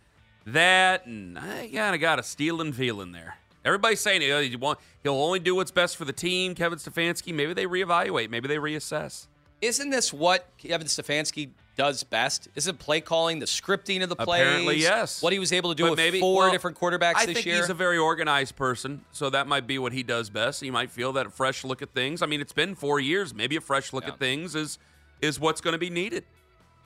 that, 0.47 1.07
and 1.07 1.39
I 1.39 1.71
kind 1.73 1.95
of 1.95 2.01
got 2.01 2.19
a 2.19 2.25
stealing 2.25 2.73
feeling 2.73 3.13
there. 3.13 3.37
Everybody's 3.65 4.01
saying 4.01 4.21
oh, 4.33 4.41
he 4.43 4.57
won't- 4.57 4.81
he'll 5.05 5.15
only 5.15 5.39
do 5.39 5.55
what's 5.55 5.71
best 5.71 5.97
for 5.97 6.05
the 6.05 6.13
team. 6.13 6.55
Kevin 6.57 6.79
Stefanski, 6.79 7.33
maybe 7.33 7.53
they 7.55 7.67
reevaluate, 7.67 8.31
maybe 8.31 8.49
they 8.49 8.57
reassess. 8.59 9.27
Isn't 9.61 9.91
this 9.91 10.13
what 10.13 10.49
Kevin 10.59 10.87
Stefanski 10.87 11.51
does 11.77 12.03
best? 12.03 12.49
Isn't 12.55 12.79
play 12.79 13.01
calling 13.01 13.39
the 13.41 13.47
scripting 13.47 14.03
of 14.03 14.09
the 14.09 14.17
plays? 14.17 14.41
Apparently, 14.43 14.77
yes. 14.79 15.23
What 15.23 15.33
he 15.33 15.39
was 15.39 15.53
able 15.53 15.71
to 15.71 15.75
do 15.77 15.85
But 15.85 15.91
with 15.91 15.99
maybe- 15.99 16.21
four 16.21 16.45
well, 16.45 16.51
different 16.53 16.79
quarterbacks 16.79 17.17
I 17.17 17.27
this 17.27 17.35
think 17.37 17.47
year. 17.47 17.57
he's 17.57 17.69
a 17.69 17.75
very 17.75 17.99
organized 17.99 18.57
person, 18.57 19.05
so 19.13 19.29
that 19.31 19.47
might 19.47 19.67
be 19.67 19.79
what 19.79 19.93
he 19.93 20.03
does 20.03 20.31
best. 20.31 20.61
He 20.61 20.71
might 20.71 20.91
feel 20.91 21.13
that 21.15 21.27
a 21.27 21.31
fresh 21.31 21.63
look 21.65 21.83
at 21.83 21.93
things. 21.95 22.23
I 22.23 22.27
mean, 22.27 22.41
it's 22.41 22.53
been 22.53 22.75
four 22.75 23.01
years. 23.01 23.35
Maybe 23.35 23.57
a 23.57 23.61
fresh 23.61 23.93
look 23.93 24.07
at 24.09 24.19
things 24.19 24.55
is 24.55 24.79
is 25.21 25.39
what's 25.39 25.61
going 25.61 25.73
to 25.73 25.79
be 25.79 25.91
needed. 25.91 26.25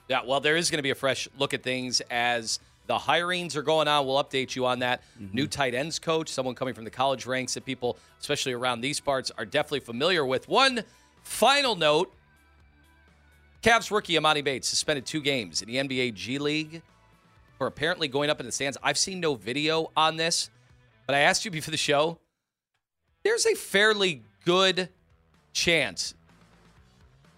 Yeah, 0.08 0.22
well, 0.26 0.40
there 0.40 0.56
is 0.56 0.68
going 0.70 0.78
to 0.78 0.82
be 0.82 0.90
a 0.90 0.94
fresh 0.96 1.28
look 1.38 1.54
at 1.54 1.62
things 1.62 2.00
as 2.10 2.58
the 2.88 2.98
hirings 2.98 3.54
are 3.56 3.62
going 3.62 3.87
on. 3.88 4.06
We'll 4.06 4.22
update 4.22 4.54
you 4.56 4.66
on 4.66 4.80
that. 4.80 5.02
Mm-hmm. 5.18 5.34
New 5.37 5.46
tight 5.46 5.72
ends 5.74 5.98
coach, 6.00 6.28
someone 6.28 6.54
coming 6.56 6.74
from 6.74 6.82
the 6.84 6.90
college 6.90 7.24
ranks 7.26 7.54
that 7.54 7.64
people, 7.64 7.96
especially 8.20 8.52
around 8.52 8.80
these 8.80 8.98
parts, 9.00 9.30
are 9.38 9.46
definitely 9.46 9.80
familiar 9.80 10.26
with. 10.26 10.48
One 10.48 10.82
final 11.22 11.76
note 11.76 12.12
Cavs 13.64 13.90
rookie 13.90 14.12
Emoni 14.12 14.44
Bates 14.44 14.68
suspended 14.68 15.07
two 15.07 15.22
games 15.22 15.62
in 15.62 15.68
the 15.68 15.77
NBA 15.77 16.12
G 16.12 16.37
League 16.37 16.83
for 17.57 17.66
apparently 17.66 18.09
going 18.09 18.29
up 18.29 18.38
in 18.38 18.44
the 18.44 18.53
stands. 18.53 18.77
I've 18.83 18.98
seen 18.98 19.20
no 19.20 19.37
video 19.37 19.90
on 19.96 20.18
this, 20.18 20.50
but 21.07 21.16
I 21.16 21.20
asked 21.20 21.46
you 21.46 21.50
before 21.50 21.70
the 21.70 21.79
show. 21.79 22.18
There's 23.22 23.46
a 23.46 23.55
fairly 23.55 24.22
good 24.44 24.90
chance 25.55 26.14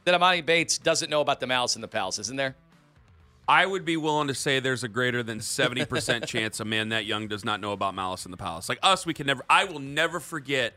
that 0.05 0.21
Emoni 0.21 0.45
Bates 0.45 0.79
doesn't 0.79 1.11
know 1.11 1.21
about 1.21 1.39
the 1.39 1.47
Malice 1.47 1.77
in 1.77 1.81
the 1.81 1.87
Palace, 1.87 2.19
isn't 2.19 2.37
there? 2.37 2.57
I 3.47 3.65
would 3.65 3.85
be 3.85 3.97
willing 3.97 4.27
to 4.27 4.35
say 4.35 4.59
there's 4.59 4.83
a 4.83 4.89
greater 4.89 5.23
than 5.23 5.39
70% 5.39 6.27
chance 6.27 6.59
a 6.59 6.65
man 6.65 6.89
that 6.89 7.05
young 7.05 7.29
does 7.29 7.45
not 7.45 7.61
know 7.61 7.71
about 7.71 7.95
Malice 7.95 8.25
in 8.25 8.33
the 8.33 8.37
Palace. 8.37 8.69
Like 8.69 8.81
us, 8.83 9.07
we 9.07 9.15
can 9.15 9.29
never, 9.29 9.45
I 9.49 9.65
will 9.65 9.79
never 9.79 10.19
forget 10.19 10.75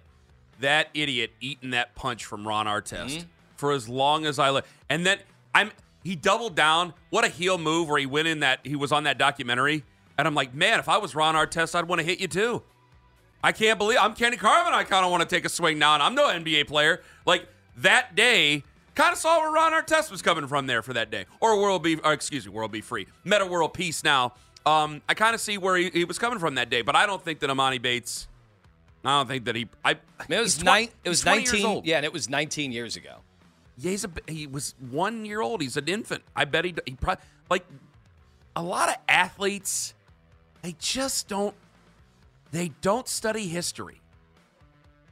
that 0.60 0.90
idiot 0.94 1.32
eating 1.42 1.72
that 1.72 1.96
punch 1.96 2.24
from 2.26 2.48
Ron 2.48 2.68
Artest 2.68 3.06
Mm-hmm. 3.08 3.28
for 3.56 3.72
as 3.72 3.90
long 3.90 4.28
as 4.28 4.38
I 4.38 4.52
live. 4.52 4.72
And 4.90 5.04
then 5.08 5.18
I'm, 5.54 5.72
he 6.04 6.16
doubled 6.16 6.56
down. 6.56 6.94
What 7.10 7.26
a 7.26 7.30
heel 7.30 7.58
move 7.58 7.90
where 7.90 8.00
he 8.00 8.06
went 8.06 8.28
in 8.28 8.40
that, 8.42 8.60
he 8.64 8.76
was 8.76 8.92
on 8.92 9.04
that 9.04 9.18
documentary. 9.18 9.84
And 10.18 10.28
I'm 10.28 10.36
like, 10.36 10.54
man, 10.54 10.80
if 10.80 10.90
I 10.90 10.98
was 10.98 11.16
Ron 11.16 11.36
Artest, 11.36 11.76
I'd 11.76 11.88
want 11.88 12.00
to 12.00 12.06
hit 12.06 12.20
you 12.20 12.28
too. 12.28 12.64
I 13.44 13.52
can't 13.52 13.80
believe 13.80 13.98
I'm 14.02 14.14
Kenny 14.16 14.38
Carman. 14.38 14.74
I 14.74 14.84
kind 14.84 15.06
of 15.06 15.12
want 15.12 15.28
to 15.28 15.34
take 15.34 15.46
a 15.46 15.50
swing 15.50 15.80
now, 15.80 15.94
and 15.94 16.04
I'm 16.04 16.14
no 16.14 16.28
NBA 16.28 16.68
player. 16.68 17.02
Like 17.26 17.48
that 17.78 18.16
day, 18.16 18.64
kind 18.96 19.14
of 19.14 19.18
saw 19.18 19.40
where 19.40 19.52
Ron 19.52 19.72
Artest 19.72 20.12
was 20.12 20.22
coming 20.22 20.46
from 20.48 20.68
there 20.68 20.82
for 20.82 20.94
that 20.94 21.10
day, 21.10 21.26
or 21.40 21.60
World 21.62 21.84
Be, 21.84 21.98
or 22.00 22.12
excuse 22.12 22.46
me, 22.46 22.52
World 22.52 22.72
Be 22.72 22.82
Free, 22.82 23.08
Metta 23.24 23.46
World 23.46 23.74
Peace. 23.74 24.04
Now, 24.04 24.34
um, 24.66 25.02
I 25.08 25.14
kind 25.14 25.34
of 25.34 25.40
see 25.40 25.58
where 25.58 25.78
he, 25.78 25.90
he 25.90 26.04
was 26.04 26.20
coming 26.20 26.40
from 26.40 26.56
that 26.56 26.70
day, 26.70 26.82
but 26.82 26.98
I 26.98 27.06
don't 27.06 27.24
think 27.24 27.40
that 27.40 27.50
Emoni 27.50 27.82
Bates. 27.82 28.28
I 29.06 29.20
don't 29.20 29.28
think 29.28 29.46
that 29.46 29.56
he. 29.56 29.70
I, 29.86 29.92
I 29.92 30.26
mean, 30.28 30.40
it 30.40 30.42
was 30.42 30.62
nine. 30.62 30.90
It 31.06 31.10
was 31.10 31.20
he's 31.20 31.24
20 31.24 31.40
years 31.40 31.52
nineteen. 31.54 31.66
old. 31.66 31.86
Yeah, 31.86 31.96
and 31.98 32.06
it 32.06 32.12
was 32.12 32.30
nineteen 32.30 32.74
years 32.74 32.98
ago. 32.98 33.20
Yeah, 33.80 33.92
he's 33.92 34.04
a 34.04 34.12
he 34.28 34.46
was 34.46 34.76
one 34.92 35.26
year 35.26 35.42
old. 35.42 35.62
He's 35.62 35.78
an 35.78 35.88
infant. 35.88 36.24
I 36.36 36.46
bet 36.46 36.66
he 36.66 36.76
he 36.86 36.94
probably 36.94 37.24
like 37.50 37.66
a 38.56 38.62
lot 38.62 38.90
of 38.90 38.96
athletes. 39.08 39.94
They 40.62 40.76
just 40.80 41.30
don't 41.30 41.56
they 42.52 42.72
don't 42.82 43.08
study 43.08 43.48
history. 43.48 44.02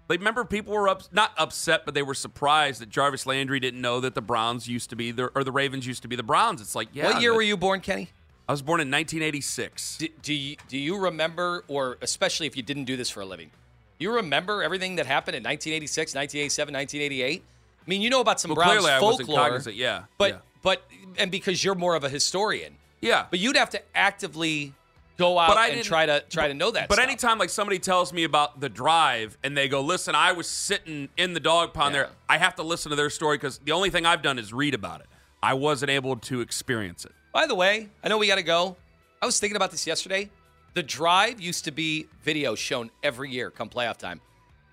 Like 0.09 0.19
remember 0.19 0.43
people 0.43 0.73
were 0.73 0.89
up 0.89 1.03
not 1.13 1.31
upset, 1.37 1.85
but 1.85 1.93
they 1.93 2.01
were 2.01 2.13
surprised 2.13 2.81
that 2.81 2.89
Jarvis 2.89 3.25
Landry 3.25 3.61
didn't 3.61 3.81
know 3.81 4.01
that 4.01 4.15
the 4.15 4.21
Browns 4.21 4.67
used 4.67 4.89
to 4.89 4.97
be 4.97 5.11
the 5.11 5.27
or 5.33 5.45
the 5.45 5.51
Ravens 5.51 5.87
used 5.87 6.01
to 6.01 6.09
be 6.09 6.17
the 6.17 6.23
Browns. 6.23 6.59
It's 6.59 6.75
like 6.75 6.89
yeah. 6.91 7.05
what 7.05 7.21
year 7.21 7.31
but- 7.31 7.37
were 7.37 7.43
you 7.43 7.57
born, 7.57 7.79
Kenny? 7.79 8.09
I 8.49 8.53
was 8.53 8.61
born 8.61 8.79
in 8.79 8.89
1986. 8.89 9.97
Do, 9.97 10.07
do 10.21 10.33
you 10.33 10.55
do 10.69 10.77
you 10.77 10.97
remember, 10.97 11.65
or 11.67 11.97
especially 12.01 12.47
if 12.47 12.55
you 12.55 12.63
didn't 12.63 12.85
do 12.85 12.95
this 12.95 13.09
for 13.09 13.19
a 13.19 13.25
living, 13.25 13.51
you 13.99 14.13
remember 14.13 14.63
everything 14.63 14.95
that 14.95 15.05
happened 15.05 15.35
in 15.35 15.43
1986, 15.43 16.15
1987, 16.15 16.73
1988? 16.73 17.43
I 17.87 17.89
mean, 17.89 18.01
you 18.01 18.09
know 18.09 18.19
about 18.19 18.39
some 18.39 18.49
Well, 18.49 18.55
Browns 18.55 18.79
clearly 18.79 18.91
I 18.91 19.01
wasn't 19.01 19.29
folklore, 19.29 19.73
yeah, 19.73 20.03
But 20.17 20.31
yeah. 20.31 20.37
but 20.61 20.83
and 21.17 21.31
because 21.31 21.63
you're 21.63 21.75
more 21.75 21.95
of 21.95 22.03
a 22.03 22.09
historian, 22.09 22.75
Yeah. 23.01 23.25
But 23.29 23.39
you'd 23.39 23.55
have 23.55 23.69
to 23.71 23.81
actively 23.95 24.73
go 25.17 25.39
out 25.39 25.55
But 25.55 25.71
and 25.71 25.83
try 25.83 26.05
to 26.05 26.23
try 26.29 26.47
to 26.49 26.53
know 26.53 26.69
that. 26.71 26.89
But 26.89 26.95
stuff. 26.95 27.07
anytime 27.07 27.37
like 27.39 27.49
somebody 27.49 27.79
tells 27.79 28.11
me 28.11 28.23
about 28.23 28.59
the 28.59 28.69
drive 28.69 29.37
and 29.41 29.57
they 29.57 29.67
go, 29.69 29.81
"Listen, 29.81 30.15
I 30.15 30.33
was 30.33 30.47
sitting 30.47 31.09
in 31.17 31.33
the 31.33 31.39
dog 31.39 31.73
pound 31.73 31.95
there," 31.95 32.09
I 32.27 32.37
have 32.37 32.55
to 32.55 32.63
listen 32.63 32.89
to 32.89 32.95
their 32.95 33.09
story 33.09 33.37
because 33.37 33.59
the 33.59 33.71
only 33.71 33.89
thing 33.89 34.05
I've 34.05 34.21
done 34.21 34.37
is 34.37 34.51
read 34.53 34.73
about 34.73 34.99
it. 34.99 35.07
I 35.41 35.53
wasn't 35.53 35.91
able 35.91 36.17
to 36.17 36.41
experience 36.41 37.05
it. 37.05 37.13
By 37.33 37.47
the 37.47 37.55
way, 37.55 37.89
I 38.03 38.09
know 38.09 38.17
we 38.17 38.27
got 38.27 38.35
to 38.35 38.43
go. 38.43 38.75
I 39.21 39.25
was 39.25 39.39
thinking 39.39 39.55
about 39.55 39.71
this 39.71 39.87
yesterday. 39.87 40.29
The 40.73 40.83
drive 40.83 41.39
used 41.39 41.63
to 41.65 41.71
be 41.71 42.07
video 42.21 42.53
shown 42.55 42.91
every 43.01 43.31
year 43.31 43.49
come 43.49 43.69
playoff 43.69 43.97
time. 43.97 44.21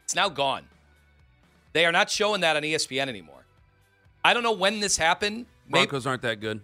It's 0.05 0.15
now 0.15 0.29
gone. 0.29 0.67
They 1.75 1.85
are 1.85 1.93
not 1.93 2.09
showing 2.09 2.41
that 2.41 2.57
on 2.57 2.63
ESPN 2.63 3.09
anymore. 3.09 3.45
I 4.25 4.33
don't 4.33 4.43
know 4.43 4.53
when 4.53 4.81
this 4.81 4.97
happened. 4.97 5.45
Maybe- 5.69 5.87
Broncos 5.87 6.07
aren't 6.07 6.23
that 6.23 6.41
good. 6.41 6.63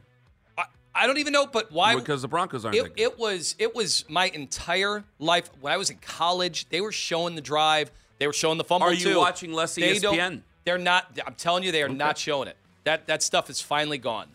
I 0.92 1.07
don't 1.07 1.18
even 1.18 1.33
know, 1.33 1.46
but 1.46 1.70
why? 1.70 1.94
Because 1.94 2.23
the 2.23 2.29
Broncos 2.29 2.64
aren't 2.64 2.77
it, 2.77 2.83
that 2.83 2.96
good. 2.96 3.03
it 3.03 3.18
was 3.18 3.55
it 3.61 3.75
was 3.77 4.05
my 4.09 4.27
entire 4.27 5.05
life 5.20 5.49
when 5.61 5.73
I 5.73 5.77
was 5.77 5.88
in 5.88 5.99
college. 5.99 6.68
They 6.68 6.81
were 6.81 6.90
showing 6.90 7.37
the 7.37 7.40
drive. 7.40 7.92
They 8.18 8.27
were 8.27 8.33
showing 8.33 8.59
the 8.59 8.64
fumble 8.64 8.88
Are 8.88 8.92
you 8.92 9.12
too. 9.12 9.18
watching 9.18 9.53
less 9.53 9.77
they 9.77 9.94
ESPN? 9.94 10.42
They're 10.64 10.79
not. 10.79 11.18
I'm 11.25 11.35
telling 11.35 11.62
you, 11.62 11.70
they 11.70 11.85
are 11.85 11.88
not 11.88 12.18
showing 12.18 12.49
it. 12.49 12.57
That 12.85 13.07
that 13.07 13.23
stuff 13.23 13.49
is 13.49 13.61
finally 13.61 13.99
gone. 13.99 14.29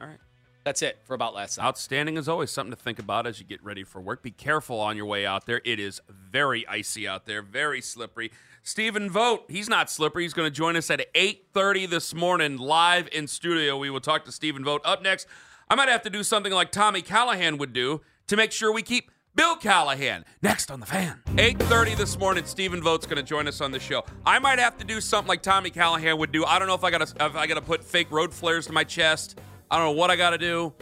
All 0.00 0.06
right. 0.06 0.16
That's 0.64 0.80
it 0.82 0.98
for 1.04 1.14
about 1.14 1.34
last 1.34 1.58
night. 1.58 1.64
Outstanding 1.64 2.16
as 2.16 2.26
always. 2.26 2.50
Something 2.50 2.74
to 2.74 2.82
think 2.82 2.98
about 2.98 3.26
as 3.26 3.38
you 3.38 3.44
get 3.44 3.62
ready 3.62 3.84
for 3.84 4.00
work. 4.00 4.22
Be 4.22 4.30
careful 4.30 4.80
on 4.80 4.96
your 4.96 5.06
way 5.06 5.26
out 5.26 5.44
there. 5.44 5.60
It 5.64 5.78
is 5.78 6.00
very 6.10 6.66
icy 6.66 7.06
out 7.06 7.26
there, 7.26 7.42
very 7.42 7.82
slippery. 7.82 8.32
Stephen 8.68 9.08
Vogt, 9.08 9.50
he's 9.50 9.66
not 9.66 9.88
slippery. 9.88 10.24
He's 10.24 10.34
going 10.34 10.46
to 10.46 10.54
join 10.54 10.76
us 10.76 10.90
at 10.90 11.02
8:30 11.14 11.88
this 11.88 12.12
morning 12.14 12.58
live 12.58 13.08
in 13.12 13.26
studio. 13.26 13.78
We 13.78 13.88
will 13.88 13.98
talk 13.98 14.26
to 14.26 14.30
Stephen 14.30 14.62
Vogt. 14.62 14.84
Up 14.84 15.02
next, 15.02 15.26
I 15.70 15.74
might 15.74 15.88
have 15.88 16.02
to 16.02 16.10
do 16.10 16.22
something 16.22 16.52
like 16.52 16.70
Tommy 16.70 17.00
Callahan 17.00 17.56
would 17.56 17.72
do 17.72 18.02
to 18.26 18.36
make 18.36 18.52
sure 18.52 18.70
we 18.70 18.82
keep 18.82 19.10
Bill 19.34 19.56
Callahan 19.56 20.26
next 20.42 20.70
on 20.70 20.80
the 20.80 20.86
fan. 20.86 21.22
8:30 21.28 21.96
this 21.96 22.18
morning, 22.18 22.44
Stephen 22.44 22.82
Vogt's 22.82 23.06
going 23.06 23.16
to 23.16 23.22
join 23.22 23.48
us 23.48 23.62
on 23.62 23.72
the 23.72 23.80
show. 23.80 24.04
I 24.26 24.38
might 24.38 24.58
have 24.58 24.76
to 24.76 24.84
do 24.84 25.00
something 25.00 25.28
like 25.28 25.40
Tommy 25.40 25.70
Callahan 25.70 26.18
would 26.18 26.30
do. 26.30 26.44
I 26.44 26.58
don't 26.58 26.68
know 26.68 26.74
if 26.74 26.84
I 26.84 26.90
got 26.90 27.06
to 27.06 27.24
if 27.24 27.36
I 27.36 27.46
got 27.46 27.54
to 27.54 27.62
put 27.62 27.82
fake 27.82 28.10
road 28.10 28.34
flares 28.34 28.66
to 28.66 28.74
my 28.74 28.84
chest. 28.84 29.40
I 29.70 29.78
don't 29.78 29.86
know 29.86 29.98
what 29.98 30.10
I 30.10 30.16
got 30.16 30.30
to 30.30 30.38
do. 30.38 30.74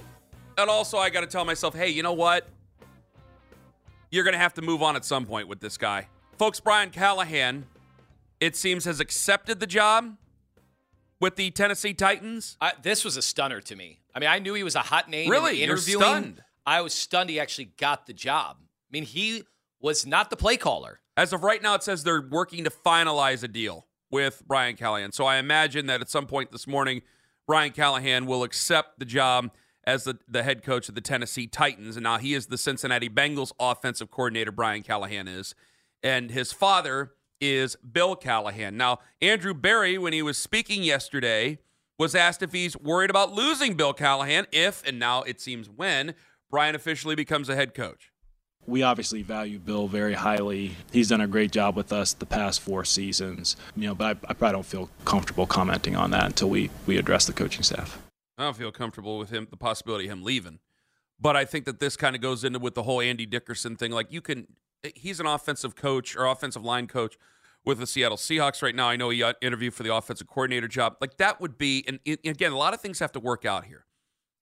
And 0.59 0.69
also, 0.69 0.99
I 0.99 1.09
got 1.11 1.21
to 1.21 1.29
tell 1.29 1.45
myself, 1.45 1.73
hey, 1.73 1.91
you 1.91 2.03
know 2.03 2.15
what? 2.15 2.49
You're 4.11 4.25
going 4.25 4.35
to 4.35 4.41
have 4.41 4.55
to 4.55 4.63
move 4.63 4.83
on 4.83 4.97
at 4.97 5.05
some 5.05 5.25
point 5.25 5.47
with 5.47 5.61
this 5.61 5.79
guy. 5.79 6.09
Folks, 6.37 6.59
Brian 6.59 6.91
Callahan, 6.91 7.65
it 8.41 8.57
seems, 8.57 8.85
has 8.85 9.01
accepted 9.01 9.61
the 9.61 9.67
job 9.67 10.17
with 11.21 11.37
the 11.37 11.51
Tennessee 11.51 11.95
Titans. 11.95 12.57
I, 12.61 12.73
this 12.83 13.05
was 13.05 13.17
a 13.17 13.23
stunner 13.23 13.61
to 13.63 13.77
me. 13.77 14.01
I 14.15 14.19
mean, 14.19 14.29
I 14.29 14.39
knew 14.39 14.55
he 14.55 14.63
was 14.63 14.75
a 14.75 14.81
hot 14.81 15.09
name. 15.09 15.27
in 15.27 15.31
Really? 15.31 15.61
the 15.61 15.67
You're 15.67 15.77
stunned. 15.79 16.43
I 16.67 16.81
was 16.81 16.93
stunned 16.95 17.31
he 17.31 17.39
actually 17.41 17.73
got 17.79 18.07
the 18.07 18.13
job. 18.13 18.57
I 18.61 18.91
mean, 18.91 19.05
he 19.05 19.45
was 19.81 20.07
not 20.07 20.31
the 20.31 20.37
play 20.37 20.57
caller. 20.57 21.01
As 21.17 21.33
of 21.33 21.43
right 21.43 21.63
now, 21.63 21.75
it 21.75 21.83
says 21.83 22.03
they're 22.05 22.27
working 22.29 22.65
to 22.65 22.71
finalize 22.71 23.43
a 23.43 23.49
deal 23.49 23.87
with 24.11 24.43
Brian 24.47 24.77
Callahan. 24.77 25.13
So 25.13 25.25
I 25.25 25.37
imagine 25.37 25.87
that 25.87 26.01
at 26.01 26.11
some 26.11 26.27
point 26.27 26.53
this 26.53 26.67
morning, 26.67 27.03
Brian 27.47 27.73
Callahan 27.73 28.27
will 28.27 28.43
accept 28.43 28.99
the 28.99 29.05
job 29.05 29.51
as 29.85 30.05
the, 30.05 30.19
the 30.29 30.43
head 30.43 30.63
coach 30.63 30.89
of 30.89 30.95
the 30.95 31.01
Tennessee 31.01 31.47
Titans. 31.47 31.97
And 31.97 32.05
now 32.05 32.19
he 32.19 32.35
is 32.35 32.47
the 32.47 32.59
Cincinnati 32.59 33.09
Bengals 33.09 33.53
offensive 33.61 34.11
coordinator, 34.11 34.51
Brian 34.53 34.83
Callahan 34.83 35.29
is. 35.29 35.55
And 36.03 36.31
his 36.31 36.53
father 36.53 37.13
is 37.41 37.77
Bill 37.77 38.17
Callahan. 38.17 38.77
Now, 38.77 38.99
Andrew 39.21 39.55
Berry, 39.55 39.99
when 39.99 40.13
he 40.13 40.23
was 40.23 40.39
speaking 40.39 40.83
yesterday, 40.83 41.59
was 41.99 42.15
asked 42.15 42.43
if 42.43 42.53
he's 42.53 42.77
worried 42.77 43.11
about 43.11 43.33
losing 43.33 43.75
Bill 43.75 43.93
Callahan 43.93 44.47
if, 44.53 44.87
and 44.87 44.99
now 44.99 45.23
it 45.23 45.41
seems 45.41 45.69
when, 45.69 46.15
Brian 46.51 46.75
officially 46.75 47.15
becomes 47.15 47.49
a 47.49 47.57
head 47.57 47.75
coach. 47.75 48.13
We 48.67 48.83
obviously 48.83 49.23
value 49.23 49.59
Bill 49.59 49.87
very 49.87 50.15
highly. 50.15 50.73
He's 50.93 51.09
done 51.09 51.21
a 51.21 51.29
great 51.29 51.53
job 51.53 51.77
with 51.77 51.93
us 51.93 52.13
the 52.13 52.27
past 52.27 52.61
four 52.61 52.85
seasons. 52.85 53.57
You 53.77 53.89
know, 53.89 53.95
but 53.95 54.19
I, 54.25 54.31
I 54.31 54.35
probably 54.35 54.53
don't 54.55 54.67
feel 54.67 54.91
comfortable 55.05 55.47
commenting 55.47 55.95
on 55.95 56.11
that 56.11 56.25
until 56.25 56.51
we, 56.51 56.71
we 56.85 56.99
address 56.99 57.27
the 57.27 57.33
coaching 57.33 57.63
staff. 57.63 58.03
I 58.37 58.43
don't 58.45 58.57
feel 58.57 58.73
comfortable 58.73 59.19
with 59.19 59.31
him, 59.31 59.47
the 59.51 59.57
possibility 59.57 60.07
of 60.07 60.13
him 60.13 60.25
leaving. 60.25 60.59
But 61.19 61.37
I 61.37 61.45
think 61.45 61.65
that 61.65 61.81
this 61.81 61.97
kind 61.97 62.15
of 62.15 62.21
goes 62.21 62.45
into 62.45 62.59
with 62.59 62.75
the 62.75 62.83
whole 62.83 63.01
Andy 63.01 63.25
Dickerson 63.25 63.77
thing. 63.77 63.93
Like 63.93 64.13
you 64.13 64.21
can, 64.21 64.49
he's 64.95 65.21
an 65.21 65.27
offensive 65.27 65.75
coach 65.77 66.17
or 66.17 66.27
offensive 66.27 66.65
line 66.65 66.87
coach 66.87 67.17
with 67.65 67.79
the 67.79 67.87
Seattle 67.87 68.17
Seahawks 68.17 68.63
right 68.63 68.75
now. 68.75 68.89
I 68.89 68.97
know 68.97 69.11
he 69.11 69.25
interviewed 69.43 69.75
for 69.75 69.83
the 69.83 69.95
offensive 69.95 70.27
coordinator 70.29 70.69
job. 70.69 70.97
Like 71.01 71.17
that 71.17 71.41
would 71.41 71.59
be, 71.59 71.85
and 71.87 71.99
again, 72.25 72.53
a 72.53 72.59
lot 72.59 72.75
of 72.75 72.81
things 72.81 73.01
have 73.01 73.13
to 73.13 73.21
work 73.21 73.45
out 73.45 73.65
here. 73.65 73.87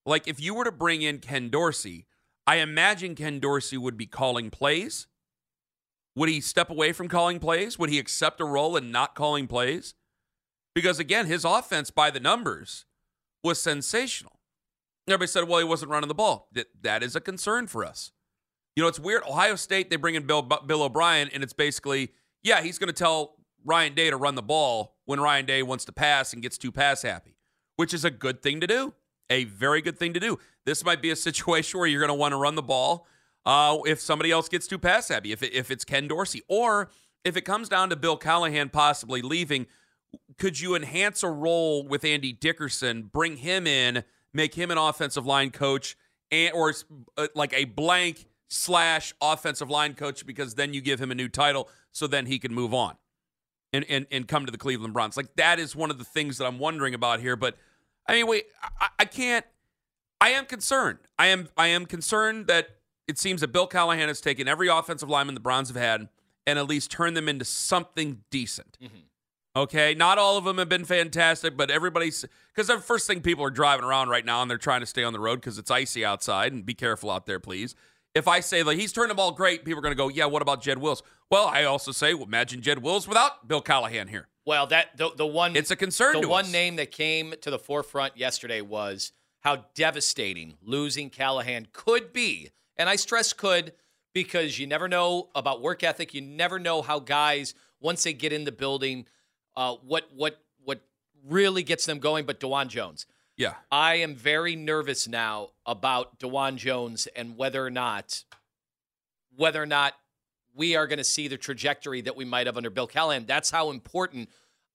Like 0.04 0.28
if 0.28 0.40
you 0.40 0.54
were 0.54 0.64
to 0.64 0.72
bring 0.72 1.02
in 1.02 1.18
Ken 1.18 1.48
Dorsey, 1.48 2.06
I 2.46 2.56
imagine 2.56 3.14
Ken 3.14 3.40
Dorsey 3.40 3.78
would 3.78 3.96
be 3.96 4.06
calling 4.06 4.50
plays. 4.50 5.06
Would 6.14 6.28
he 6.28 6.40
step 6.40 6.68
away 6.70 6.92
from 6.92 7.08
calling 7.08 7.38
plays? 7.38 7.78
Would 7.78 7.90
he 7.90 7.98
accept 7.98 8.40
a 8.40 8.44
role 8.44 8.76
in 8.76 8.92
not 8.92 9.14
calling 9.14 9.46
plays? 9.46 9.94
Because 10.74 10.98
again, 10.98 11.26
his 11.26 11.44
offense 11.44 11.90
by 11.90 12.10
the 12.10 12.20
numbers 12.20 12.84
was 13.42 13.60
sensational. 13.60 14.40
Everybody 15.08 15.28
said, 15.28 15.48
well, 15.48 15.58
he 15.58 15.64
wasn't 15.64 15.90
running 15.90 16.08
the 16.08 16.14
ball. 16.14 16.48
That 16.82 17.02
is 17.02 17.16
a 17.16 17.20
concern 17.20 17.66
for 17.66 17.84
us. 17.84 18.12
You 18.76 18.82
know, 18.82 18.88
it's 18.88 18.98
weird. 18.98 19.22
Ohio 19.24 19.54
State, 19.56 19.90
they 19.90 19.96
bring 19.96 20.14
in 20.14 20.26
Bill, 20.26 20.42
Bill 20.42 20.82
O'Brien, 20.82 21.30
and 21.32 21.42
it's 21.42 21.52
basically, 21.52 22.10
yeah, 22.42 22.60
he's 22.60 22.78
going 22.78 22.88
to 22.88 22.92
tell 22.92 23.36
Ryan 23.64 23.94
Day 23.94 24.10
to 24.10 24.16
run 24.16 24.34
the 24.34 24.42
ball 24.42 24.96
when 25.04 25.20
Ryan 25.20 25.46
Day 25.46 25.62
wants 25.62 25.84
to 25.86 25.92
pass 25.92 26.32
and 26.32 26.42
gets 26.42 26.58
too 26.58 26.72
pass 26.72 27.02
happy, 27.02 27.36
which 27.76 27.94
is 27.94 28.04
a 28.04 28.10
good 28.10 28.42
thing 28.42 28.60
to 28.60 28.66
do. 28.66 28.94
A 29.30 29.44
very 29.44 29.80
good 29.80 29.98
thing 29.98 30.12
to 30.12 30.20
do. 30.20 30.38
This 30.66 30.84
might 30.84 31.00
be 31.00 31.10
a 31.10 31.16
situation 31.28 31.78
where 31.78 31.88
you're 31.88 32.00
going 32.00 32.08
to 32.08 32.14
want 32.14 32.32
to 32.32 32.36
run 32.36 32.56
the 32.56 32.62
ball 32.62 33.06
uh, 33.46 33.78
if 33.86 34.00
somebody 34.00 34.30
else 34.30 34.48
gets 34.48 34.66
too 34.66 34.78
pass 34.78 35.08
happy, 35.08 35.32
if, 35.32 35.42
it, 35.42 35.52
if 35.52 35.70
it's 35.70 35.84
Ken 35.84 36.08
Dorsey. 36.08 36.42
Or 36.48 36.90
if 37.24 37.36
it 37.36 37.42
comes 37.42 37.68
down 37.68 37.90
to 37.90 37.96
Bill 37.96 38.16
Callahan 38.16 38.70
possibly 38.70 39.22
leaving, 39.22 39.66
could 40.38 40.60
you 40.60 40.74
enhance 40.74 41.22
a 41.22 41.28
role 41.28 41.86
with 41.86 42.04
Andy 42.04 42.32
Dickerson, 42.32 43.04
bring 43.12 43.38
him 43.38 43.66
in, 43.66 44.04
make 44.32 44.54
him 44.54 44.70
an 44.70 44.78
offensive 44.78 45.26
line 45.26 45.50
coach, 45.50 45.96
and 46.30 46.52
or 46.54 46.72
uh, 47.16 47.28
like 47.34 47.52
a 47.52 47.64
blank 47.64 48.26
slash 48.54 49.12
offensive 49.20 49.68
line 49.68 49.94
coach 49.94 50.24
because 50.24 50.54
then 50.54 50.72
you 50.72 50.80
give 50.80 51.00
him 51.00 51.10
a 51.10 51.14
new 51.14 51.28
title, 51.28 51.68
so 51.92 52.06
then 52.06 52.26
he 52.26 52.38
can 52.38 52.54
move 52.54 52.72
on 52.72 52.96
and 53.72 53.84
and, 53.88 54.06
and 54.10 54.28
come 54.28 54.46
to 54.46 54.52
the 54.52 54.58
Cleveland 54.58 54.94
Browns. 54.94 55.16
Like 55.16 55.34
that 55.36 55.58
is 55.58 55.74
one 55.74 55.90
of 55.90 55.98
the 55.98 56.04
things 56.04 56.38
that 56.38 56.46
I'm 56.46 56.58
wondering 56.58 56.94
about 56.94 57.20
here. 57.20 57.36
But 57.36 57.56
I 58.06 58.14
mean, 58.14 58.26
wait, 58.26 58.46
I, 58.80 58.88
I 59.00 59.04
can't. 59.04 59.44
I 60.20 60.30
am 60.30 60.46
concerned. 60.46 60.98
I 61.18 61.26
am 61.26 61.48
I 61.56 61.66
am 61.68 61.84
concerned 61.84 62.46
that 62.46 62.68
it 63.08 63.18
seems 63.18 63.40
that 63.40 63.48
Bill 63.48 63.66
Callahan 63.66 64.08
has 64.08 64.20
taken 64.20 64.48
every 64.48 64.68
offensive 64.68 65.10
lineman 65.10 65.34
the 65.34 65.40
Browns 65.40 65.68
have 65.68 65.76
had 65.76 66.08
and 66.46 66.58
at 66.58 66.66
least 66.68 66.90
turned 66.90 67.16
them 67.16 67.28
into 67.28 67.44
something 67.44 68.20
decent. 68.30 68.78
Mm-hmm. 68.82 68.96
Okay, 69.56 69.94
not 69.94 70.18
all 70.18 70.36
of 70.36 70.44
them 70.44 70.58
have 70.58 70.68
been 70.68 70.84
fantastic, 70.84 71.56
but 71.56 71.70
everybody's 71.70 72.24
because 72.48 72.66
the 72.66 72.78
first 72.78 73.06
thing 73.06 73.20
people 73.20 73.44
are 73.44 73.50
driving 73.50 73.84
around 73.84 74.08
right 74.08 74.24
now 74.24 74.42
and 74.42 74.50
they're 74.50 74.58
trying 74.58 74.80
to 74.80 74.86
stay 74.86 75.04
on 75.04 75.12
the 75.12 75.20
road 75.20 75.40
because 75.40 75.58
it's 75.58 75.70
icy 75.70 76.04
outside 76.04 76.52
and 76.52 76.66
be 76.66 76.74
careful 76.74 77.10
out 77.10 77.26
there, 77.26 77.38
please. 77.38 77.74
If 78.14 78.28
I 78.28 78.40
say 78.40 78.62
like 78.62 78.78
he's 78.78 78.92
turned 78.92 79.10
the 79.10 79.14
ball 79.14 79.32
great, 79.32 79.64
people 79.64 79.78
are 79.78 79.82
going 79.82 79.92
to 79.92 79.96
go, 79.96 80.08
yeah. 80.08 80.26
What 80.26 80.42
about 80.42 80.62
Jed 80.62 80.78
Wills? 80.78 81.02
Well, 81.30 81.46
I 81.46 81.64
also 81.64 81.90
say, 81.90 82.14
well, 82.14 82.24
imagine 82.24 82.62
Jed 82.62 82.78
Wills 82.78 83.08
without 83.08 83.48
Bill 83.48 83.60
Callahan 83.60 84.08
here. 84.08 84.28
Well, 84.46 84.66
that 84.68 84.96
the, 84.96 85.10
the 85.16 85.26
one 85.26 85.56
It's 85.56 85.70
a 85.70 85.76
concern 85.76 86.20
The 86.20 86.28
one 86.28 86.44
us. 86.44 86.52
name 86.52 86.76
that 86.76 86.90
came 86.90 87.34
to 87.40 87.50
the 87.50 87.58
forefront 87.58 88.16
yesterday 88.16 88.60
was 88.60 89.12
how 89.40 89.64
devastating 89.74 90.54
losing 90.62 91.10
Callahan 91.10 91.66
could 91.72 92.12
be, 92.12 92.50
and 92.76 92.88
I 92.88 92.96
stress 92.96 93.32
could 93.32 93.72
because 94.12 94.58
you 94.58 94.66
never 94.66 94.86
know 94.86 95.30
about 95.34 95.60
work 95.60 95.82
ethic. 95.82 96.14
You 96.14 96.20
never 96.20 96.58
know 96.58 96.82
how 96.82 97.00
guys 97.00 97.54
once 97.80 98.04
they 98.04 98.12
get 98.12 98.32
in 98.32 98.44
the 98.44 98.52
building, 98.52 99.06
uh, 99.56 99.74
what 99.84 100.08
what 100.14 100.40
what 100.62 100.82
really 101.26 101.62
gets 101.62 101.84
them 101.84 101.98
going. 101.98 102.26
But 102.26 102.38
Dawand 102.38 102.68
Jones, 102.68 103.06
Yeah. 103.36 103.54
I 103.70 103.96
am 103.96 104.14
very 104.14 104.54
nervous 104.56 105.08
now 105.08 105.50
about 105.66 106.18
Dawand 106.18 106.56
Jones 106.56 107.08
and 107.16 107.36
whether 107.36 107.64
or 107.64 107.70
not 107.70 108.24
whether 109.36 109.60
or 109.60 109.66
not 109.66 109.94
we 110.54 110.76
are 110.76 110.86
going 110.86 110.98
to 110.98 111.04
see 111.04 111.26
the 111.26 111.36
trajectory 111.36 112.00
that 112.02 112.14
we 112.14 112.24
might 112.24 112.46
have 112.46 112.56
under 112.56 112.70
Bill 112.70 112.86
Callahan. 112.86 113.26
That's 113.26 113.50
how 113.50 113.70
important 113.70 114.28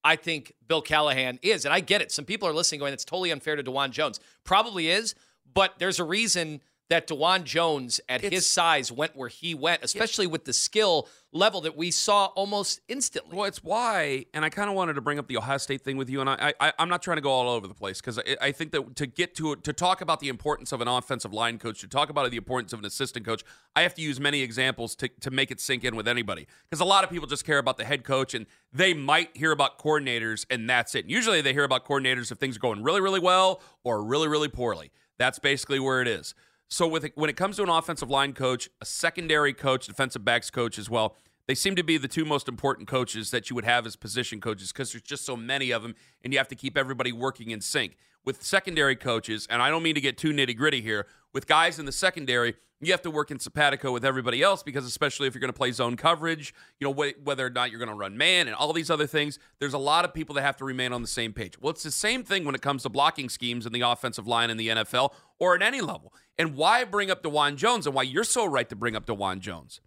I 0.03 0.17
think 0.17 0.53
Bill 0.67 0.81
Callahan 0.81 1.39
is. 1.41 1.63
And 1.63 1.73
I 1.73 1.79
get 1.79 2.01
it. 2.01 2.11
Some 2.11 2.25
people 2.25 2.47
are 2.47 2.53
listening 2.53 2.79
going, 2.79 2.93
it's 2.93 3.05
totally 3.05 3.31
unfair 3.31 3.55
to 3.55 3.63
Dawand 3.63 3.91
Jones. 3.91 4.19
Probably 4.43 4.89
is, 4.89 5.15
but 5.53 5.75
there's 5.79 5.99
a 5.99 6.03
reason 6.03 6.61
that 6.89 7.07
Dawand 7.07 7.43
Jones 7.43 8.01
at 8.09 8.21
his 8.21 8.47
size 8.47 8.91
went 8.91 9.15
where 9.15 9.29
he 9.29 9.53
went, 9.53 9.83
especially 9.83 10.25
with 10.25 10.45
the 10.45 10.53
skill 10.53 11.07
level 11.31 11.61
that 11.61 11.77
we 11.77 11.91
saw 11.91 12.25
almost 12.27 12.81
instantly. 12.87 13.37
Well, 13.37 13.45
it's 13.45 13.63
why, 13.63 14.25
and 14.33 14.43
I 14.43 14.49
kind 14.49 14.69
of 14.69 14.75
wanted 14.75 14.93
to 14.93 15.01
bring 15.01 15.19
up 15.19 15.27
the 15.27 15.37
Ohio 15.37 15.57
State 15.57 15.81
thing 15.81 15.97
with 15.97 16.09
you, 16.09 16.19
and 16.21 16.29
I, 16.29 16.53
I 16.59 16.73
I'm 16.79 16.89
not 16.89 17.03
trying 17.03 17.17
to 17.17 17.21
go 17.21 17.29
all 17.29 17.47
over 17.47 17.67
the 17.67 17.75
place 17.75 18.01
because 18.01 18.17
I, 18.17 18.37
I 18.41 18.51
think 18.51 18.71
that 18.71 18.95
to 18.95 19.05
get 19.05 19.35
to 19.35 19.55
to 19.55 19.71
talk 19.71 20.01
about 20.01 20.19
the 20.19 20.29
importance 20.29 20.71
of 20.71 20.81
an 20.81 20.87
offensive 20.87 21.31
line 21.31 21.59
coach, 21.59 21.81
to 21.81 21.87
talk 21.87 22.09
about 22.09 22.29
the 22.31 22.37
importance 22.37 22.73
of 22.73 22.79
an 22.79 22.85
assistant 22.85 23.25
coach, 23.25 23.43
I 23.75 23.83
have 23.83 23.93
to 23.95 24.01
use 24.01 24.19
many 24.19 24.41
examples 24.41 24.95
to 24.95 25.07
to 25.07 25.29
make 25.29 25.51
it 25.51 25.59
sink 25.61 25.83
in 25.83 25.95
with 25.95 26.07
anybody 26.07 26.47
because 26.67 26.81
a 26.81 26.85
lot 26.85 27.03
of 27.03 27.11
people 27.11 27.27
just 27.27 27.45
care 27.45 27.59
about 27.59 27.77
the 27.77 27.85
head 27.85 28.03
coach 28.03 28.33
and 28.33 28.47
they 28.73 28.95
might 28.95 29.37
hear 29.37 29.51
about 29.51 29.77
coordinators 29.77 30.45
and 30.49 30.67
that's 30.67 30.95
it. 30.95 31.05
Usually 31.05 31.41
they 31.41 31.53
hear 31.53 31.63
about 31.63 31.85
coordinators 31.85 32.31
if 32.31 32.39
things 32.39 32.55
are 32.57 32.59
going 32.59 32.81
really 32.81 33.01
really 33.01 33.19
well 33.19 33.61
or 33.83 34.03
really 34.03 34.27
really 34.27 34.49
poorly. 34.49 34.91
That's 35.19 35.37
basically 35.37 35.79
where 35.79 36.01
it 36.01 36.07
is. 36.07 36.33
So 36.69 36.87
with 36.87 37.11
when 37.15 37.29
it 37.29 37.35
comes 37.35 37.55
to 37.57 37.63
an 37.63 37.69
offensive 37.69 38.09
line 38.09 38.33
coach, 38.33 38.69
a 38.79 38.85
secondary 38.85 39.53
coach, 39.53 39.87
defensive 39.87 40.23
backs 40.23 40.51
coach 40.51 40.77
as 40.77 40.89
well, 40.89 41.17
they 41.47 41.55
seem 41.55 41.75
to 41.75 41.83
be 41.83 41.97
the 41.97 42.07
two 42.07 42.25
most 42.25 42.47
important 42.47 42.87
coaches 42.87 43.31
that 43.31 43.49
you 43.49 43.55
would 43.55 43.65
have 43.65 43.87
as 43.87 43.95
position 43.95 44.39
coaches 44.39 44.71
because 44.71 44.91
there's 44.91 45.01
just 45.01 45.25
so 45.25 45.35
many 45.35 45.71
of 45.71 45.81
them 45.81 45.95
and 46.23 46.31
you 46.31 46.37
have 46.37 46.47
to 46.49 46.55
keep 46.55 46.77
everybody 46.77 47.11
working 47.11 47.49
in 47.49 47.59
sync. 47.59 47.97
With 48.25 48.43
secondary 48.43 48.95
coaches, 48.95 49.47
and 49.49 49.61
I 49.61 49.69
don't 49.69 49.83
mean 49.83 49.95
to 49.95 50.01
get 50.01 50.17
too 50.17 50.31
nitty 50.31 50.55
gritty 50.55 50.81
here, 50.81 51.07
with 51.33 51.47
guys 51.47 51.79
in 51.79 51.85
the 51.85 51.91
secondary, 51.91 52.55
you 52.81 52.91
have 52.93 53.01
to 53.01 53.11
work 53.11 53.29
in 53.29 53.39
simpatico 53.39 53.91
with 53.91 54.05
everybody 54.05 54.41
else 54.41 54.63
because, 54.63 54.85
especially 54.85 55.27
if 55.27 55.33
you're 55.33 55.41
going 55.41 55.51
to 55.51 55.57
play 55.57 55.71
zone 55.71 55.97
coverage, 55.97 56.53
you 56.79 56.87
know, 56.87 56.93
wh- 56.93 57.25
whether 57.25 57.45
or 57.45 57.49
not 57.49 57.71
you're 57.71 57.79
going 57.79 57.89
to 57.89 57.95
run 57.95 58.17
man 58.17 58.47
and 58.47 58.55
all 58.55 58.71
these 58.71 58.89
other 58.89 59.05
things, 59.05 59.37
there's 59.59 59.73
a 59.73 59.79
lot 59.79 60.05
of 60.05 60.13
people 60.13 60.33
that 60.35 60.43
have 60.43 60.55
to 60.57 60.65
remain 60.65 60.93
on 60.93 61.01
the 61.01 61.07
same 61.07 61.33
page. 61.33 61.59
Well, 61.59 61.71
it's 61.71 61.83
the 61.83 61.91
same 61.91 62.23
thing 62.23 62.45
when 62.45 62.55
it 62.55 62.61
comes 62.61 62.83
to 62.83 62.89
blocking 62.89 63.27
schemes 63.27 63.65
in 63.65 63.73
the 63.73 63.81
offensive 63.81 64.27
line 64.27 64.49
in 64.49 64.57
the 64.57 64.69
NFL 64.69 65.13
or 65.39 65.55
at 65.55 65.61
any 65.61 65.81
level. 65.81 66.13
And 66.37 66.55
why 66.55 66.85
bring 66.85 67.11
up 67.11 67.21
Dawand 67.21 67.57
Jones 67.57 67.85
and 67.85 67.93
why 67.93 68.03
you're 68.03 68.23
so 68.23 68.45
right 68.45 68.69
to 68.69 68.75
bring 68.75 68.95
up 68.95 69.05
Dawand 69.05 69.39
Jones? 69.39 69.81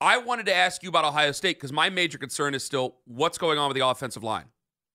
I 0.00 0.18
wanted 0.18 0.46
to 0.46 0.54
ask 0.54 0.84
you 0.84 0.88
about 0.88 1.04
Ohio 1.04 1.32
State 1.32 1.56
because 1.56 1.72
my 1.72 1.90
major 1.90 2.18
concern 2.18 2.54
is 2.54 2.62
still 2.62 2.98
what's 3.06 3.38
going 3.38 3.58
on 3.58 3.68
with 3.68 3.76
the 3.76 3.84
offensive 3.84 4.22
line. 4.22 4.44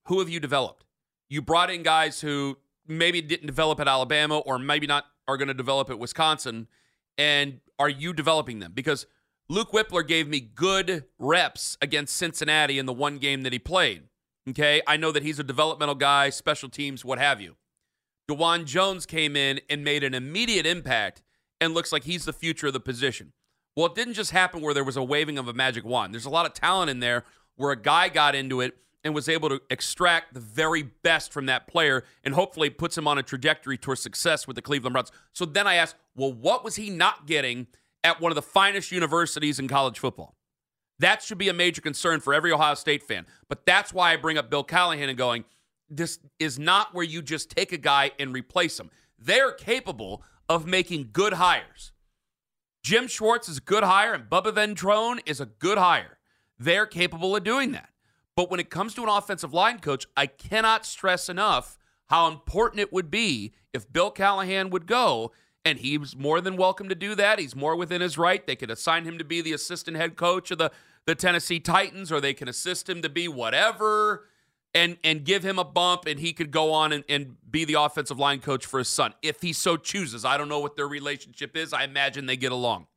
Who 0.05 0.19
have 0.19 0.29
you 0.29 0.39
developed? 0.39 0.85
You 1.29 1.41
brought 1.41 1.69
in 1.69 1.83
guys 1.83 2.21
who 2.21 2.57
maybe 2.87 3.21
didn't 3.21 3.47
develop 3.47 3.79
at 3.79 3.87
Alabama 3.87 4.39
or 4.39 4.59
maybe 4.59 4.87
not 4.87 5.05
are 5.27 5.37
going 5.37 5.47
to 5.47 5.53
develop 5.53 5.89
at 5.89 5.99
Wisconsin. 5.99 6.67
And 7.17 7.61
are 7.79 7.89
you 7.89 8.13
developing 8.13 8.59
them? 8.59 8.71
Because 8.73 9.05
Luke 9.49 9.71
Wypler 9.71 10.05
gave 10.05 10.27
me 10.27 10.39
good 10.39 11.05
reps 11.17 11.77
against 11.81 12.15
Cincinnati 12.15 12.79
in 12.79 12.85
the 12.85 12.93
one 12.93 13.17
game 13.17 13.43
that 13.43 13.53
he 13.53 13.59
played. 13.59 14.03
Okay. 14.49 14.81
I 14.85 14.97
know 14.97 15.11
that 15.11 15.23
he's 15.23 15.39
a 15.39 15.43
developmental 15.43 15.95
guy, 15.95 16.29
special 16.29 16.69
teams, 16.69 17.05
what 17.05 17.19
have 17.19 17.39
you. 17.39 17.55
Dawand 18.29 18.65
Jones 18.65 19.05
came 19.05 19.35
in 19.35 19.59
and 19.69 19.83
made 19.83 20.03
an 20.03 20.13
immediate 20.13 20.65
impact 20.65 21.21
and 21.59 21.73
looks 21.73 21.91
like 21.91 22.03
he's 22.03 22.25
the 22.25 22.33
future 22.33 22.67
of 22.67 22.73
the 22.73 22.79
position. 22.79 23.33
Well, 23.75 23.87
it 23.87 23.95
didn't 23.95 24.13
just 24.13 24.31
happen 24.31 24.61
where 24.61 24.73
there 24.73 24.83
was 24.83 24.97
a 24.97 25.03
waving 25.03 25.37
of 25.37 25.47
a 25.47 25.53
magic 25.53 25.83
wand. 25.83 26.13
There's 26.13 26.25
a 26.25 26.29
lot 26.29 26.45
of 26.45 26.53
talent 26.53 26.89
in 26.89 26.99
there 26.99 27.25
where 27.55 27.71
a 27.71 27.81
guy 27.81 28.09
got 28.09 28.35
into 28.35 28.61
it 28.61 28.77
and 29.03 29.13
was 29.13 29.27
able 29.27 29.49
to 29.49 29.61
extract 29.69 30.33
the 30.33 30.39
very 30.39 30.83
best 30.83 31.33
from 31.33 31.45
that 31.47 31.67
player 31.67 32.03
and 32.23 32.33
hopefully 32.33 32.69
puts 32.69 32.97
him 32.97 33.07
on 33.07 33.17
a 33.17 33.23
trajectory 33.23 33.77
towards 33.77 34.01
success 34.01 34.47
with 34.47 34.55
the 34.55 34.61
Cleveland 34.61 34.93
Browns. 34.93 35.11
So 35.33 35.45
then 35.45 35.67
I 35.67 35.75
asked, 35.75 35.95
well, 36.15 36.31
what 36.31 36.63
was 36.63 36.75
he 36.75 36.89
not 36.89 37.27
getting 37.27 37.67
at 38.03 38.21
one 38.21 38.31
of 38.31 38.35
the 38.35 38.41
finest 38.41 38.91
universities 38.91 39.59
in 39.59 39.67
college 39.67 39.99
football? 39.99 40.35
That 40.99 41.21
should 41.21 41.37
be 41.37 41.49
a 41.49 41.53
major 41.53 41.81
concern 41.81 42.19
for 42.19 42.33
every 42.33 42.51
Ohio 42.51 42.75
State 42.75 43.03
fan. 43.03 43.25
But 43.49 43.65
that's 43.65 43.93
why 43.93 44.13
I 44.13 44.15
bring 44.15 44.37
up 44.37 44.49
Bill 44.49 44.63
Callahan 44.63 45.09
and 45.09 45.17
going, 45.17 45.43
this 45.89 46.19
is 46.39 46.57
not 46.57 46.93
where 46.93 47.03
you 47.03 47.21
just 47.21 47.49
take 47.49 47.71
a 47.71 47.77
guy 47.77 48.11
and 48.19 48.33
replace 48.33 48.79
him. 48.79 48.89
They're 49.19 49.51
capable 49.51 50.23
of 50.47 50.65
making 50.65 51.09
good 51.11 51.33
hires. 51.33 51.91
Jim 52.83 53.07
Schwartz 53.07 53.47
is 53.47 53.57
a 53.57 53.61
good 53.61 53.83
hire, 53.83 54.13
and 54.13 54.29
Bubba 54.29 54.51
Ventrone 54.51 55.19
is 55.25 55.39
a 55.39 55.45
good 55.45 55.77
hire. 55.77 56.17
They're 56.59 56.85
capable 56.85 57.35
of 57.35 57.43
doing 57.43 57.71
that. 57.71 57.89
But 58.35 58.49
when 58.49 58.59
it 58.59 58.69
comes 58.69 58.93
to 58.95 59.03
an 59.03 59.09
offensive 59.09 59.53
line 59.53 59.79
coach, 59.79 60.07
I 60.17 60.25
cannot 60.27 60.85
stress 60.85 61.29
enough 61.29 61.77
how 62.07 62.27
important 62.27 62.79
it 62.79 62.91
would 62.91 63.11
be 63.11 63.53
if 63.73 63.91
Bill 63.91 64.11
Callahan 64.11 64.69
would 64.69 64.87
go, 64.87 65.31
and 65.65 65.79
he's 65.79 66.15
more 66.15 66.41
than 66.41 66.57
welcome 66.57 66.89
to 66.89 66.95
do 66.95 67.15
that. 67.15 67.39
He's 67.39 67.55
more 67.55 67.75
within 67.75 68.01
his 68.01 68.17
right. 68.17 68.45
They 68.45 68.55
could 68.55 68.71
assign 68.71 69.05
him 69.05 69.17
to 69.17 69.23
be 69.23 69.41
the 69.41 69.53
assistant 69.53 69.97
head 69.97 70.15
coach 70.15 70.51
of 70.51 70.57
the, 70.57 70.71
the 71.05 71.15
Tennessee 71.15 71.59
Titans, 71.59 72.11
or 72.11 72.19
they 72.19 72.33
can 72.33 72.47
assist 72.47 72.89
him 72.89 73.01
to 73.01 73.09
be 73.09 73.27
whatever 73.27 74.27
and 74.73 74.97
and 75.03 75.23
give 75.23 75.43
him 75.43 75.59
a 75.59 75.63
bump 75.63 76.05
and 76.07 76.19
he 76.19 76.33
could 76.33 76.51
go 76.51 76.71
on 76.71 76.91
and, 76.91 77.03
and 77.07 77.35
be 77.49 77.65
the 77.65 77.75
offensive 77.75 78.17
line 78.17 78.39
coach 78.39 78.65
for 78.65 78.79
his 78.79 78.89
son 78.89 79.13
if 79.21 79.41
he 79.41 79.53
so 79.53 79.77
chooses. 79.77 80.25
I 80.25 80.37
don't 80.37 80.49
know 80.49 80.59
what 80.59 80.75
their 80.75 80.87
relationship 80.87 81.55
is. 81.55 81.73
I 81.73 81.83
imagine 81.83 82.25
they 82.25 82.37
get 82.37 82.51
along. 82.51 82.87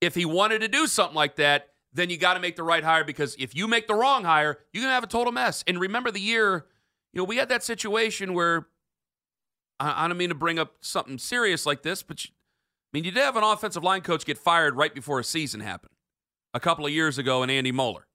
If 0.00 0.14
he 0.14 0.24
wanted 0.24 0.60
to 0.60 0.68
do 0.68 0.86
something 0.86 1.16
like 1.16 1.36
that, 1.36 1.70
then 1.94 2.10
you 2.10 2.16
got 2.16 2.34
to 2.34 2.40
make 2.40 2.56
the 2.56 2.62
right 2.62 2.82
hire 2.84 3.04
because 3.04 3.36
if 3.38 3.54
you 3.54 3.68
make 3.68 3.86
the 3.86 3.94
wrong 3.94 4.24
hire, 4.24 4.58
you're 4.72 4.82
going 4.82 4.90
to 4.90 4.94
have 4.94 5.04
a 5.04 5.08
total 5.08 5.32
mess. 5.32 5.64
And 5.66 5.80
remember 5.80 6.10
the 6.10 6.20
year, 6.20 6.66
you 7.12 7.18
know, 7.18 7.24
we 7.24 7.36
had 7.36 7.48
that 7.48 7.62
situation 7.62 8.34
where 8.34 8.66
I, 9.78 10.04
I 10.04 10.08
don't 10.08 10.18
mean 10.18 10.30
to 10.30 10.34
bring 10.34 10.58
up 10.58 10.74
something 10.80 11.18
serious 11.18 11.64
like 11.64 11.82
this, 11.82 12.02
but 12.02 12.24
you, 12.24 12.30
I 12.32 12.98
mean, 12.98 13.04
you 13.04 13.12
did 13.12 13.22
have 13.22 13.36
an 13.36 13.44
offensive 13.44 13.84
line 13.84 14.02
coach 14.02 14.24
get 14.26 14.38
fired 14.38 14.76
right 14.76 14.94
before 14.94 15.20
a 15.20 15.24
season 15.24 15.60
happened 15.60 15.92
a 16.52 16.60
couple 16.60 16.84
of 16.84 16.92
years 16.92 17.16
ago 17.18 17.42
in 17.42 17.50
Andy 17.50 17.72
Moeller. 17.72 18.06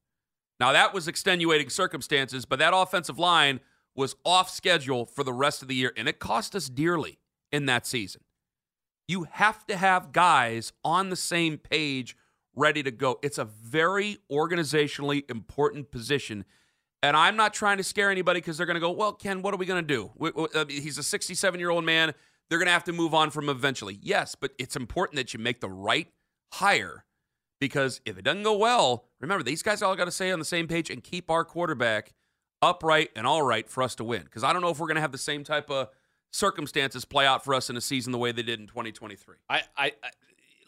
Now, 0.58 0.72
that 0.72 0.92
was 0.92 1.08
extenuating 1.08 1.70
circumstances, 1.70 2.44
but 2.44 2.58
that 2.58 2.74
offensive 2.74 3.18
line 3.18 3.60
was 3.96 4.14
off 4.24 4.50
schedule 4.50 5.06
for 5.06 5.24
the 5.24 5.32
rest 5.32 5.62
of 5.62 5.68
the 5.68 5.74
year, 5.74 5.92
and 5.96 6.06
it 6.06 6.18
cost 6.18 6.54
us 6.54 6.68
dearly 6.68 7.18
in 7.50 7.66
that 7.66 7.86
season. 7.86 8.22
You 9.08 9.26
have 9.32 9.66
to 9.66 9.76
have 9.76 10.12
guys 10.12 10.72
on 10.84 11.08
the 11.08 11.16
same 11.16 11.58
page 11.58 12.16
ready 12.54 12.82
to 12.82 12.90
go. 12.90 13.18
It's 13.22 13.38
a 13.38 13.44
very 13.44 14.18
organizationally 14.30 15.28
important 15.30 15.90
position. 15.90 16.44
And 17.02 17.16
I'm 17.16 17.36
not 17.36 17.54
trying 17.54 17.78
to 17.78 17.82
scare 17.82 18.10
anybody 18.10 18.40
because 18.40 18.56
they're 18.56 18.66
going 18.66 18.74
to 18.74 18.80
go, 18.80 18.90
well, 18.90 19.12
Ken, 19.12 19.42
what 19.42 19.54
are 19.54 19.56
we 19.56 19.66
going 19.66 19.86
to 19.86 20.10
do? 20.18 20.66
He's 20.68 20.98
a 20.98 21.02
67 21.02 21.60
year 21.60 21.70
old 21.70 21.84
man. 21.84 22.12
They're 22.48 22.58
going 22.58 22.66
to 22.66 22.72
have 22.72 22.84
to 22.84 22.92
move 22.92 23.14
on 23.14 23.30
from 23.30 23.48
eventually. 23.48 23.98
Yes, 24.02 24.34
but 24.34 24.52
it's 24.58 24.76
important 24.76 25.16
that 25.16 25.32
you 25.32 25.40
make 25.40 25.60
the 25.60 25.68
right 25.68 26.08
hire 26.52 27.04
because 27.60 28.00
if 28.04 28.18
it 28.18 28.22
doesn't 28.22 28.42
go 28.42 28.56
well, 28.56 29.04
remember, 29.20 29.44
these 29.44 29.62
guys 29.62 29.82
all 29.82 29.94
got 29.94 30.06
to 30.06 30.10
stay 30.10 30.32
on 30.32 30.38
the 30.38 30.44
same 30.44 30.66
page 30.66 30.90
and 30.90 31.02
keep 31.02 31.30
our 31.30 31.44
quarterback 31.44 32.12
upright 32.60 33.10
and 33.14 33.26
all 33.26 33.42
right 33.42 33.68
for 33.68 33.82
us 33.82 33.94
to 33.96 34.04
win. 34.04 34.22
Because 34.24 34.42
I 34.42 34.52
don't 34.52 34.62
know 34.62 34.70
if 34.70 34.78
we're 34.78 34.88
going 34.88 34.96
to 34.96 35.02
have 35.02 35.12
the 35.12 35.18
same 35.18 35.44
type 35.44 35.70
of 35.70 35.88
circumstances 36.32 37.04
play 37.04 37.26
out 37.26 37.44
for 37.44 37.54
us 37.54 37.70
in 37.70 37.76
a 37.76 37.80
season 37.80 38.12
the 38.12 38.18
way 38.18 38.32
they 38.32 38.42
did 38.42 38.60
in 38.60 38.66
2023. 38.66 39.36
I, 39.48 39.62
I, 39.76 39.86
I 40.02 40.10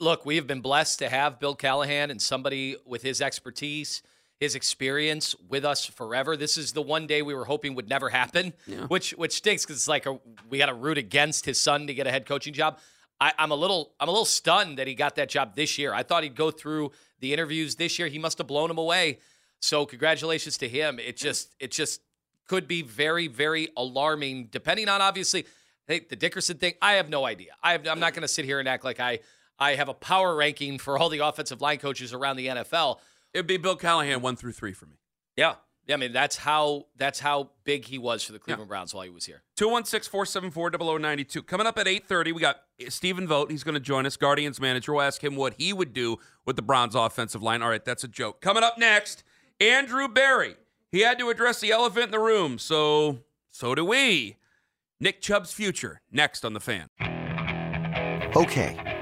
look, 0.02 0.26
we 0.26 0.36
have 0.36 0.46
been 0.46 0.60
blessed 0.60 0.98
to 0.98 1.08
have 1.08 1.38
Bill 1.38 1.54
Callahan 1.54 2.10
and 2.10 2.20
somebody 2.20 2.76
with 2.84 3.02
his 3.02 3.22
expertise, 3.22 4.02
his 4.40 4.56
experience 4.56 5.36
with 5.48 5.64
us 5.64 5.86
forever. 5.86 6.36
This 6.36 6.58
is 6.58 6.72
the 6.72 6.82
one 6.82 7.06
day 7.06 7.22
we 7.22 7.34
were 7.34 7.44
hoping 7.44 7.76
would 7.76 7.88
never 7.88 8.08
happen, 8.08 8.52
yeah. 8.66 8.86
which 8.86 9.12
which 9.12 9.32
stinks 9.32 9.64
because 9.64 9.76
it's 9.76 9.88
like 9.88 10.04
a, 10.06 10.18
we 10.50 10.58
got 10.58 10.66
to 10.66 10.74
root 10.74 10.98
against 10.98 11.46
his 11.46 11.58
son 11.58 11.86
to 11.86 11.94
get 11.94 12.06
a 12.06 12.10
head 12.10 12.26
coaching 12.26 12.52
job. 12.52 12.78
I, 13.20 13.32
I'm 13.38 13.52
a 13.52 13.54
little 13.54 13.92
I'm 14.00 14.08
a 14.08 14.10
little 14.10 14.26
stunned 14.26 14.78
that 14.78 14.88
he 14.88 14.94
got 14.94 15.14
that 15.14 15.28
job 15.28 15.54
this 15.54 15.78
year. 15.78 15.94
I 15.94 16.02
thought 16.02 16.24
he'd 16.24 16.34
go 16.34 16.50
through 16.50 16.90
the 17.20 17.32
interviews 17.32 17.76
this 17.76 17.98
year. 17.98 18.08
He 18.08 18.18
must 18.18 18.38
have 18.38 18.48
blown 18.48 18.70
him 18.70 18.78
away. 18.78 19.20
So 19.60 19.86
congratulations 19.86 20.58
to 20.58 20.68
him. 20.68 20.98
It 20.98 21.16
just 21.16 21.54
it 21.60 21.70
just 21.70 22.00
could 22.48 22.66
be 22.66 22.82
very 22.82 23.28
very 23.28 23.68
alarming, 23.76 24.48
depending 24.50 24.88
on 24.88 25.00
obviously. 25.00 25.46
Hey, 25.88 26.00
the 26.08 26.14
Dickerson 26.14 26.58
thing. 26.58 26.74
I 26.80 26.92
have 26.92 27.08
no 27.08 27.26
idea. 27.26 27.52
I 27.60 27.72
have, 27.72 27.88
I'm 27.88 27.98
not 27.98 28.14
going 28.14 28.22
to 28.22 28.28
sit 28.28 28.44
here 28.44 28.60
and 28.60 28.68
act 28.68 28.84
like 28.84 29.00
I 29.00 29.18
I 29.62 29.76
have 29.76 29.88
a 29.88 29.94
power 29.94 30.34
ranking 30.34 30.78
for 30.78 30.98
all 30.98 31.08
the 31.08 31.20
offensive 31.20 31.60
line 31.60 31.78
coaches 31.78 32.12
around 32.12 32.36
the 32.36 32.48
NFL. 32.48 32.98
It'd 33.32 33.46
be 33.46 33.56
Bill 33.56 33.76
Callahan 33.76 34.20
one 34.20 34.36
through 34.36 34.52
three 34.52 34.72
for 34.72 34.86
me. 34.86 34.96
Yeah, 35.36 35.54
yeah, 35.86 35.94
I 35.94 35.98
mean 35.98 36.12
that's 36.12 36.36
how 36.36 36.86
that's 36.96 37.20
how 37.20 37.50
big 37.64 37.84
he 37.84 37.98
was 37.98 38.22
for 38.22 38.32
the 38.32 38.38
Cleveland 38.38 38.68
yeah. 38.68 38.72
Browns 38.74 38.94
while 38.94 39.04
he 39.04 39.10
was 39.10 39.24
here. 39.24 39.42
216-474-0092. 39.58 41.46
Coming 41.46 41.66
up 41.66 41.78
at 41.78 41.86
8:30, 41.86 42.32
we 42.32 42.40
got 42.40 42.62
Stephen 42.88 43.26
Vogt. 43.26 43.50
He's 43.50 43.64
going 43.64 43.74
to 43.74 43.80
join 43.80 44.04
us, 44.06 44.16
Guardians 44.16 44.60
manager. 44.60 44.92
We'll 44.92 45.02
ask 45.02 45.22
him 45.22 45.36
what 45.36 45.54
he 45.54 45.72
would 45.72 45.92
do 45.92 46.18
with 46.44 46.56
the 46.56 46.62
Browns 46.62 46.94
offensive 46.94 47.42
line. 47.42 47.62
All 47.62 47.68
right, 47.68 47.84
that's 47.84 48.04
a 48.04 48.08
joke. 48.08 48.40
Coming 48.40 48.62
up 48.62 48.78
next, 48.78 49.24
Andrew 49.60 50.08
Berry. 50.08 50.56
He 50.90 51.00
had 51.00 51.18
to 51.20 51.30
address 51.30 51.60
the 51.60 51.72
elephant 51.72 52.06
in 52.06 52.10
the 52.10 52.18
room, 52.20 52.58
so 52.58 53.20
so 53.50 53.74
do 53.74 53.84
we. 53.84 54.36
Nick 55.00 55.20
Chubb's 55.20 55.52
future 55.52 56.00
next 56.12 56.44
on 56.44 56.52
the 56.52 56.60
fan. 56.60 56.88
Okay, 58.36 59.01